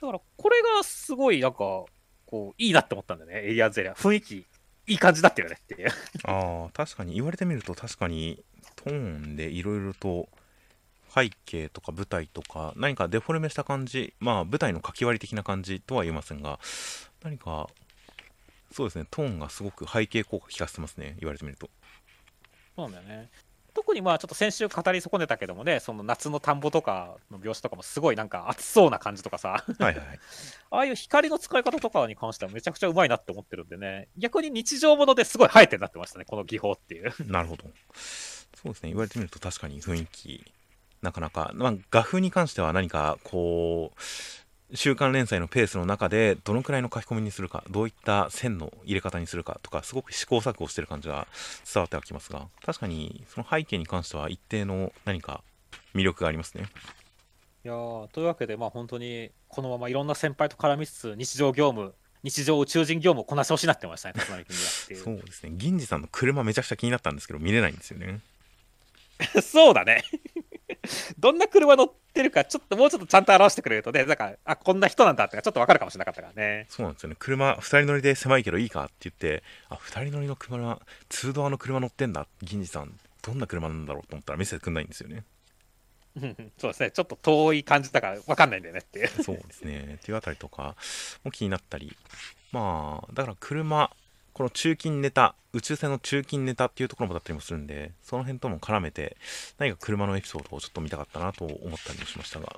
[0.00, 1.84] だから、これがすごい、なんか、
[2.26, 3.92] こう、いいなって思ったんだよね、エイリアンズエリア。
[3.92, 4.46] 雰囲気、
[4.86, 5.90] いい感じになってるよねっていう。
[6.24, 8.44] ああ確かに言われてみると確かに
[8.76, 10.28] トーンでいろいろと
[11.14, 16.58] 背景とか舞台とか何かデフォルメした感じまあ舞台の書き割り的な感じとは言えませんが
[17.22, 17.68] 何か
[18.72, 21.68] そうですねトーンがすごく背景効果効かせてますね言われてみると
[22.74, 23.30] そうなんだよね。
[23.74, 29.96] 特にまあちょっと先週語り損ねたけどもね、その夏の田んぼとかの描写とかもすごいなんか暑そうな感じとかさ、はい
[30.70, 37.12] ああいう光の使い方とかに関してはめちゃくちゃうまいなって思ってるんでね、逆に日常ものですごい生えてなってましたね、この技法っていう。
[37.26, 37.64] なるほど。
[38.54, 40.52] そうですね、言われてみると確かに雰囲気、
[41.02, 44.00] なかなか、まあ、画風に関しては何かこう、
[44.74, 51.26] 週刊連載のペースの中でどのくらいの書き込みにするか、どういった線の入れ方にするかとか、すごく試行錯誤してる感じが
[51.72, 55.42] 伝わってはきますが、確かにその背景に関しては一定の何か
[55.94, 56.64] 魅力がありますね。
[57.64, 65.00] いやーというわけで、まあ本当にこのままいろんな先輩と絡みつつ、日常業務、日常宇宙人業務をこなしてほしいなってましたね、立浪君にはっていう。
[65.02, 68.20] そうですね、銀次さんの車めちゃくちゃ気になったんですけど、見れないんですよね。
[69.42, 70.02] そうだね。
[71.18, 76.66] どんな車乗ってるか、ちょっともうちょっとちゃんと表してくれるとね、なんか、あ、こんな人なんだってか、ちょっとわかるかもしれなかったからね。
[76.68, 77.16] そうなんですよね。
[77.18, 80.80] 車2人乗りで狭いけどいいかって言ってあ2人乗りの車
[81.10, 82.98] 2ドアの車乗ってんだ銀次さん。
[83.22, 85.24] どんな車なんだろうと思ったら見せてくんないんですよね。
[86.16, 89.08] うんそうですね、ちょっと遠い感じだからわかんないんだよねっていう。
[89.22, 89.98] そうですね。
[90.00, 90.76] っていうあたりとか
[91.24, 91.96] も気になったり。
[92.50, 93.90] まあだから車
[94.32, 99.16] この中金ネタ宇宙船の中金ネタっていうところもだったりもするんでその辺とも絡めて
[99.58, 102.56] 何か車のエピソードをちょっと見たかったなと思ったりもしましたが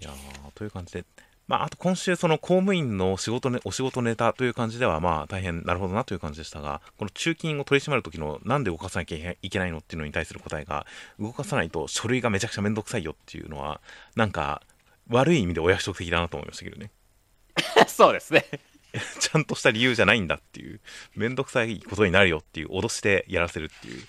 [0.00, 0.14] いやー
[0.54, 1.04] という感じで
[1.48, 10.86] まあ、あと今週、その公務員の仕事、ね、お仕事ネタという感じでは、まあ、大変なるほどなという感じでしたが、この中金を取り締まるときの、なんで動かさなきゃいけないのっていうのに対する答えが、
[11.18, 13.80] 動かさないと書類がめちゃくちゃめんどくさいよっていうのは、
[14.14, 14.62] なんか、
[15.08, 16.90] 悪い意味でお約束的だなと思いましたけどね。
[17.88, 18.46] そうですね。
[19.20, 20.80] ちゃんとした理由じゃないんだっていう、
[21.14, 24.02] めんどくさいことになるよっていう、脅してやらせるっていう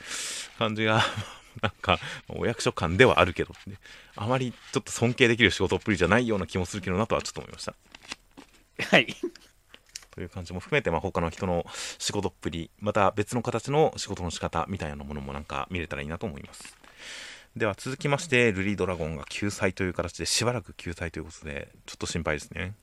[0.57, 1.03] 感じが、
[1.61, 1.99] なんか、
[2.29, 3.75] お役所感ではあるけど、ね、
[4.15, 7.75] あまりちょっと尊敬できる仕事っぷりじゃないような気もするけどなとはちょっと思いました。
[8.79, 9.15] はい。
[10.11, 11.65] という感じも含めて、まあ、他の人の
[11.97, 16.77] 仕事っぷり、また別の形の仕事の仕方みたいなものもなんか見れたらいいなと思います。
[17.55, 22.73] では続きまして、ルリードラゴンが救済という形でしばらく救済ということで、ちょっと心配ですね。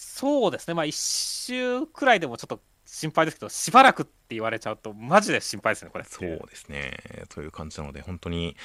[0.00, 6.04] そうですね、まあ、1週くらいでもちょっと心配ですけど、しばらくって言われちゃうと、マジで心配ですね、これ。
[6.04, 6.96] そうですね。
[7.30, 8.56] という感じなので、本当に、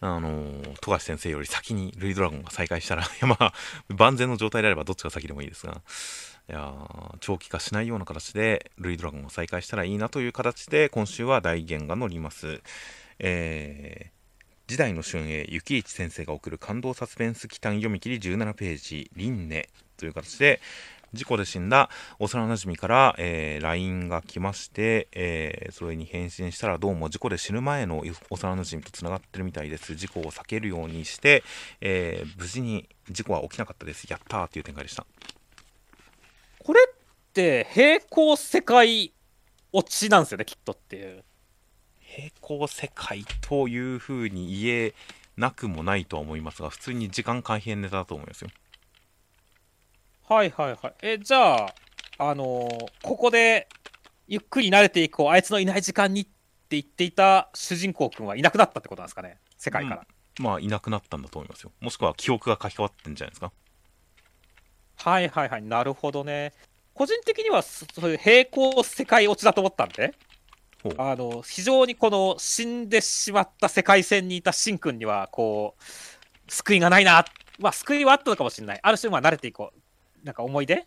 [0.00, 3.54] あの、富樫先生より先にルイドラゴンが再開したら、 いやまあ、
[3.88, 5.80] 万全の状態であればどっちが先でもいいですが、
[6.50, 6.74] いや
[7.20, 12.60] 長期化しないような形で、ルイドラゴンを再開したらいいなという形で、今週は大言が乗ります。
[13.20, 14.10] えー、
[14.66, 20.60] 時代の春英、幸一先生が送る感動サスペンス期間読み切り17ページ、輪廻という形で、
[21.12, 29.94] 事故で死んだ幼なじみから、えー LINE が来まして、えーそれに返信したらどうも事故で死ぬ前の幼なじみとつながってるみたいです。
[29.94, 31.42] 事故を避けるようにして、
[31.80, 34.06] えー無事に事故は起きなかったです。
[34.10, 35.06] やったーっていう展開でした。
[36.58, 36.94] これっ
[37.32, 39.12] て、平行世界
[39.72, 41.24] 落ちなんですよね、きっとっていう。
[42.00, 44.94] 平行世界というふうに言え
[45.36, 48.50] なくもないとは思いますが普通に時間改変ネタだと思いますよ
[50.28, 50.94] はいはいはい。
[51.02, 51.74] え、じゃあ、
[52.18, 53.68] あのーここで、
[54.26, 56.30] ゆっくり慣れていこう、あいつのいない時間にって
[56.70, 60.06] 言っていた主人公くんはいなくなったってことなんですかね、世界から。
[60.40, 61.72] まあいなくなったんだと思いますよ。
[61.80, 63.52] もしくは記憶が書き換わってんじゃないですか？
[64.96, 66.52] はいはいはい、なるほどね。
[66.94, 70.14] 個人的にはそそういう平行世界落ちだと思ったんで
[70.96, 75.82] あの非常にこの死んでしまった世界線にいたシンくんには、こう、
[76.52, 77.24] 救いがないな、
[77.58, 79.78] まあ、救いはあったのかもしれない、ある種、まあ慣れていこう、
[80.24, 80.86] なんか思い出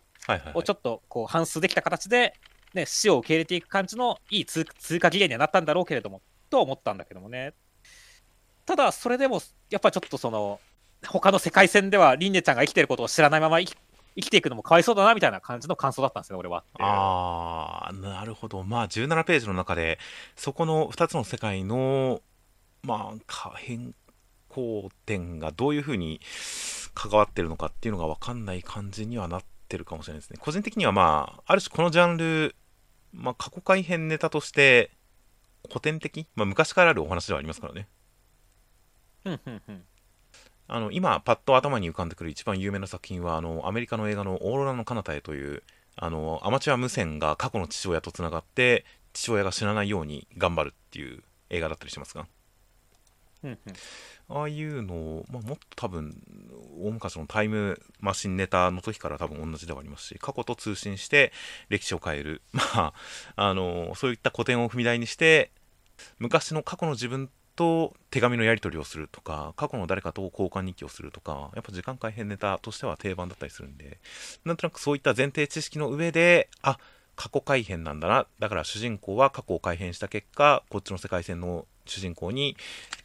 [0.54, 2.34] をちょっとこう反数できた形で、
[2.74, 6.20] ね、死を受け入れていく感じのいい通通過期限にはなったんだろうけれども、
[6.50, 7.54] とは思ったんだけどもね。
[8.66, 9.40] ただ、それでも、
[9.70, 10.60] やっぱりちょっとその、
[11.06, 13.76] 他の世界線では、リンネちゃんが生きてることを知らないまま生き
[14.18, 16.64] 生きていくのもかわいそうだなみたいな感じの感想だったんですね、俺は。
[16.80, 20.00] あーなるほどまあ17ページの中で
[20.34, 22.20] そこの2つの世界の
[22.82, 23.94] まあか変
[24.48, 26.20] 更点がどういうふうに
[26.94, 30.38] 関わってるのかっていうのが分かんない感じにはなってるかもしれないですね。
[30.40, 32.56] 個人的にはまあある種このジャンル、
[33.12, 34.90] まあ、過去改編ネタとして
[35.68, 37.88] 古典的、まあ、昔からあるお話ではありますからね。
[39.24, 39.84] うんうんうん。
[40.70, 45.62] あの今パッと頭に浮かんでくる一番有名な作品はあのアメリカの映画の「オーロラの彼方へ」という
[45.96, 48.84] あのアマチュア無線が過去の父親とつながって
[49.14, 52.26] 父親が死なないように頑張るっていう映画だったりしますが
[53.44, 53.58] うんうん
[54.30, 56.14] ああいうのを、まあ、もっと多分
[56.82, 61.32] 大昔のタイムマシンネタの時から多分同じではありますし過去と通信して
[61.70, 62.42] 歴史を変える。
[62.52, 62.92] まあ
[63.36, 65.50] あのそういった古典を踏み台にして
[66.18, 73.98] 昔の過去の自分と手紙のやり取りをするとか過去の誰かと交換日記をするとかやっぱ時間改変ネタとしては定番だったりするんで
[74.44, 76.76] なんとなくそういった前提知識の上であっ
[77.18, 82.56] 過去改変なんだなだから主人公は過去を改変した結果こっちの世界線の主人公に、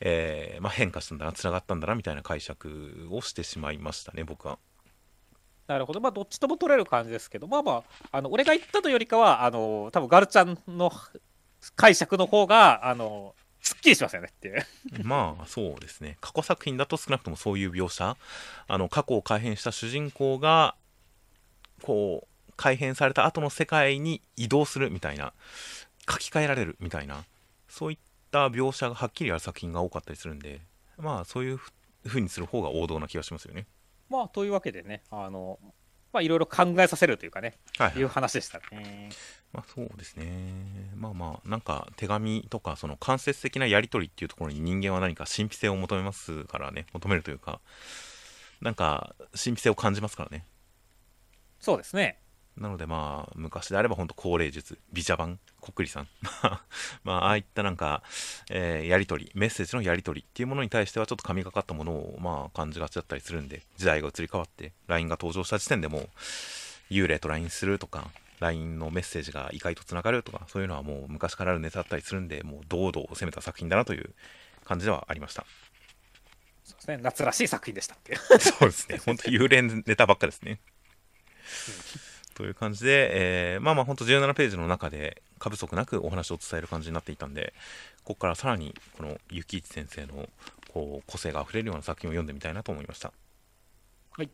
[0.01, 4.59] えーまあ、変化したんだなつながったんだなみたいな解釈をしてしまいましたね僕は。
[5.65, 10.91] なるほど、まあ、どっちとも取れる感じですけど、まあまあ、あの俺が言ったというよりかは、あの多分ガルちゃんの
[11.75, 14.65] 解釈の方が、あのすっきりしますよねっていう。
[15.03, 18.17] まあそうですね過去作品だと少なくともそういう描写
[18.67, 20.75] あの過去を改変した主人公が
[21.81, 25.33] こう改変された後の世界に移動するみたいな
[26.09, 27.23] 書き換えられるみたいな
[27.69, 27.97] そういっ
[28.31, 30.61] た描写がはっきりある作品が多かったりするんで
[30.97, 31.59] まあそういう
[32.05, 33.65] ふうにする方が王道な気がしますよね。
[34.09, 35.57] まあ、というわけでね、あの
[36.11, 39.09] まあいろいろ考えさせるというかね、はい、はいいう話でしたね。
[39.51, 40.91] まあそうですね。
[40.95, 47.59] まあまあ、なんか手紙とか、その間接的なやり取りっていうところに人間は何か神秘性を求めますからね、求めるというか、
[48.61, 50.45] なんか神秘性を感じますからね。
[51.59, 52.19] そうですね。
[52.57, 56.07] なのでまあ、昔であれば本当高齢術、ビジャ版、コックリさん。
[57.03, 58.03] まあ、ああいったなんか、
[58.51, 66.09] えーやり取り、メッセージのやり取りっていうものに対してはちょっと神がかったものをまあ感じがちだったりするんで、時代が移り変わって LINE が登場した時点でもう、
[66.91, 74.13] 幽霊と LINE するとか、LINE のメッセージが異界とつながるとか、そういうのはもう昔からあるネタだったりするんで、もう堂々攻めた作品だなという
[74.63, 75.45] 感じではありました。
[76.63, 76.97] そうですね。
[77.01, 78.15] 夏らしい作品でしたって。
[78.39, 78.99] そうですね。
[79.05, 80.59] 本当幽霊ネタばっかですね。
[82.33, 87.53] という感じで、えーまあまあ本当17ページの中で過不足なくお話を伝える感じになっていたんで、
[88.03, 90.27] ここからさらにこの雪市先生の
[90.73, 93.11] こう個性があふれるような作品を読んでみたいなと思いました。
[94.15, 94.29] はい。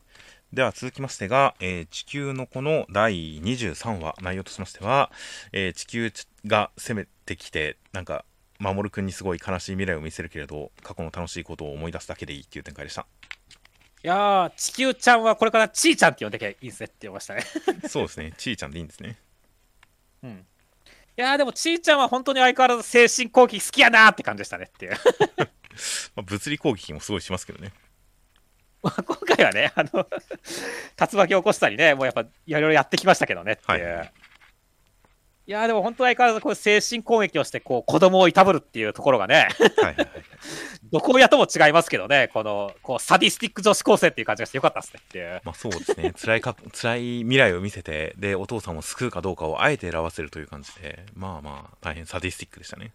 [0.51, 5.11] では続きましてが、えー地球の子の第23話、内容としましては、
[5.51, 6.11] えー地球
[6.45, 8.26] が攻めてきて、なんか、
[8.59, 13.05] 守くんにすごい悲しい未来を見せるけれど、過去の楽しいことを思い出すだけでいいっていう展開でした。
[14.01, 17.43] いやー、地球ちゃんはこれからちーちゃんって呼んできゃいいですねって言いましたね。
[17.89, 19.17] そうですね、ちーちゃんでいいんですね。
[20.23, 20.30] うん。
[20.30, 20.35] い
[21.17, 24.93] やー、でもちーちゃんは本当に相変わらず精神攻撃好きやなーって感じでしたねっていう。
[26.15, 27.73] まあ、物理攻撃もすごいしますけどね。
[28.81, 33.97] まあ今回はね、あの、竜巻起こしたりね、もうやっぱいろいろやってきましたけどねっていう。
[33.97, 34.13] はい
[35.49, 40.07] いやーでも本当は相変わらずこう精神攻撃をしてこう子供をいたぶるっていうところがね、はいはいはい。
[40.91, 45.41] どこをやとも違いますけどね、このこうサディスティック女子高生っていう感じがしてよかったですねっていう。
[45.44, 52.91] まあそうですね、 辛いか辛い未来を見せて、で、お父さんを救うかどうかをあえて選ばせるという感じで、まあまあ、大変サディスティックでしたね。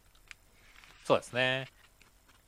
[1.04, 1.66] そうですね。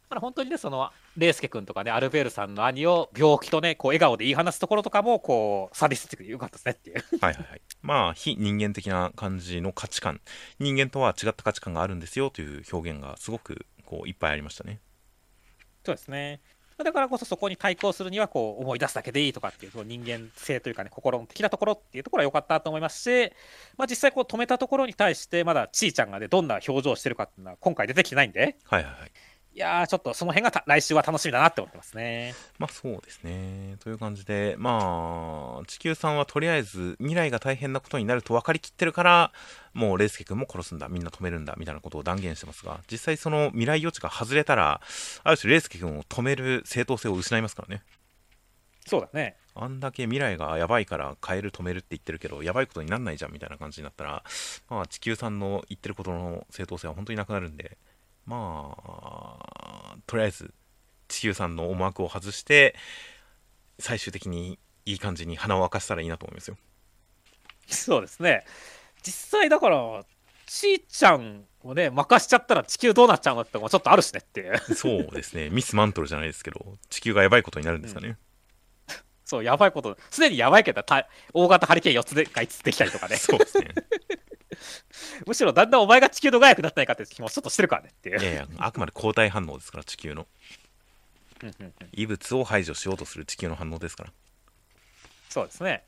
[0.09, 6.97] だから本当にね、その、レイスケ君とかね、アルベールさんの兄を病気とね、こう笑顔で言い放つところとかも、こう、サディスティックでよかったですねっていう。
[7.21, 7.61] はいはいはい。
[7.83, 10.21] まあ、非人間的な感じの価値観、
[10.61, 14.81] 人間とは違った価値観があるんですよという表現がすごくこういっぱいありましたね。
[15.87, 16.41] そうですね。
[16.79, 23.33] だからこそそこに対抗するには、こう、思い出すだけでいいとかっていう、その人間性というかね、心的なところっていうところは良かったと思いますし、
[23.79, 29.13] まあ実際こう止めたところに対して、まだちーちゃんがね、どんな表情をしてるかっていうのは今回出てきてないんで、はいはいはい。
[29.57, 32.35] いやー、ちょっとその辺が来週は楽しみだなって思ってますね。
[32.59, 33.77] まあそうですね。
[33.81, 39.33] という感じで、まあ、地球さんはとりあえず未来が大変なことになると分かりきってるから、
[39.73, 44.83] もうレイスケ君も殺すんだ、みんな止めるんだ、みたいなことを断言してますが、実際その未来予知が外れたら、
[45.25, 47.83] ある種レイスケ君を止める正当性を失いますからね。
[48.87, 49.37] そうだね。
[49.55, 54.23] あんだけ未来がやばいから変える止めるって言ってるけど、やばいことになんないじゃんみたいな感じになったら、
[54.69, 57.79] まあ地球さんの言ってることの正当性は本当になくなるんで、
[58.27, 60.53] まあ、とりあえず
[61.09, 62.75] 地球さんの思惑を外して、
[63.79, 66.57] 最終的にいい感じに花を明かしたらいいなと思いますよ。
[67.67, 68.45] そうですね。
[69.03, 70.05] 実際だから、
[70.47, 74.59] ちーちゃんをね、任しちゃったら地球どうなっちゃうのってのもちょっとあるしねっていう。
[74.75, 78.17] そうですね、ミスマントルじゃないですけど、地球がやばいことになるんですかね。
[79.25, 83.17] そう、やばいこと、すでにやばいけど、た大型ハリケーン4つでか5つできたりとかね。
[83.17, 83.75] そうですね。
[85.27, 88.25] むしろだんだんお前が地球度外役になってないかって気もちょっとしてるからねっていうい。
[88.25, 90.27] やいや、あくまで抗体反応ですから、地球の。
[91.93, 94.13] 異物を排除しようとする地球の反応ですから。
[95.29, 95.85] そうですね。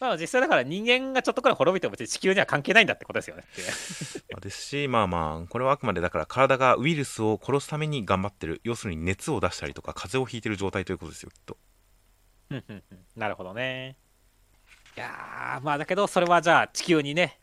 [0.00, 3.62] まあ実際だから人間がちょっとくらい滅びても別に地球には関係ないんだってことですよねって
[4.40, 8.60] ですし、まあまあ、これはあくまでだから体がウイルスを殺すために頑張ってる。
[8.62, 11.56] 要するに熱を出したりとか風邪をひいてる状態ということですよ、きっと。
[13.16, 13.96] なるほどね。
[14.96, 17.38] いやー、まあだけどそれはじゃあ地球にね、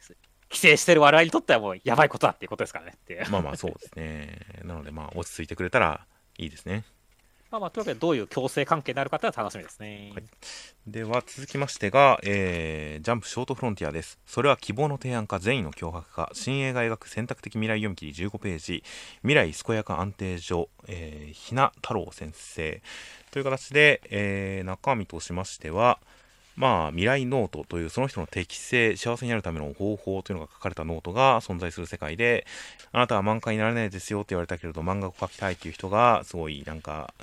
[0.49, 3.26] 寄生してる我々にとってはもうやばいことだっていうことですからねって。
[3.30, 4.39] まあまあ、そうですね。
[4.63, 6.05] なのでまあ、落ち着いてくれたら
[6.38, 6.84] いいですね。
[7.51, 10.11] まあまあというわけでどういう共生関係になるかっていうのは楽しみですね。
[10.13, 10.23] はい
[10.88, 14.19] では続きましてが、えージャンプショートフロンティアです。
[14.27, 18.84] それは希望の提案か善意の脅迫か新鋭が描く選択的未来読み切り15ページ
[19.22, 22.81] 未来健やか安定所、えー、ひな太郎先生
[23.31, 25.99] という形で、えー中身としましては
[26.56, 32.45] まあ、未来ノートというその人の適性、幸せになるための方法というのが書かれたノートが存在する世界で、
[32.91, 37.14] あなたは漫画になれないですよって言われたけれど、漫画を描きたいっていう人が、すごいなんか、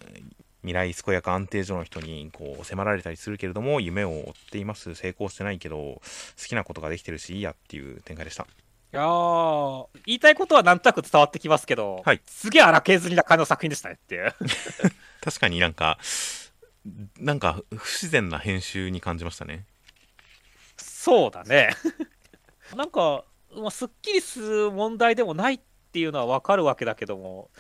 [0.63, 6.01] 未来健やか安定所の人にこう迫られたりするけれども、夢を追っています、成功してないけど、好
[6.47, 8.45] きなことができてるし、いいやっていう展開でした。
[8.45, 14.35] いやー、言いたいことはなんとなく伝わってきますけど、はいすげえ荒削りな感じの作品でしたねっていう。
[15.25, 15.99] 確かになんか、
[17.19, 19.65] なんか不自然な編集に感じましたね。
[20.77, 21.71] そうだね。
[22.77, 25.61] なんか、まあ、すっきりする問題でもないっ
[25.93, 27.51] ていうのはわかるわけだけども、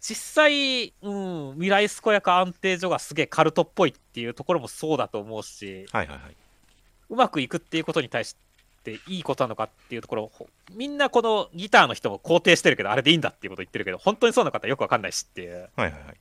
[0.00, 1.14] 実際、う
[1.50, 6.36] ん、未来健やか安定所がすげえカルトっぽいっていうところもそうだと思うし、はいはいはい。
[7.08, 8.34] うまくいくっていうことに対し
[8.82, 16.16] ていいことなのかっていうところをみんなこのギターの人も肯定してるけどあれでいいんだっていうことを言ってるけど本当にそうなのかってよくわかんないしっていう、はいはいはい。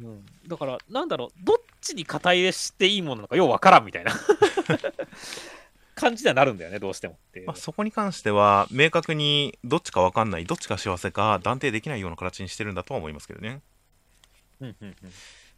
[0.00, 4.12] うん、だからなんだろうどっちに肩入れしていいものなのかようわからんみたいな。
[5.94, 13.62] 感じにはなるんだよねどうしてもってまあ、そこに関しては、明確にどっちか分かんない、どっちが幸せか断定できないような形にしてるんだとは思いますけどね。
[14.60, 14.96] うんうんうん。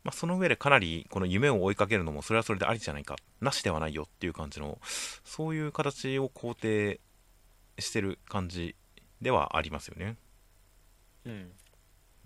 [0.04, 4.78] まあ、その上でかなりこの夢を追いかけるのもそれはそれでありじゃないか、なしではないよっていう感じの、
[5.24, 7.00] そういう形を肯定
[7.78, 8.76] してる感じ
[9.22, 10.16] ではありますよね。
[11.24, 11.50] うん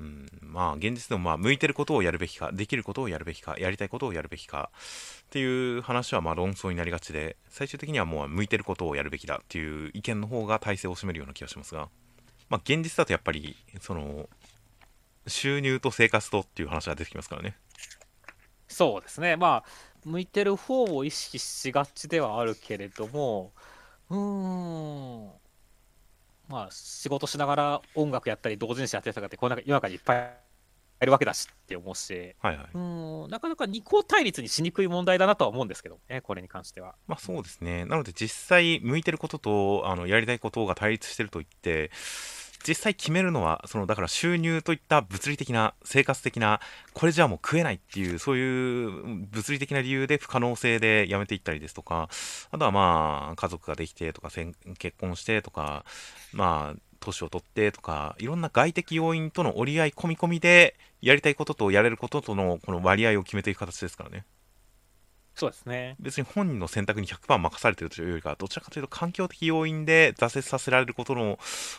[0.00, 4.70] うん、まあ現実でもまあ向いてることをやるべきかできることをやるべきかやりたいことをやるべきか
[5.26, 11.90] っていう話はま論争になりがちで最終的にはもう向いてることをやるべきだっていう意見の方が大勢を占めるような気がしますが、
[12.48, 14.26] まあ、現実だとやっぱりその
[15.26, 17.54] 収入と生活とっていう話が出てきますからね。
[18.68, 19.36] そうですね。
[19.36, 19.64] まあ
[20.06, 23.52] 向いてる方を意識しがちではあるけれども
[24.08, 25.39] うーん。
[26.50, 30.30] まあ仕事しながら音楽やったり同人誌やってる人がってこの中世の中にいっぱい
[31.02, 32.34] いるわけだしって思うし。
[32.40, 32.66] はいはい。
[32.74, 33.30] うーん。
[33.30, 36.96] なかなか二項対立にしにくい問題だなとは思うんですけどねこれに関しては。
[37.06, 37.86] まあそうですね。
[37.86, 41.90] なので実際向いてることとあのやりたいことが対立してると言って
[42.66, 46.60] 実際決めるのはそのだから収入といった物理的な生活的な
[46.92, 52.08] これじゃあもう食えないっていうそういう物理的な理由で不可能性でやめていったりですとか
[52.50, 54.30] あとはまあ家族ができてとか
[54.78, 55.84] 結婚してとか
[56.32, 64.24] まあ年を取ってとかいろんな外的要因との折り合い込み込みでやりたいこととやれることとのこの割合を決めていく形ですからね。
[65.40, 65.96] そうですね。
[65.98, 71.38] 別に本人の選択に100%任されてるというよりかどちらかというと環境的要因で挫折させられることの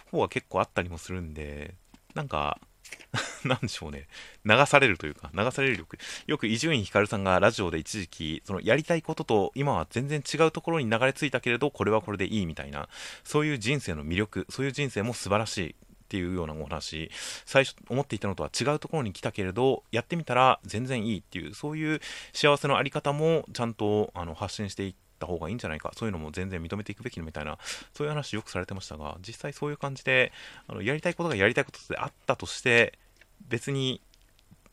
[0.10, 1.76] 方が結構あったりもするんで
[2.16, 2.58] なんか
[3.46, 4.08] なんでしょうね。
[4.46, 6.00] 流されるというか流される力。
[6.26, 12.90] よく伊集院光さんがラジオで一時期そのやりたいことと今は全然違うところに流れ着いたけれどこれはこれでいいみたいな
[13.24, 15.76] そういう人生の魅力そういう人生も素晴らしい
[16.12, 17.10] っていうようなお話
[17.46, 22.02] 最初思っていたのとは違うところに来たけれどやってみたら全然いいっていうそういう
[22.34, 27.58] 幸せのあり方もちゃんとあの発信していった方がいいんじゃないかそういうのも全然認めていくべきみたいな
[27.94, 30.34] そういう話よくされてましたが実際そういう感じで
[30.68, 33.00] あのやりたいことがやりたいことであったとして
[33.48, 34.02] 別に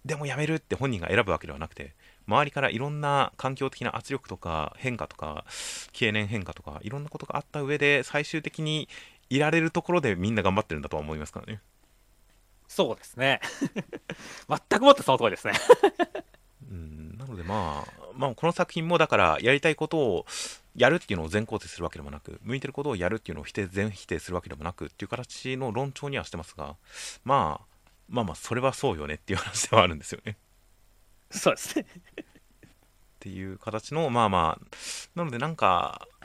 [0.05, 1.93] でもやめるって本人が選ぶわけではなくて
[2.27, 5.45] 周りからいろんな環境的な圧力とか変化とか
[5.93, 8.89] 経年変化とかいろんなことがあった上で最終的に
[9.31, 11.61] いられるところでみんな頑張ってるんだとは思いますからね。
[12.69, 13.41] そうですね
[14.47, 15.55] 全くもってその通りですね
[16.71, 20.27] うんなのでまあ、まあ、この作品もだからやりたいことを
[20.77, 26.77] やるっていうのを全肯定するわけでもなく向いてることをやるっていうのを否定全否定するわけでもなくっていう形の論調にはしてますが、
[27.25, 27.67] まあ、
[28.09, 30.37] まあまあそれはそうよねっていう話ではあるんですよね。
[31.31, 31.87] そうですね
[32.23, 32.25] っ
[33.21, 34.67] ていう形のまあまあ
[35.15, 36.18] なのでなんか、うん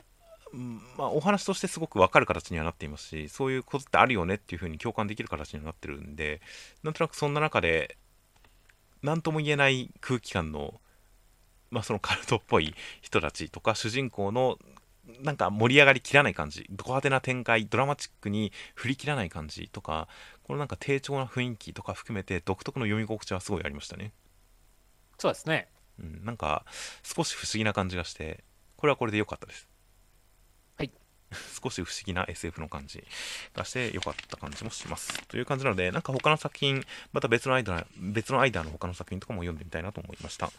[0.96, 6.40] まあ、お話としてすごく分かる形にはなっていますしそういうことってあるよねっていうふうに共感できる形にはなってるんで
[6.82, 7.96] なんとなくそんな中で
[9.02, 10.80] 何とも言えない空気感の、
[11.70, 14.58] まあ、そのカルトっぽい人たちとか主人公の
[15.22, 20.08] なんか盛り上がりきらない感じド派手な展開ドラマチックに振り切らない感じとか
[20.44, 24.12] このなんか低調な雰囲気とか含めて独特の読み心地はすごいありましたね。
[25.18, 25.68] そうですね
[25.98, 26.64] うん、なんか
[27.02, 28.42] 少し不思議な感じがして
[28.76, 29.73] これはこれで良かったですはい
[31.62, 33.04] 少し不思議な SF の感じ
[33.54, 35.22] がして良かった感じもします。
[35.28, 40.50] という感じなのでなんか他の作品また別のアイデア別のアイデアの他の作品とかも読んでみたいなと思いました。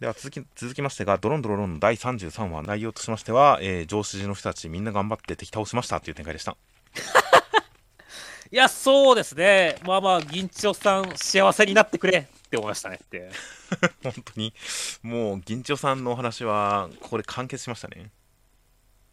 [0.00, 6.00] では続き続きましてが、ドロンドロロンの第33話、内容としましては、えー上司陣の人たちみんな頑張って敵倒しました。
[6.00, 6.56] という展開でした。
[8.52, 9.76] いやそうですね。
[9.84, 12.28] まあまあ銀千代さん幸せになってくれ。
[12.46, 13.00] って思いましたね。
[13.02, 13.30] って。
[14.04, 14.54] 本当に、
[15.02, 18.10] もう、銀千代さんのお話は、ここで完結しましたね。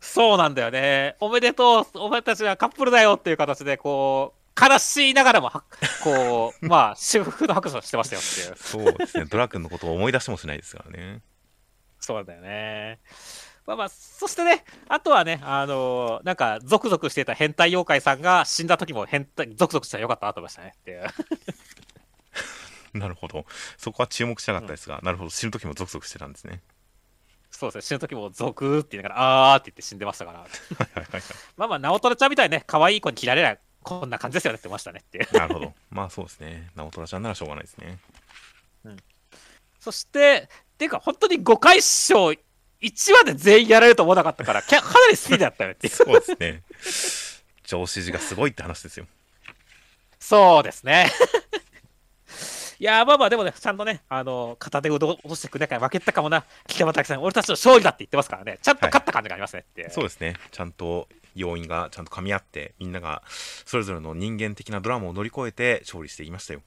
[0.04, 5.64] そうなんだよねおめでとうお前たちはカップルだよっていう形でこう悲しいながらもは
[6.04, 11.22] こう まあ祝福の拍手をしてましたよっていうそうですね、ドラ君のことを思い出してもしないですからね。
[12.00, 13.00] そうだよね。
[13.66, 21.06] まあまあ、そしてね、あとはね、あのーなんか、ゾクゾクしてた変態妖怪さんが死んだ時も変態、ゾクゾクしたらよかったなと思いましたねっていう。
[23.00, 23.46] なるほど。
[23.78, 25.30] そこは注目しなかったですが、なるほど。
[25.30, 26.62] 死ぬ時もゾクゾクしてたんですね。
[27.56, 30.46] そうですね、死ぬ時もゾクーって言いながら、あーって言って死んでましたから。
[31.56, 35.28] まあまあ、直虎ちゃんみたいにね、可愛い子に切られない、こんな感じですよねって言ってましたねっていう。
[35.38, 35.74] なるほど。
[35.92, 36.72] まあそうですね。
[36.76, 38.00] 直虎ちゃんならしょうがないですね。
[39.80, 44.82] そして、っていうか、本当に5回賞1話で全員やられると思わなかったから、かな
[45.12, 45.94] り好きだったよねっていう。
[45.94, 46.64] そうですね。
[47.64, 49.06] 上司寺がすごいって話ですよ。
[50.20, 51.12] そうですね。
[52.84, 56.44] いいやーまあまあでもねちゃんとねあの片手を落としてくれないから負けたかもな。
[56.68, 58.60] 北畑さん俺たちの勝利だって言ってますからね。
[58.62, 59.64] ちゃんと勝った感じがありますね。
[59.66, 60.36] って、そうですね。
[60.52, 63.24] ちゃんと要因がちゃんと噛み合ってみんなが
[63.66, 66.62] それぞれの人間的なドラマを乗り越えて勝利していましたよ。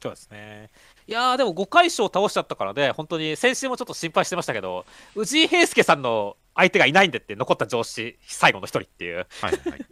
[0.00, 0.70] そうですね。
[1.06, 4.86] いやー、でも5回勝倒しちゃったからね、本当に先週もちょっと心配してましたけど、
[5.22, 9.16] 氏井平介さんの相手がいないんでって、残った上司、最後の一人っていう。
[9.16, 9.60] はいはい。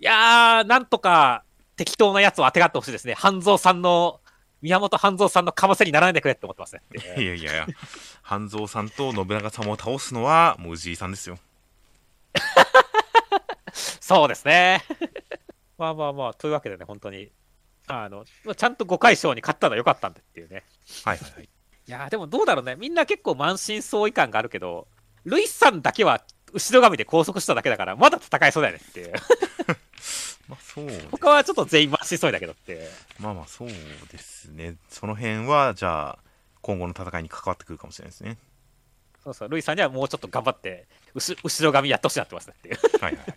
[0.00, 1.44] いやー、なんとか
[1.80, 3.14] 適当なやつを当てがってほしいですね。
[3.14, 4.20] 半蔵さんの、
[4.60, 6.82] 宮本半蔵さんのかませにならないでくれって思ってますね。
[7.16, 7.66] いやいやいや
[8.20, 11.38] 半蔵さんと信長様を倒すのはもう氏井さんですよ
[13.72, 14.84] そうですね。
[15.78, 17.32] まあまあまあ、というわけでね、本当に、
[17.86, 20.66] あの、ちゃんと5回勝に勝ったのは良かったんでっていうね。
[21.06, 21.48] はいはいはい
[21.88, 24.86] いやーでもどうだろうね、みんな結構満身創痍感があるけど、
[25.24, 29.14] ルイスさんだけは後ろ髪で拘束しただけだから、まだ戦えそうだよねっていう。
[30.50, 32.88] まあそう他はちょっと全員満身創痍だけどっていう。
[33.20, 33.68] まあまあそう
[34.10, 36.18] ですねその辺はじゃあ
[36.60, 38.36] 今後の戦いに関わってくるかもしれないですね
[39.22, 42.78] そうそう、ルイさんにはもうちょっと頑張って、後後ろ髪やってほしいなってますねっていう。
[43.02, 43.34] はいはいはい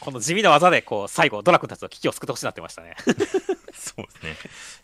[0.00, 2.96] この地味な技で、こう、最後、ドラ君たちの危機を救ってほしいなってましたね。
[3.74, 4.34] そうですねい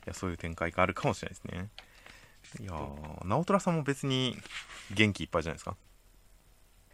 [0.07, 1.69] やそういう展開があるかもしれないですね
[2.61, 4.37] いやー直虎さんも別に
[4.93, 5.77] 元気いっぱいじゃないですか？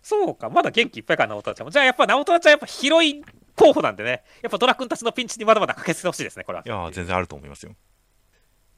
[0.02, 1.70] そうか、まだ元気いっぱいか、直虎ちゃんも。
[1.70, 3.24] じゃあ、やっぱ直虎ちゃん、やっぱヒロイン
[3.56, 6.64] 候補なんでね、やっぱドラ君たちのピンチにまだまだ駆けつけてほしいですね、これは。
[6.66, 7.74] いやー全然あると思いますよ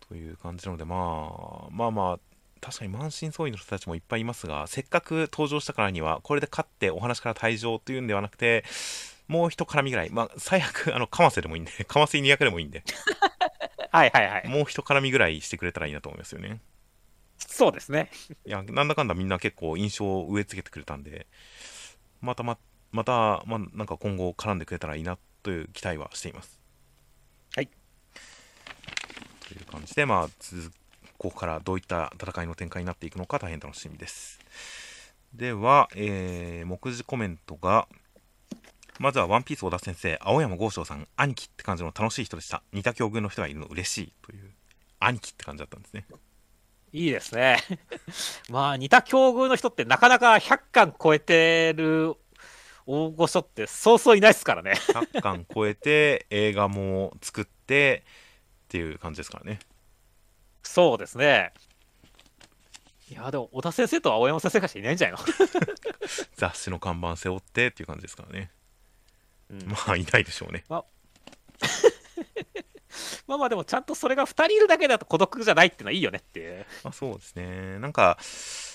[0.09, 2.19] という感じなのでまあまあまあ
[2.61, 8.65] 確かに満身創痍の人たちもいっぱいいますがせっかく登場したからにはこれで勝ってお話から退場というんではなくて
[9.29, 12.83] もう一絡みぐらいまあ最悪あのかませでもいいんで かませに役でもいいんで
[13.91, 14.49] はいはいはい。
[14.49, 16.61] もう一絡みぐらいしてくれたらいいなと思いますよね
[17.39, 18.11] そうですね。
[18.47, 21.27] いやなんだかんだみんな結構印象を植え付けてくれたんで
[22.21, 22.59] またま
[22.95, 26.61] また、まあ、なんか今後絡んでくれたらいいなという期待はしています。
[27.57, 27.69] はい。
[29.49, 30.71] という感じでまあ続
[31.19, 34.39] ここからどういった戦いの展開になっていくのか大変楽しみです。
[35.33, 37.89] では、えー、目次コメントが
[39.01, 42.63] まずはワンピース小田先生青山剛昌さん兄貴って感じの楽しい人でした。
[42.73, 44.53] 似た境遇の人がいるの嬉しいという
[45.01, 46.05] 兄貴って感じだったんですね。
[46.93, 47.59] いいですね。
[48.51, 52.15] まあ、似た境遇の人ってなかなか100巻超えてる
[52.87, 54.73] 大御所ってそうそういないですからね。
[54.89, 58.05] 100巻超えて映画も作って
[58.65, 59.59] っていう感じですからね。
[60.63, 61.53] そうですね。
[63.11, 65.25] いや、でも、小田先生と青山先生がしかいないんじゃないの、
[66.37, 68.51] 雑誌の看板背負ってっていう感じですからね。
[69.51, 69.67] うん。
[69.69, 70.65] まあいないでしょうね。
[70.69, 70.85] まあ。
[73.27, 76.67] まあ、でもちゃんとそれが2人いるだけだと孤独じゃないっていうのはいいよねっていう。
[76.83, 77.79] まあ、そうですね。
[77.79, 78.19] なんか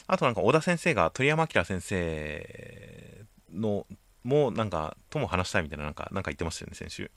[0.07, 3.08] あとなんか小田先生が鳥山明先生
[3.53, 3.85] の
[4.23, 7.11] もなんかとも話したいみたいななんかなんか言ってましたよね先週。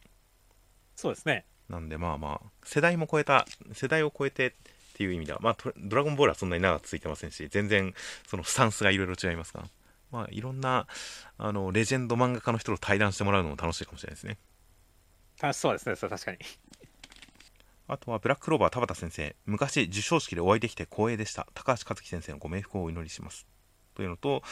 [0.96, 1.44] そうですね。
[1.68, 4.52] なんでまあまあ世代も超えた世代を超えてっ
[4.94, 7.94] ていう意味ではまあトドラゴンボールはそんなに長く続いてませんし全然
[8.26, 9.64] そのスタンスがいろいろ違いますが
[10.10, 10.86] まあいろんな
[11.38, 14.38] あのレジェンド漫画家の人と対談してもらうのも楽しいかもしれないですね。
[15.40, 16.38] 楽しそうですね、それ確かに。
[17.88, 19.34] あとはブラッククローバー田畑先生。
[19.44, 21.48] 昔授賞式でお会いできて光栄でした。
[21.54, 23.46] 高橋和樹先生のご冥福をお祈りします
[23.94, 24.42] というのと、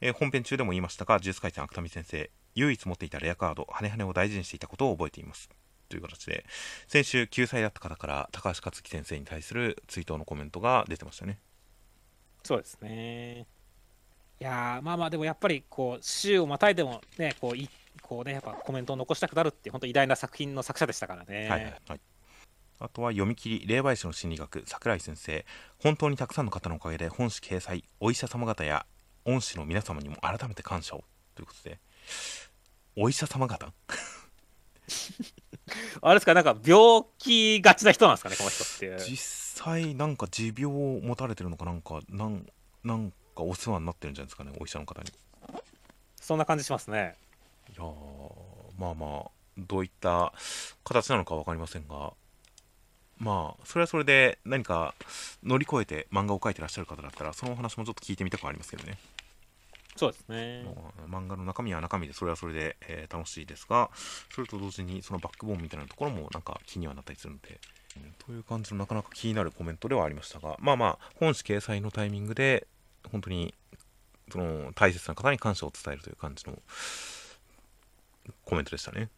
[0.00, 5.48] えー本編中でも言いましたが呪術廻戦芥見先生唯一持っていたレアカード羽羽を大事にしていたことを覚えています
[5.88, 6.44] という形で
[6.88, 11.38] 先週救済だった方から高橋克樹先生に対する追悼のコメントが出てましたね
[12.42, 13.46] そうですね。
[14.40, 17.68] いやーまあまあ、でもやっぱり、こう、週をまたいでもね、こう、い
[18.00, 21.48] こうね、やっぱコメントを残したくなるって本当偉大な作品の作者でしたからね。
[21.48, 22.00] はいはいはい
[22.82, 25.44] あとは読み切り霊媒師の心理学桜井先生。
[25.78, 28.86] 本当にたくさんの方のおかげで本誌掲載お医者様方や
[29.26, 31.04] 恩師の皆様にも改めて感謝を。
[31.34, 31.78] ということで。
[32.96, 33.72] お医者様方？
[36.02, 38.98] あれですか、なんか病気がちな人なんですかね、この人っていう。
[38.98, 41.66] 実際なんか持病を持たれてるのか？
[41.66, 42.46] なんかなん
[42.82, 44.52] なんかお世話になってるんじゃないですかね？
[44.58, 45.08] お医者の方に。
[45.10, 45.12] い
[46.20, 47.14] そんな感じしますね。
[47.76, 47.90] やー
[48.78, 50.32] まあまあどういった
[50.82, 52.14] 形なのか分かりませんが
[53.20, 54.94] まあそれはそれで何か
[55.44, 58.98] 乗り越えて漫画を描いてらっしゃる方だったらそのお話もちょっと聞いてみたくはありますけどね
[59.96, 60.64] そうですね。
[61.08, 63.90] まあ漫画の中身は中身でそれはそれで、えー楽しいですが
[64.34, 67.60] それと同時にそのバックボーンみたいなところもなんか気にはなったりするので、
[67.96, 72.66] うんという感じのなかなか気になるコメントではありましたがまあまあ本誌掲載のタイミングで
[73.10, 73.52] 本当に
[74.32, 76.56] その大切な方に感謝を伝えるという感じの
[78.44, 79.10] コメントでしたね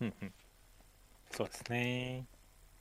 [0.00, 0.32] うんうん
[1.30, 2.26] そうですね。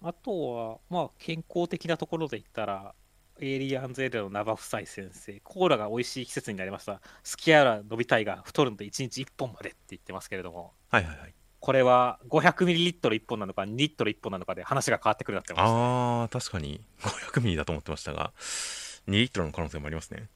[0.03, 2.95] あとは、まあ、健康的なところで言ったら、
[3.39, 7.01] エイリアンズエルのナバ夫妻先生、コーラが美味しい季節になりました。
[7.23, 11.33] スキアラ伸びたいが太るので1日1本までって言ってますけれども、はいはいはい。
[11.59, 16.81] これは 500ml1 本なのか2リットル1本なのかで話が変わってくるなってましたああ確かに。
[17.01, 18.31] 500ミリだと思ってましたが
[19.07, 20.27] 2リットルの可能性もありますね。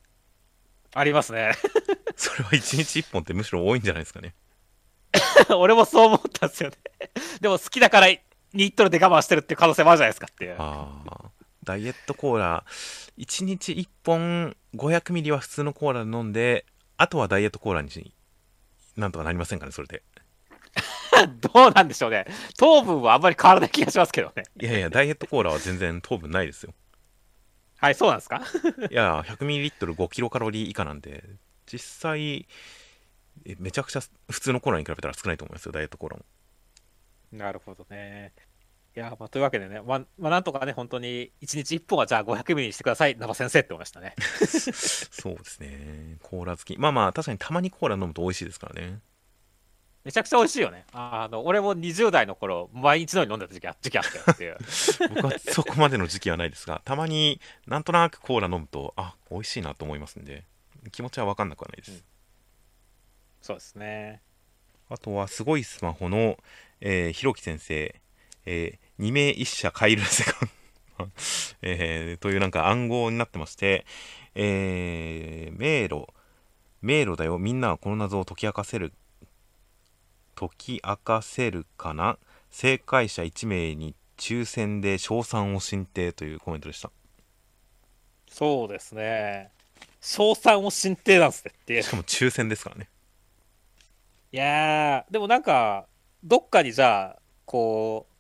[0.94, 1.52] ありますね。
[2.16, 4.36] それは1日1本ってむしろ多いんじゃないですかね。
[5.58, 6.78] 俺もそう思ったんですよね。
[7.42, 8.20] でも好きだから2
[8.56, 10.58] リットルで我慢してるっていう可能性もあるじゃないですかっていう。
[11.64, 12.64] ダイエットコーラ
[13.18, 16.66] 1日1本500ミリは普通のコーラで飲んで
[16.98, 18.14] あとはダイエットコーラに
[18.98, 20.04] なんとかなりませんかねそれで。
[21.42, 22.26] どうなんでしょうね。
[22.58, 24.44] 糖分はあんまり変わらない気がしますけどね。
[24.62, 26.74] いやいやダイエットコーラは全然糖分ないですよ。
[27.78, 28.42] はいそうなんですか？
[28.92, 31.24] いや 100ml5 キロカロリー以下なんで
[31.66, 32.48] 実際
[33.46, 36.26] えめちゃくちゃ普通のコーラに比べたら少ないと思いますよダイエットコーラも。
[37.32, 38.34] なるほどね
[38.96, 44.16] いやまあ、というわけでね、まあ、まあ、なんとかね、本当に1日1本はじゃあ500ミリにしてください、生先生って思いましたね。
[44.48, 46.78] そうですね、コーラ好き。
[46.78, 49.02] まあまあ、確かにたまにコーラ飲むと美味しいですからね。
[50.06, 50.86] めちゃくちゃ美味しいよね。
[50.94, 54.58] あの俺も20代の頃、毎日のように飲んでた時期あ時期あったよっていう。
[55.16, 60.46] 僕はそこまでの時期はないですが、たまになんとなくコーラ飲むと、あ美味しいなと思いますんで、
[60.92, 61.92] 気持ちは分かんなくはないです。
[61.92, 62.04] うん、
[63.42, 64.22] そうですね。
[64.90, 66.38] あとは、すごいスマホの、
[66.80, 68.00] えー、ひろき先生、
[68.46, 70.50] えー、二名一社カイルセカン
[71.62, 73.86] えー、というなんか暗号になってまして、
[74.34, 76.08] えー、迷路、
[76.82, 78.94] 迷路だよ、みんなはこの謎を解き明かせる、
[80.36, 82.18] 解き明かせるかな？
[82.50, 86.90] 正解者1名に抽選で賞賛を進呈というコメントでした。
[88.30, 89.52] そうですね。
[90.00, 92.88] 賞賛を進呈なんですねってしかも抽選ですからね。
[94.32, 95.88] いやでもなんか、
[96.24, 98.15] どっかにじゃあ、こう、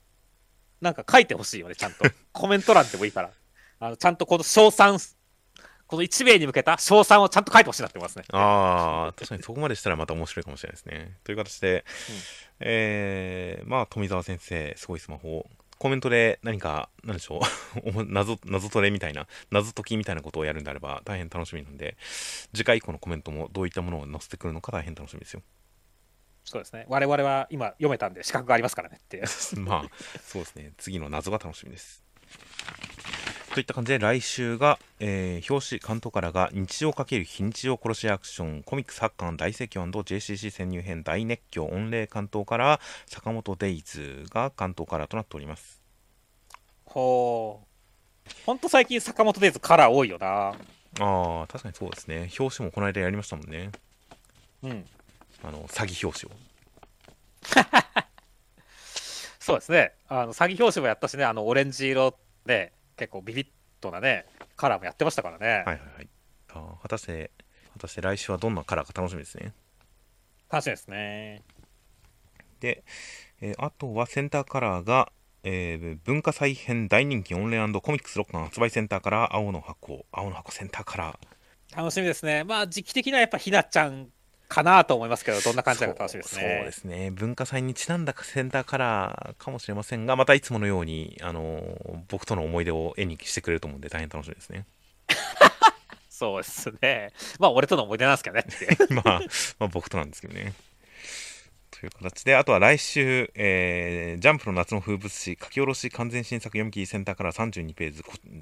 [0.85, 2.05] なんか書いてほしいよね、ちゃんと。
[2.31, 3.31] コメント欄でもいいから。
[3.79, 4.99] あのちゃんとこの賞賛、
[5.87, 8.23] この1名に向けた賞賛をちゃんと書いてほしいなってますね。
[8.31, 11.17] ああ、確かにそこまでしたらまた面白いかもしれないですね。
[11.23, 12.15] という形で、うん、
[12.59, 15.49] えー、まあ、富澤先生、すごいスマホ。
[15.77, 17.41] コメントで何か、何でしょ
[17.83, 21.97] う 謎、謎トレみたいな、謎解きみたいなことをやるんであれば大変楽しみなんで、
[22.53, 25.41] 次回以降のコメントもどういったものを載せてくるのか大変楽しみですよ。
[26.45, 26.85] そうですね。
[26.87, 29.23] 我々は今読めたんで資格がありますからねって
[29.57, 29.89] まあ、
[30.23, 30.71] そうですね。
[30.77, 32.03] 次の謎が楽しみです。
[33.55, 45.81] といった感じで来週が、えー、表紙関東からが日常かける非日常殺しアクションコミックスハッカー大盛況 &JCC 潜入編大熱狂御礼関東から坂本デイズが関東からとなっております。
[46.83, 48.31] ほう。
[48.45, 50.27] ほんと最近坂本デイズカラー多いよな。
[50.99, 52.29] ああ確かにそうですね。
[52.37, 53.71] 表紙もこの間やりましたもんね。
[54.63, 54.85] うん
[55.43, 56.37] あの詐欺表紙を。
[59.39, 59.93] そうですね。
[60.07, 63.47] あの詐欺表紙もやったしねあのオレンジ色で結構ビビッ
[63.79, 64.25] となね
[64.55, 65.47] カラーもやってましたからね。
[65.47, 66.09] はいはいはい。
[66.49, 67.31] あ果たして
[67.73, 69.53] 果たして来週はどんなカラーか楽しみですね。
[70.49, 71.43] 楽しみですね。
[72.59, 72.83] で、
[73.41, 75.11] えー、あとはセンターカラーが、
[75.43, 81.77] えー、文化祭編大人気オンラインコミックス6巻発売センターカラー青の箱青の箱センターカラー。
[81.77, 82.43] 楽しみですね。
[82.43, 84.07] まあ時期的にはやっぱひなちゃん
[84.47, 86.57] かなと思いますけど、どんな感じなのか楽しみですね。
[86.59, 87.11] そうですね。
[87.11, 91.61] 文化祭にちなんだセンターカラーかもしれませんが、またいつものように、あの
[92.07, 94.65] 僕との思い出を絵にしてくれると思うんで、大変楽しみですね。
[96.09, 97.11] そうですね。
[97.39, 98.45] まあ、俺との思い出なんですけどね。
[99.03, 99.19] まあ、
[99.59, 100.53] まあ、僕となんですけどね。
[101.71, 108.01] という形で、あとは来週、えー、ジャンプの夏の風物詩、書き下ろし完全新作読み切りセンターカラー32ページ、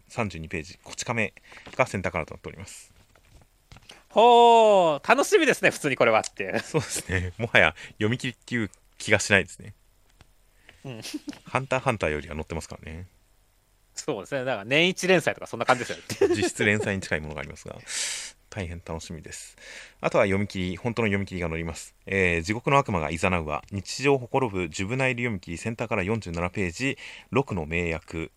[0.09, 1.33] 32ページ、こち亀
[1.75, 2.92] がセンターカラーとなっております。
[4.13, 6.59] ほう、楽しみですね、普通にこれはって。
[6.59, 7.33] そうですね。
[7.39, 8.69] もはや読み切りっていう
[8.99, 9.73] 気がしないですね。
[10.85, 11.01] うん。
[11.45, 13.07] ハンターハンターよりは載ってますからね。
[13.95, 14.45] そうですね。
[14.45, 16.35] だから年一連載とかそんな感じですよね。
[16.35, 17.75] 実質連載に近いものがありますが、
[18.51, 19.57] 大変楽しみです。
[19.99, 21.95] あとは読み切り、本当の読み切りが載ります。
[22.05, 26.99] えー、地獄の悪魔がいざなうは、日常をほころぶジュブナイル読み切り、センターから47ページ、
[27.31, 28.31] 6の名役、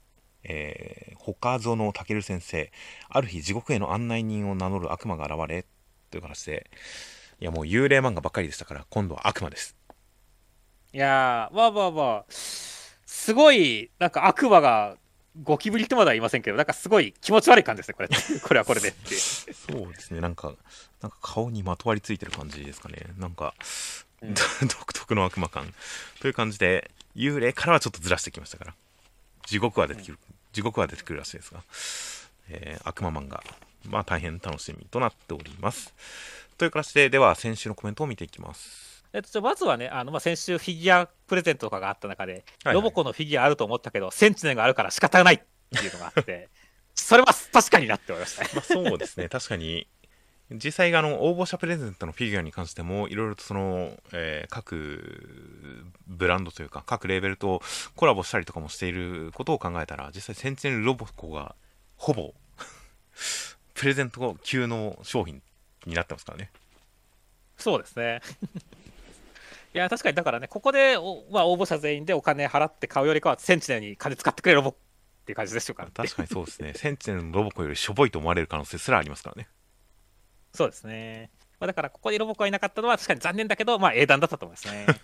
[0.49, 2.71] えー、他園健先生、
[3.09, 5.65] ある日地獄への案内人を名乗る悪魔が現れ、
[6.11, 6.71] という形で、
[7.41, 9.77] いやもう幽霊漫画ばっかりでしたから、今度は悪魔です。
[10.93, 14.97] いやー、まあまあまあ、すごい、なんか悪魔が
[15.43, 18.09] ゴキブリとまでは言いませんけど、なんかすごい気持ち悪い感じですね、これ。
[18.41, 20.55] これはこれでってそうですね、なんか、
[21.03, 23.07] なんか顔にまとわりついてる感じですかね。
[23.19, 23.55] なんか、
[24.23, 24.35] うん、
[24.69, 25.75] 独特の悪魔感。
[26.21, 28.75] という感じで、幽霊からはちょっとずらしてきましたから。
[29.45, 31.63] 地獄は出てくる、うん地獄は出てくるらしいですが、
[32.49, 33.45] えー、悪魔漫画、
[33.87, 35.95] まあ大変楽しみとなっております。
[36.57, 39.05] という形で、では先週のコメントを見ていきます。
[39.13, 45.39] えっと、まずはね、あのまあ、先週フィギュアプレゼントとかがあった中で、はいはい、ロボコのフィギュアあると思ったけど、センチネルがあるから仕方がないっ
[45.79, 46.49] ていうのがあって、
[46.95, 48.51] それは確かになって思いましたね。
[48.55, 49.87] まあそうですね、確かに、
[50.51, 57.61] 実際あの応募者プレゼントのフィギュアに関してもいろいろとその、えー各ブランドというか各レーベルと
[57.97, 61.57] コラボしたりとかもしていることを考えたら実際センチネルロボコが
[61.97, 62.33] ほぼ
[63.75, 65.43] プレゼント級の商品
[65.85, 66.51] になってますからね。
[67.57, 68.21] そうですね。
[69.75, 74.75] いや、確かにだからね、ここで、おまあ、応募者全員でお金払って買うよりかは、センチネルに金使ってくれロボっ
[75.27, 76.73] ていう感じでしょうか確かにそうですね。
[76.75, 79.49] センチネルのロボコよりしょぼいと思われる可能性すらありますからね
[80.57, 81.31] そうですね。
[81.61, 84.87] まあ、だから、ここにロボコがいなかったのは確かに残念だけど、まあ、英断だったと思いますね。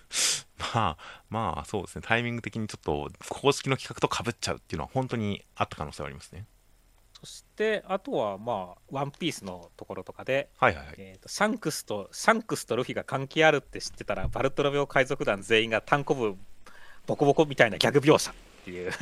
[0.74, 0.97] まあ
[1.29, 6.47] まあそうですねタイミング的にちょっと公式の企画とかぶっちゃうっていうのは本当にあった可能性はありますね
[7.19, 16.37] そして、あとは、まあ、ワンピースのところとかで、はいはいはいえーとシャンクスとシャンクスとルフィが関係あるって知ってたらバルトロメオ海賊団全員が単行部
[17.07, 18.35] ボコボコみたいなギャグ描写っ
[18.65, 18.93] ていう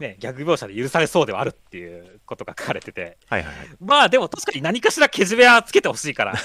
[0.00, 3.18] ねギャグ描写で許されそうではあるっていうことが書かれてて。
[3.28, 3.68] はいはいはい。
[3.80, 6.34] まあでも確かに何かしらけじめはつけてほしいから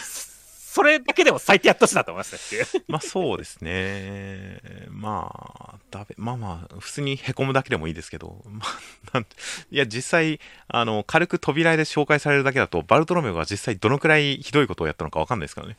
[0.76, 2.84] それだけでも最低やってほしいなと思いますねっていう。
[2.88, 4.60] まあそうですね。
[4.90, 5.32] ま
[5.74, 8.80] あ、だべまあまあ、普通にへこむだけでもいいですけど、まあ、
[9.14, 9.36] なんて
[9.72, 15.78] いや、実際、あの、軽く扉絵で紹介されるだけだと、バルトロメオが実際どのくらいひどいことをやったのかわかんないですからね。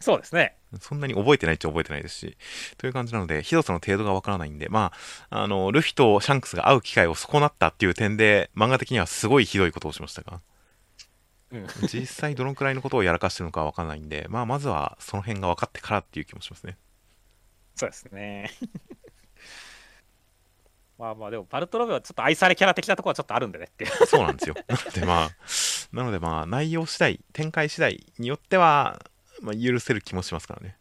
[0.00, 2.36] そうですねそんなに覚えてないっちゃ覚えてないですし、
[2.78, 4.92] という感じなので、ひどさの程度がわからないんで、ま
[5.30, 10.40] あ、あの、ルフィとシャンクスが会う機会を損なったっていう点で、漫画的にはすごいひどいことをしましたが、
[11.52, 16.78] うん実際どのくらいのことをやらかしてるのかわかんないんで、まあ、まずはその辺が分かってからっていう気もしますね。
[17.74, 18.50] そうですね
[20.98, 24.54] まあまあでもバルトロメオはちょっと愛されキャラ的なところはちょっとあるんでねってそうなんですよ。
[24.68, 25.30] なのでまあ、
[25.92, 29.04] なのでまあ、内容次第、展開次第によっては、
[29.42, 30.76] まあ、許せる気もしますからね。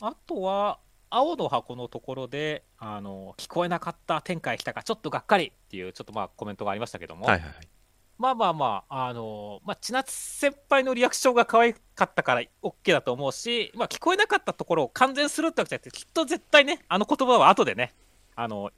[0.00, 0.78] あとは、
[1.10, 7.68] 青の箱のところで、あの聞こえなかった展開来たか、ちょっとがっかりっていう、ちょっとまあコメントがありましたけども、はいはいはい。
[8.16, 17.94] まあまあまあ、あのまあ、千夏先輩のリアクションが可愛かったから OK だと思うし、まあ、聞こえなかったところを完全するってわけじゃなくて、きっと絶対ね、あの言葉は後でね、
[18.36, 18.70] あの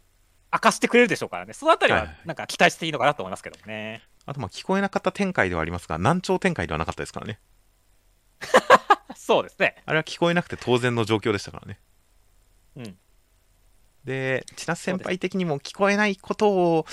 [0.52, 4.02] 明かしてくれるでしょうからね、そのあたりははいはいなんか期待していいのかなと思いますけどね。
[4.24, 7.40] あとまあ、聞こえなかった展開ではありますが、難聴展開ではなかったですからね。
[9.22, 9.76] そうですね。
[9.86, 11.78] あれは聞こえなくて当然の状況でしたからね。
[12.74, 12.98] うん。
[14.04, 16.86] で、千夏先輩的にも聞こえないことを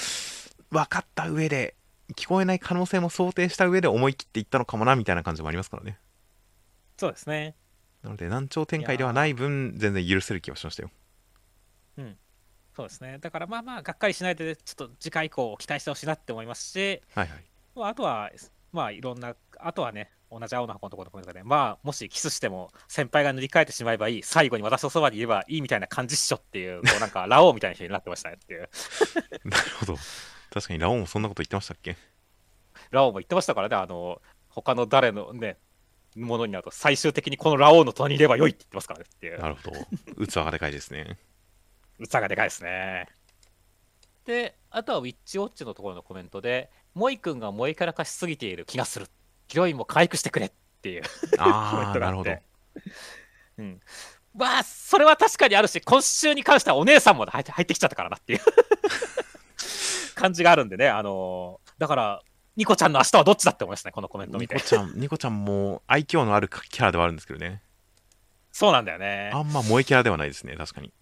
[0.70, 1.76] 分かった上で、
[2.16, 5.98] 聞こえない可能性も想定した上で思い切っていったのかもな、みたいな感じもありますからね。
[6.98, 7.56] そうですね。
[8.04, 10.92] なので、難聴展開ではない分、全然許せる気はしましたよ。
[12.76, 13.18] そうですね。
[13.20, 17.44] だからまあまあ、がっかりしないで、ちょっと次回以降期待してほしいなって思いますし、はいはい。
[17.76, 18.32] まあ、あとは、
[18.72, 28.70] まあいろんな、あとはね、同じ青の箱のところのコメントで、まあ、もしキスしても先輩が塗り替えてしまえばいい、最後に私のそばにいればいいみたいな感じっしょっていう、こうなんか、ラオウみたいな人になってましたねっていう。
[29.46, 29.96] なるほど。
[30.52, 31.74] 確かにラオウもそんなこと言ってました。
[31.74, 31.98] っけ
[32.92, 33.56] ラオウも言ってました。
[33.56, 35.58] からね、あの、他の誰のね、
[36.16, 39.40] ものになると、最終的にこのラオウの隣にいれば良いって言ってますからねっていう。
[39.40, 39.72] なるほ
[40.18, 40.26] ど。
[40.26, 41.18] 器がでかいですね。
[42.00, 43.08] 器がでかいですね。
[44.26, 49.08] で、あとはウィッチウォッチのところのコメントで、モイ君が燃えからかしすぎている気がする。
[49.50, 50.52] ヒロインも可愛くしてくれっ
[50.82, 51.04] ていう
[51.40, 52.44] ああ、 なるほどて。。
[53.58, 53.80] うん。
[54.36, 58.40] まあ、それは確かにあるし、今週に関してはお姉さんも入って入ってきちゃったからなっていう
[60.16, 62.22] 感じがあるんでね、あのーだから、
[62.58, 64.68] ニコちゃんの明日はどっちだって思いましたね、このコメント見てニコ。
[64.68, 67.64] ちゃん、ニコちゃんも愛嬌のあるキャラではあるんですけどね。
[68.52, 69.32] そうなんだよね。
[69.34, 70.94] あんま萌えキャラではないですね、確かに。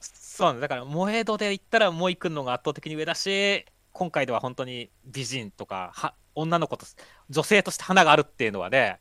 [0.00, 0.62] そうなんだ。
[0.62, 6.86] だから、萌え度で言ったら、モイ君の方が圧倒的に上だし、今回では本当に美人とか、は女の子と、
[7.30, 9.00] 女性として花があるっていうのはね、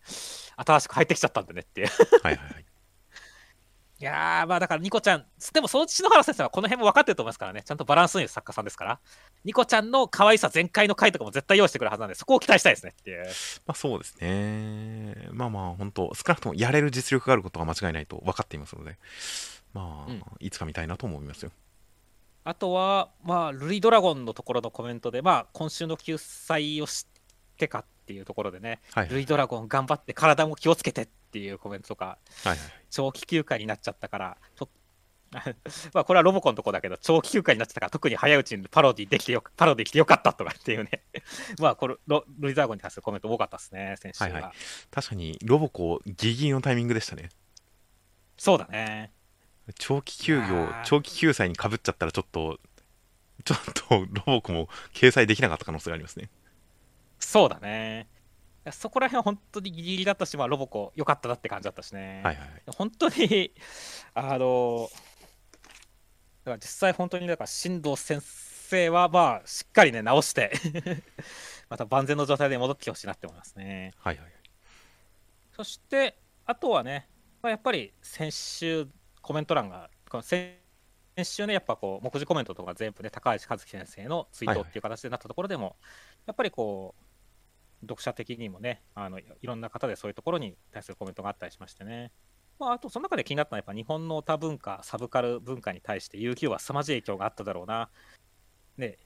[0.55, 1.87] 新しく入ってきちゃったんでねっていう。
[2.23, 2.65] はいはいはい。
[3.99, 8.99] いやー、まあだから、ニコちゃん、でもその篠原先生はこの辺も分かってると思いますからね、ちゃんとバランスのいい作家さんですから、
[9.45, 13.25] ニコちゃんの可愛さ全開の回とかも絶対用意してくるはずなんで、そこを期待したいですねっていう。
[13.65, 15.29] まあそうですね。
[15.31, 18.97] まあまあ、本当少なくともやれる実力があることは間違いないと分かっていますので、
[19.73, 21.51] まあ、うんいつか見たいなと思いますよ。
[22.45, 27.05] あとは、まあ、ルイドラゴンのところのコメントで、まあ、今週の救済を知
[27.63, 32.57] ってかっていうところでね、はいはいルイドラゴン頑張って体も気をつけてっていうコメントとか、はいはい。
[32.89, 34.37] 長期休暇になっちゃったから、
[35.93, 41.03] まあこれはロボコンのとこだけど、長期休暇になっちゃったから、特に早いうちにパロディできてよパロディ来てよかったとかっていうね、
[41.59, 44.29] まあこれロ、ルイドラゴンに対するコメント多かったですね、先週は。
[44.29, 44.51] はいはい
[44.91, 47.29] 確かに、ロボコギリギリのタイミングでしたね。
[48.37, 49.11] そうだね。
[49.79, 52.59] 長期休業長期休載にかぶっちゃったらちょっと、
[53.45, 56.29] ちょっとロボコも掲載できなかった可能性がありますね。
[57.25, 58.07] そうだね。
[58.71, 62.21] そこら辺は本当にギリギリだったし、まあ、ロボコ良かったなって感じだったしね。
[62.23, 62.61] はいはいはい。
[62.67, 63.53] 本当に、
[64.15, 64.89] あの、
[66.45, 70.53] だから実際本当に、だから、新藤先生は、まあ、しっかりね、直して
[71.69, 73.93] また万全の状態で戻ってきてほしいなって思いますね。
[73.97, 74.31] はいはい。
[75.55, 77.09] そして、あとはね、
[77.41, 78.87] まあ、やっぱり先週、
[79.21, 80.63] コメント欄が、この先
[81.15, 85.75] 先週ね、やっぱこう、目次コメントとか全部ね、高橋和樹先生のツイートっていう形でなったところでも、
[86.25, 87.03] やっぱりこう、
[87.83, 92.11] 読者的にもねあの、いいろんな方でそういうところに対するコメントがあったりしましてね。
[92.59, 97.89] まあ、あと、その中で気になったのは、やっぱ日本の多文化、サブカル文化に対して、遊戯王は凄まじい影響があっただろうな。
[98.77, 98.99] ね、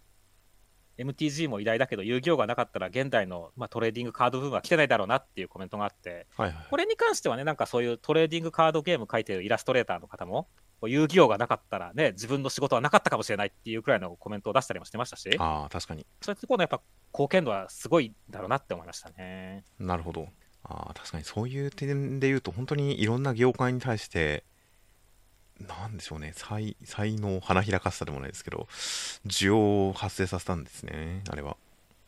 [0.97, 6.67] MTG も偉大だけど、遊戯王がなかったら、現代の、まあ、トレーディングカードブームは来てないだろうなっていうコメントがあって、はいはい。
[6.69, 10.47] これに関してはね、なんかそういうトレーディングカードゲーム書いてるイラストレーターの方も、
[10.83, 16.05] 遊戯王がなかったらね、自分の仕事はなかったかもしれないっていうくらいのコメントを出したりもしてましたし、ああ、確かに。
[16.21, 16.81] そういうところのやっぱ
[17.13, 19.63] 貢献度はすごいんだろうなって思いましたね。
[19.79, 20.27] なるほど。
[20.63, 24.43] ああ、確かにそういう点で言うと、本当にいろんな業界に対して、
[25.59, 28.67] なんでしょうね、才才能、花開かせたでもないですけど、
[29.25, 31.57] 需要を発生させたんですね、あれは。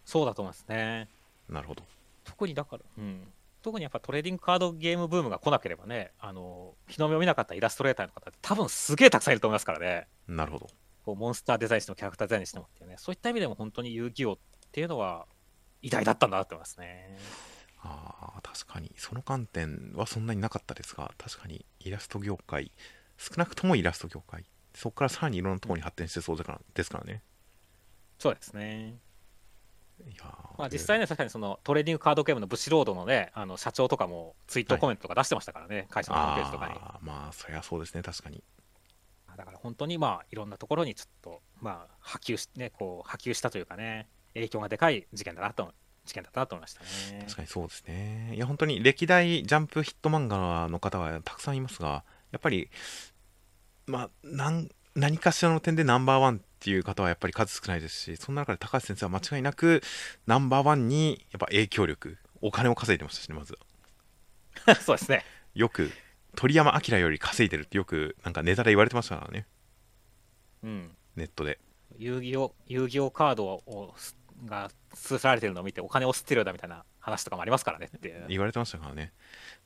[0.05, 1.07] そうだと思いますね。
[1.49, 1.83] なるほど。
[2.23, 3.27] 特にだから、うん。
[3.61, 10.07] 特にやっぱトレーディングカードゲームブームが来なければね、あの、日の目を見なかったイラストレーターの方って多分すげえたくさんいると思いますからね。
[10.27, 10.67] なるほど。
[11.03, 14.37] こうモンスターデザインにしてもキャラクターデザインにしてもっていうね、そういった意味でも本当に遊戯王っ
[14.71, 15.25] ていうのは
[15.81, 17.17] 偉大だったんだなって思いますね。
[17.81, 22.71] ああ、確かに、その観点はそんなになかったですが、確かにイラスト業界、
[23.17, 24.45] 少なくともイラスト業界、
[24.75, 27.23] そこからさらにいろんなところに発展してそうだからですからね。
[28.17, 28.97] そうですね。
[30.07, 36.73] いやーまあ、実際ね、確かにそのトレーディングカードゲームのブシロードのね、あの社長とかもツイートコメントとか出してましたからね、会社のホームページとかに。
[36.75, 38.43] あーまあ、そりゃそうですね、確かに。
[39.37, 45.73] だから本当にまあいろんなところにちょっとまあ波及し、ね、こう波及したというかね、影響がでかい事件だなと、
[46.05, 47.21] 事件だったなと思いましたね。
[47.21, 48.33] 確かにそうですね。
[48.35, 52.69] いや、本当に歴代ジャンプヒット漫画の方はたくさんいますが、やっぱり、
[53.87, 59.81] まあ、なん何かしらの点でナンバーワンっていう方はやっぱり数少ないですし、そんな中で高橋先生は間違いなく
[60.27, 63.57] ナンバーワンにやっぱ影響力、お金を稼いでましたしね、まず。
[64.83, 65.23] そうですね。
[65.55, 65.89] よく、
[66.35, 69.47] 鳥山明より稼いでるってよく、なんかネタで言われてましたからね、
[70.63, 70.97] うん。
[71.15, 71.59] ネットで。
[71.97, 78.23] 遊戯王遊戯王カードをすが通されてるのを見てお金を吸ってるようだみたいな話とかもありますからねって。
[78.27, 79.11] 言われてましたからね。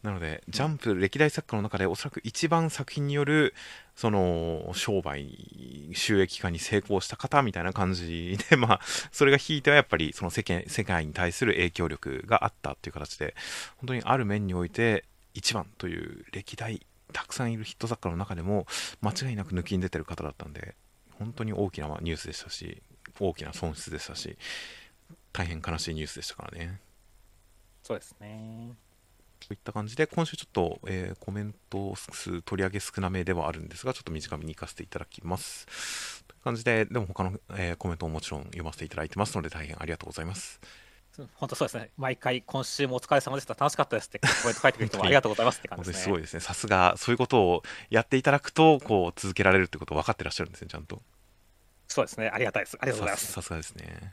[0.01, 3.53] なので、ジャンプ歴代作家の中でおそらく一番作品による
[3.95, 13.35] その商売収益化に成功した方みたいな感じで、 まあ、それがひいてはやっぱりその世間世界に対する影響力があったっていう形で、
[13.77, 18.65] 本当にある面において一番という歴代たくさんいるヒット作家の中でも
[19.01, 20.75] 間違いなく抜きに出てる方だったんで、
[21.17, 22.81] 本当に大きなニュースでしたし、
[23.19, 24.37] 大きな損失でしたし、
[25.31, 26.79] 大変悲しいニュースでしたからね。
[27.83, 28.71] そうですね。
[29.45, 36.23] といった感じで、今週ちょっと、えーコメント数取り上げ少なめではあるんですが、ちょっと短めに行かせていただきます。
[36.27, 40.61] という感じで、でも他の、えーコメントももちろん読ませていただいてますので、大変ありがとうございます。
[41.35, 41.91] 本当そうですね。
[41.97, 43.53] 毎回今週もお疲れ様でした。
[43.53, 46.03] 楽しかったですってコメント書いてくる人もありがとうございますって感本じですね。
[46.05, 46.39] すごいですね。
[46.39, 51.01] さすが、そういうことをやっていただくと、こう、続けられるってことを分かってらっしゃるんですね、ちゃんと。
[51.93, 52.29] そうですね。
[52.33, 52.77] ありがたいです。
[52.79, 53.25] ありがとうございます。
[53.27, 54.11] さすさすがですね。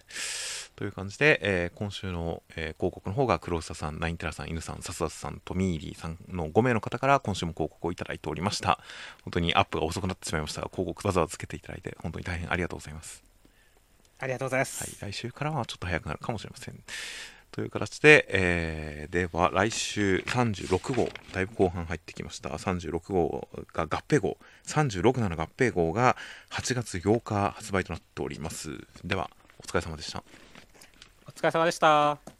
[0.76, 8.78] という感じで、えー今週の、えー広告の方が黒下さん、ナインテラさん、犬さん、サスダスさん、トミーリーさんの5名の方から今週も広告をいただいておりました。
[9.24, 13.24] 本当にアップが遅くなってしまいましたが、広告わざわざつけていただいて、本当に大変ありがとうございます。
[14.18, 15.00] ありがとうございます。
[15.00, 16.78] はい、来週からはちょっと早くなるかもしれません。
[17.50, 22.50] という形で、えーでは来週36号、だいぶ後半入ってきました。
[22.50, 26.16] 36号が合併号、367合併号が
[26.50, 28.86] 8月8日発売となっております。
[29.04, 30.22] では、お疲れ様でした。
[31.26, 32.39] お疲れ様でした。